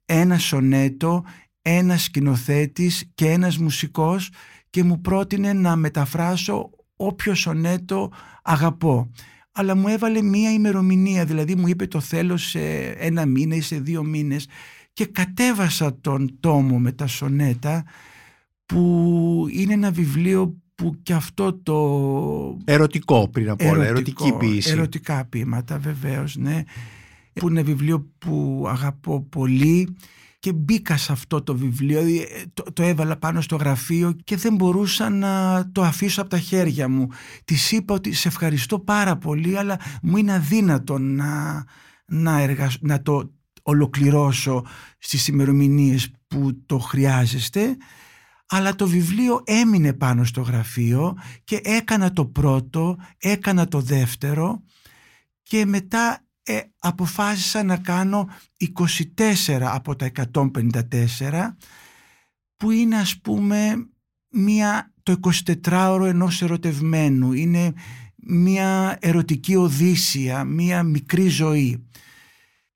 ένα 0.06 0.38
σονέτο, 0.38 1.24
ένας 1.66 2.04
σκηνοθέτης 2.04 3.12
και 3.16 3.30
ένας 3.30 3.58
μουσικός 3.58 4.30
και 4.70 4.84
μου 4.84 5.02
πρότεινε 5.02 5.54
να 5.54 5.76
μεταφράσω 5.76 6.70
όποιο 6.96 7.36
σονέτο 7.36 8.12
αγαπώ. 8.44 9.12
Αλλά 9.52 9.76
μου 9.76 9.88
έβαλε 9.88 10.22
μία 10.22 10.54
ημερομηνία, 10.54 11.26
δηλαδή 11.26 11.56
μου 11.56 11.68
είπε 11.68 11.88
το 11.88 12.00
θέλω 12.00 12.38
σε 12.38 12.62
ένα 12.88 13.26
μήνα 13.26 13.56
ή 13.56 13.62
σε 13.62 13.80
δύο 13.80 14.04
μήνες 14.04 14.48
και 14.94 15.06
κατέβασα 15.06 16.00
τον 16.02 16.38
τόμο 16.40 16.80
με 16.80 16.92
τα 16.92 17.08
σονέτα 17.08 17.86
που 18.66 19.46
είναι 19.52 19.74
ένα 19.74 19.92
βιβλίο 19.92 20.58
που 20.76 21.00
και 21.04 21.14
αυτό 21.14 21.54
το 21.54 22.58
Ερωτικό 22.66 23.30
πριν 23.30 23.50
από 23.50 23.70
όλα, 23.70 23.86
ερωτικό, 23.86 24.26
ερωτική 24.26 24.46
ποιήση. 24.46 24.72
Ερωτικά 24.72 25.26
ποίηματα 25.26 25.78
βεβαίως, 25.78 26.36
ναι. 26.36 26.64
Που 27.34 27.50
είναι 27.50 27.62
βιβλίο 27.62 28.12
που 28.18 28.66
αγαπώ 28.68 29.22
πολύ 29.22 29.96
και 30.44 30.54
μπήκα 30.54 30.98
σε 30.98 31.12
αυτό 31.12 31.42
το 31.44 31.56
βιβλίο, 31.56 32.00
ε, 32.00 32.44
το, 32.54 32.64
το 32.74 32.84
έβαλα 32.84 33.18
πάνω 33.18 33.42
στο 33.42 33.56
γραφείο 33.56 34.12
και 34.24 34.36
δεν 34.36 34.56
μπορούσα 34.56 35.10
να 35.10 35.64
το 35.72 35.82
αφήσω 35.82 36.22
από 36.22 36.30
τα 36.30 36.40
χέρια 36.40 36.90
μου. 36.90 37.08
Της 37.46 37.72
είπα 37.72 37.94
ότι 37.94 38.14
σε 38.14 38.28
ευχαριστώ 38.28 38.80
πάρα 38.80 39.18
πολύ 39.18 39.58
αλλά 39.58 39.80
μου 40.02 40.18
είναι 40.18 40.34
αδύνατο 40.34 40.98
να, 40.98 41.64
να, 42.06 42.40
εργασ... 42.40 42.78
να 42.82 43.02
το 43.02 43.32
ολοκληρώσω 43.64 44.66
στις 44.98 45.28
ημερομηνίες 45.28 46.12
που 46.28 46.64
το 46.66 46.80
χρειάζεστε 46.80 47.78
αλλά 48.48 48.76
το 48.76 48.88
βιβλίο 48.88 49.42
έμεινε 49.44 49.94
πάνω 49.94 50.24
στο 50.24 50.42
γραφείο 50.42 51.18
και 51.44 51.60
έκανα 51.64 52.12
το 52.12 52.26
πρώτο, 52.26 52.98
έκανα 53.18 53.68
το 53.68 53.82
δεύτερο 53.82 54.64
και 55.44 55.66
μετά 55.66 56.23
ε, 56.44 56.60
αποφάσισα 56.80 57.64
να 57.64 57.78
κάνω 57.78 58.30
24 59.18 59.60
από 59.62 59.96
τα 59.96 60.12
154 60.34 61.56
που 62.58 62.72
είναι 62.72 62.96
ας 62.96 63.20
πούμε 63.22 63.88
μια, 64.30 64.94
το 65.04 65.20
24ωρο 65.64 66.06
ενός 66.06 66.42
ερωτευμένου 66.42 67.34
είναι 67.34 67.74
μια 68.16 68.98
ερωτική 69.02 69.56
οδύσσια, 69.56 70.44
μια 70.44 70.84
μικρή 70.84 71.28
ζωή. 71.28 71.88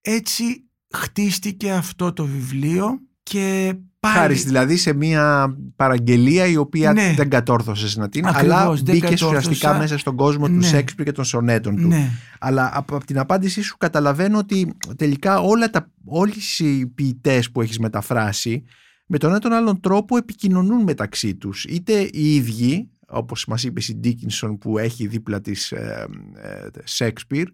Έτσι 0.02 0.70
χτίστηκε 0.96 1.72
αυτό 1.72 2.14
το 2.14 2.26
βιβλίο 2.26 3.00
και 3.24 3.76
πάλι... 4.08 4.18
Χάρη 4.20 4.34
δηλαδή 4.34 4.78
σε 4.78 4.94
μια 4.94 5.56
παραγγελία 5.76 6.46
η 6.46 6.58
οποία 6.58 6.94
Ναι. 6.94 7.14
δεν 7.18 7.30
κατόρθωσες 7.30 7.96
να 7.96 8.10
την 8.10 8.28
Ακριβώς, 8.28 8.58
αλλά 8.58 8.72
δεν 8.74 8.84
μπήκες 8.84 9.02
κατόρθωσα. 9.10 9.38
ουσιαστικά 9.38 9.78
μέσα 9.78 9.98
στον 9.98 10.16
κόσμο 10.16 10.48
του 10.48 10.54
Ναι. 10.54 10.66
Σέξπιρ 10.66 11.06
και 11.06 11.12
των 11.12 11.24
σονέτων 11.26 11.76
του. 11.76 11.88
Ναι, 11.88 12.10
Αλλά 12.40 12.72
από, 12.74 12.96
από 12.96 13.06
την 13.06 13.20
απάντησή 13.20 13.62
σου 13.62 13.78
καταλαβαίνω 13.78 14.38
ότι 14.38 14.74
τελικά 14.96 15.40
όλα 15.40 15.70
τα, 15.70 15.90
όλες 16.06 16.60
οι 16.60 16.88
ποιητές 16.96 17.52
που 17.52 17.62
έχεις 17.62 17.80
μεταφράσει 17.80 18.64
με 19.06 19.18
τον 19.18 19.30
ένα 19.30 19.38
ή 19.38 19.42
τον 19.42 19.54
άλλον 19.54 19.80
τρόπο 19.80 20.18
επικοινωνούν 20.18 20.84
μεταξύ 20.84 21.36
τους. 21.36 21.64
Είτε 21.64 21.94
οι 22.12 22.36
ίδιοι, 22.36 22.90
όπως 23.08 23.46
μας 23.46 23.64
είπε 23.64 23.82
η 23.88 23.96
Ντίκινσον 23.96 24.58
που 24.58 24.78
έχει 24.78 25.08
δίπλα 25.08 25.42
της 25.42 25.72
ε, 25.72 26.08
ε, 26.36 26.68
Σέξπιρ, 26.84 27.48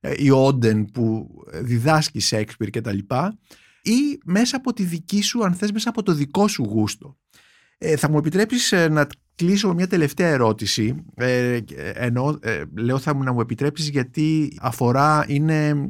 ε, 0.00 0.12
η 0.16 0.30
Όντεν 0.30 0.84
που 0.84 1.28
διδάσκει 1.62 2.20
Σέξπιρ 2.20 2.70
κτλ. 2.70 2.98
Ή 3.88 4.18
μέσα 4.24 4.56
από 4.56 4.72
τη 4.72 4.82
δική 4.82 5.22
σου, 5.22 5.44
αν 5.44 5.54
θες, 5.54 5.72
μέσα 5.72 5.88
από 5.88 6.02
το 6.02 6.12
δικό 6.12 6.48
σου 6.48 6.64
γούστο. 6.64 7.16
Ε, 7.78 7.96
θα 7.96 8.10
μου 8.10 8.18
επιτρέψεις 8.18 8.72
ε, 8.72 8.88
να 8.88 9.06
κλείσω 9.34 9.68
με 9.68 9.74
μια 9.74 9.86
τελευταία 9.86 10.28
ερώτηση. 10.28 11.04
Ε, 11.14 11.58
ενώ 11.94 12.38
ε, 12.40 12.62
λέω 12.76 12.98
θα 12.98 13.14
μου 13.14 13.22
να 13.22 13.32
μου 13.32 13.40
επιτρέψεις 13.40 13.88
γιατί 13.88 14.58
αφορά, 14.60 15.24
είναι 15.28 15.86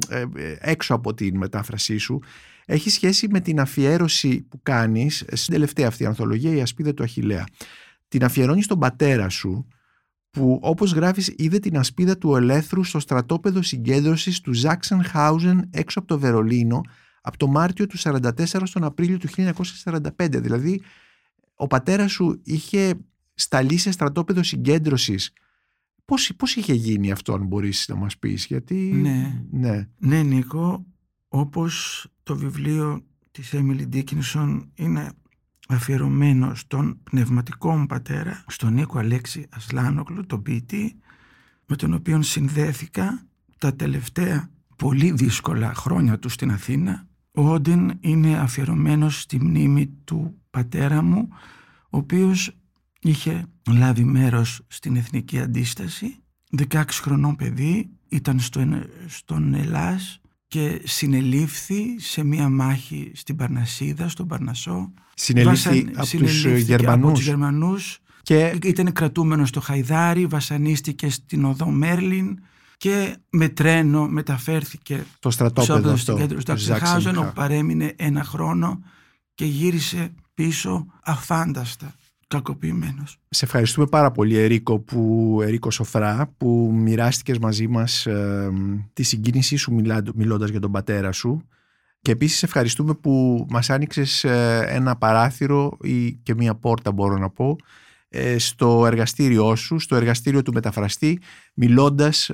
έξω 0.59 0.93
από 0.93 1.13
την 1.13 1.37
μετάφρασή 1.37 1.97
σου. 1.97 2.19
Έχει 2.65 2.89
σχέση 2.89 3.27
με 3.29 3.39
την 3.39 3.59
αφιέρωση 3.59 4.41
που 4.49 4.59
κάνεις 4.63 5.25
στην 5.31 5.53
τελευταία 5.53 5.87
αυτή 5.87 6.05
ανθολογία 6.05 6.55
«Η 6.55 6.61
ασπίδα 6.61 6.93
του 6.93 7.03
Αχιλέα». 7.03 7.43
Την 8.07 8.23
αφιερώνεις 8.23 8.65
στον 8.65 8.79
πατέρα 8.79 9.29
σου 9.29 9.67
που 10.29 10.59
όπως 10.61 10.91
γράφεις 10.91 11.33
είδε 11.37 11.59
την 11.59 11.77
ασπίδα 11.77 12.17
του 12.17 12.35
ελεύθερου 12.35 12.83
στο 12.83 12.99
στρατόπεδο 12.99 13.61
συγκέντρωσης 13.61 14.41
του 14.41 14.53
Ζάξενχάουζεν 14.53 15.69
έξω 15.71 15.99
από 15.99 16.07
το 16.07 16.19
Βερολίνο 16.19 16.81
από 17.21 17.37
το 17.37 17.47
Μάρτιο 17.47 17.87
του 17.87 17.97
1944 17.97 18.61
στον 18.63 18.83
Απρίλιο 18.83 19.17
του 19.17 19.27
1945. 19.85 20.41
Δηλαδή 20.41 20.81
ο 21.55 21.67
πατέρας 21.67 22.11
σου 22.11 22.41
είχε 22.43 22.93
σταλεί 23.33 23.77
σε 23.77 23.91
στρατόπεδο 23.91 24.43
συγκέντρωσης. 24.43 25.33
Πώς, 26.05 26.31
πώς 26.35 26.55
είχε 26.55 26.73
γίνει 26.73 27.11
αυτό 27.11 27.33
αν 27.33 27.45
μπορείς 27.45 27.85
να 27.87 27.95
μας 27.95 28.17
πεις 28.17 28.45
γιατί... 28.45 28.75
Ναι, 28.75 29.43
ναι. 29.51 29.87
ναι 29.97 30.23
Νίκο, 30.23 30.85
όπως 31.27 32.05
το 32.23 32.35
βιβλίο 32.35 33.03
της 33.31 33.53
Έμιλι 33.53 33.85
Ντίκινσον 33.85 34.71
είναι 34.75 35.11
αφιερωμένο 35.67 36.55
στον 36.55 36.99
πνευματικό 37.03 37.77
μου 37.77 37.85
πατέρα, 37.85 38.43
στον 38.47 38.73
Νίκο 38.73 38.99
Αλέξη 38.99 39.47
Ασλάνογλου, 39.49 40.25
τον 40.25 40.41
ποιητή, 40.41 40.99
με 41.65 41.75
τον 41.75 41.93
οποίο 41.93 42.21
συνδέθηκα 42.21 43.27
τα 43.57 43.75
τελευταία 43.75 44.49
πολύ 44.75 45.11
δύσκολα 45.11 45.73
χρόνια 45.73 46.19
του 46.19 46.29
στην 46.29 46.51
Αθήνα. 46.51 47.07
Ο 47.39 47.53
Όντιν 47.53 47.91
είναι 47.99 48.37
αφιερωμένος 48.37 49.21
στη 49.21 49.39
μνήμη 49.39 49.87
του 50.03 50.35
πατέρα 50.49 51.01
μου, 51.01 51.27
ο 51.89 51.97
οποίος 51.97 52.51
είχε 53.01 53.45
λάβει 53.69 54.03
μέρος 54.03 54.61
στην 54.67 54.95
Εθνική 54.95 55.39
Αντίσταση, 55.39 56.15
16 56.73 56.83
χρονών 56.91 57.35
παιδί, 57.35 57.89
ήταν 58.09 58.39
στο, 58.39 58.67
στον 59.07 59.53
Ελλάς 59.53 60.21
και 60.47 60.81
συνελήφθη 60.83 61.99
σε 61.99 62.23
μία 62.23 62.49
μάχη 62.49 63.11
στην 63.15 63.35
Παρνασίδα, 63.35 64.09
στον 64.09 64.27
Παρνασό. 64.27 64.93
Συνελήφθη 65.13 65.89
από 65.95 66.17
τους 66.17 66.61
Γερμανούς. 66.61 67.05
Από 67.05 67.13
τους 67.13 67.25
Γερμανούς 67.25 67.99
και... 68.21 68.57
Ήταν 68.63 68.91
κρατούμενος 68.91 69.49
στο 69.49 69.61
Χαϊδάρι, 69.61 70.25
βασανίστηκε 70.25 71.09
στην 71.09 71.45
οδό 71.45 71.65
Μέρλιν 71.65 72.39
και 72.79 73.17
με 73.29 73.49
τρένο 73.49 74.07
μεταφέρθηκε 74.07 75.05
στο 75.17 75.29
στρατόπεδο 75.29 75.95
στο 75.95 76.15
κέντρο 76.15 76.43
του 76.43 76.51
Αξεχάζεν 76.51 77.17
όπου 77.17 77.33
παρέμεινε 77.33 77.93
ένα 77.95 78.23
χρόνο 78.23 78.83
και 79.35 79.45
γύρισε 79.45 80.11
πίσω 80.33 80.85
αφάνταστα 81.03 81.93
κακοποιημένος. 82.27 83.17
Σε 83.29 83.45
ευχαριστούμε 83.45 83.87
πάρα 83.87 84.11
πολύ 84.11 84.35
Ερίκο, 84.35 84.79
που, 84.79 85.39
Ερίκο 85.41 85.71
Σοφρά 85.71 86.33
που 86.37 86.71
μοιράστηκες 86.73 87.37
μαζί 87.37 87.67
μας 87.67 88.05
ε, 88.05 88.51
τη 88.93 89.03
συγκίνησή 89.03 89.55
σου 89.55 89.73
μιλά, 89.73 90.03
μιλώντας 90.15 90.49
για 90.49 90.59
τον 90.59 90.71
πατέρα 90.71 91.11
σου 91.11 91.47
και 92.01 92.11
επίσης 92.11 92.43
ευχαριστούμε 92.43 92.93
που 92.93 93.45
μας 93.49 93.69
άνοιξες 93.69 94.23
ε, 94.23 94.65
ένα 94.67 94.95
παράθυρο 94.95 95.77
ή 95.81 96.13
και 96.13 96.35
μία 96.35 96.55
πόρτα 96.55 96.91
μπορώ 96.91 97.17
να 97.17 97.29
πω 97.29 97.49
ε, 97.49 97.55
στο 98.37 98.85
εργαστήριό 98.85 99.55
σου, 99.55 99.79
στο 99.79 99.95
εργαστήριο 99.95 100.41
του 100.41 100.53
μεταφραστή 100.53 101.21
μιλώντας 101.53 102.31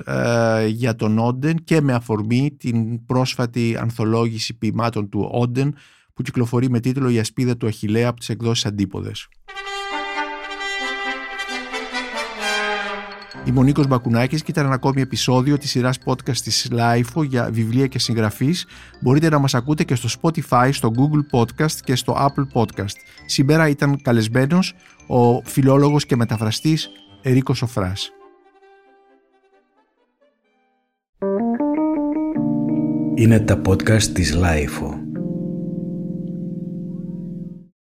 για 0.68 0.94
τον 0.94 1.18
Όντεν 1.18 1.64
και 1.64 1.80
με 1.80 1.92
αφορμή 1.92 2.56
την 2.58 3.06
πρόσφατη 3.06 3.76
ανθολόγηση 3.76 4.58
ποιημάτων 4.58 5.08
του 5.08 5.28
Όντεν 5.32 5.74
που 6.14 6.22
κυκλοφορεί 6.22 6.70
με 6.70 6.80
τίτλο 6.80 7.08
«Η 7.08 7.18
ασπίδα 7.18 7.56
του 7.56 7.66
Αχιλέα» 7.66 8.08
από 8.08 8.18
τις 8.18 8.28
εκδόσεις 8.28 8.66
Αντίποδες. 8.66 9.28
Είμαι 13.46 13.58
ο 13.58 13.62
Νίκος 13.62 13.86
Μπακουνάκης 13.86 14.42
και 14.42 14.50
ήταν 14.50 14.64
ένα 14.64 14.74
ακόμη 14.74 15.00
επεισόδιο 15.00 15.58
της 15.58 15.70
σειράς 15.70 15.98
podcast 16.04 16.36
της 16.36 16.70
LIFO 16.72 17.24
για 17.24 17.48
βιβλία 17.52 17.86
και 17.86 17.98
συγγραφή. 17.98 18.54
Μπορείτε 19.00 19.28
να 19.28 19.38
μας 19.38 19.54
ακούτε 19.54 19.84
και 19.84 19.94
στο 19.94 20.08
Spotify, 20.20 20.68
στο 20.72 20.90
Google 20.96 21.38
Podcast 21.38 21.72
και 21.84 21.94
στο 21.94 22.16
Apple 22.18 22.60
Podcast. 22.60 22.94
Σήμερα 23.26 23.68
ήταν 23.68 24.02
καλεσμένος 24.02 24.74
ο 25.06 25.40
φιλόλογος 25.44 26.06
και 26.06 26.16
μεταφραστής 26.16 26.88
Ερίκο 27.22 27.54
Σοφράς. 27.54 28.10
Είναι 33.14 33.40
τα 33.40 33.60
podcast 33.66 34.02
της 34.02 34.36
LIFO. 34.36 35.05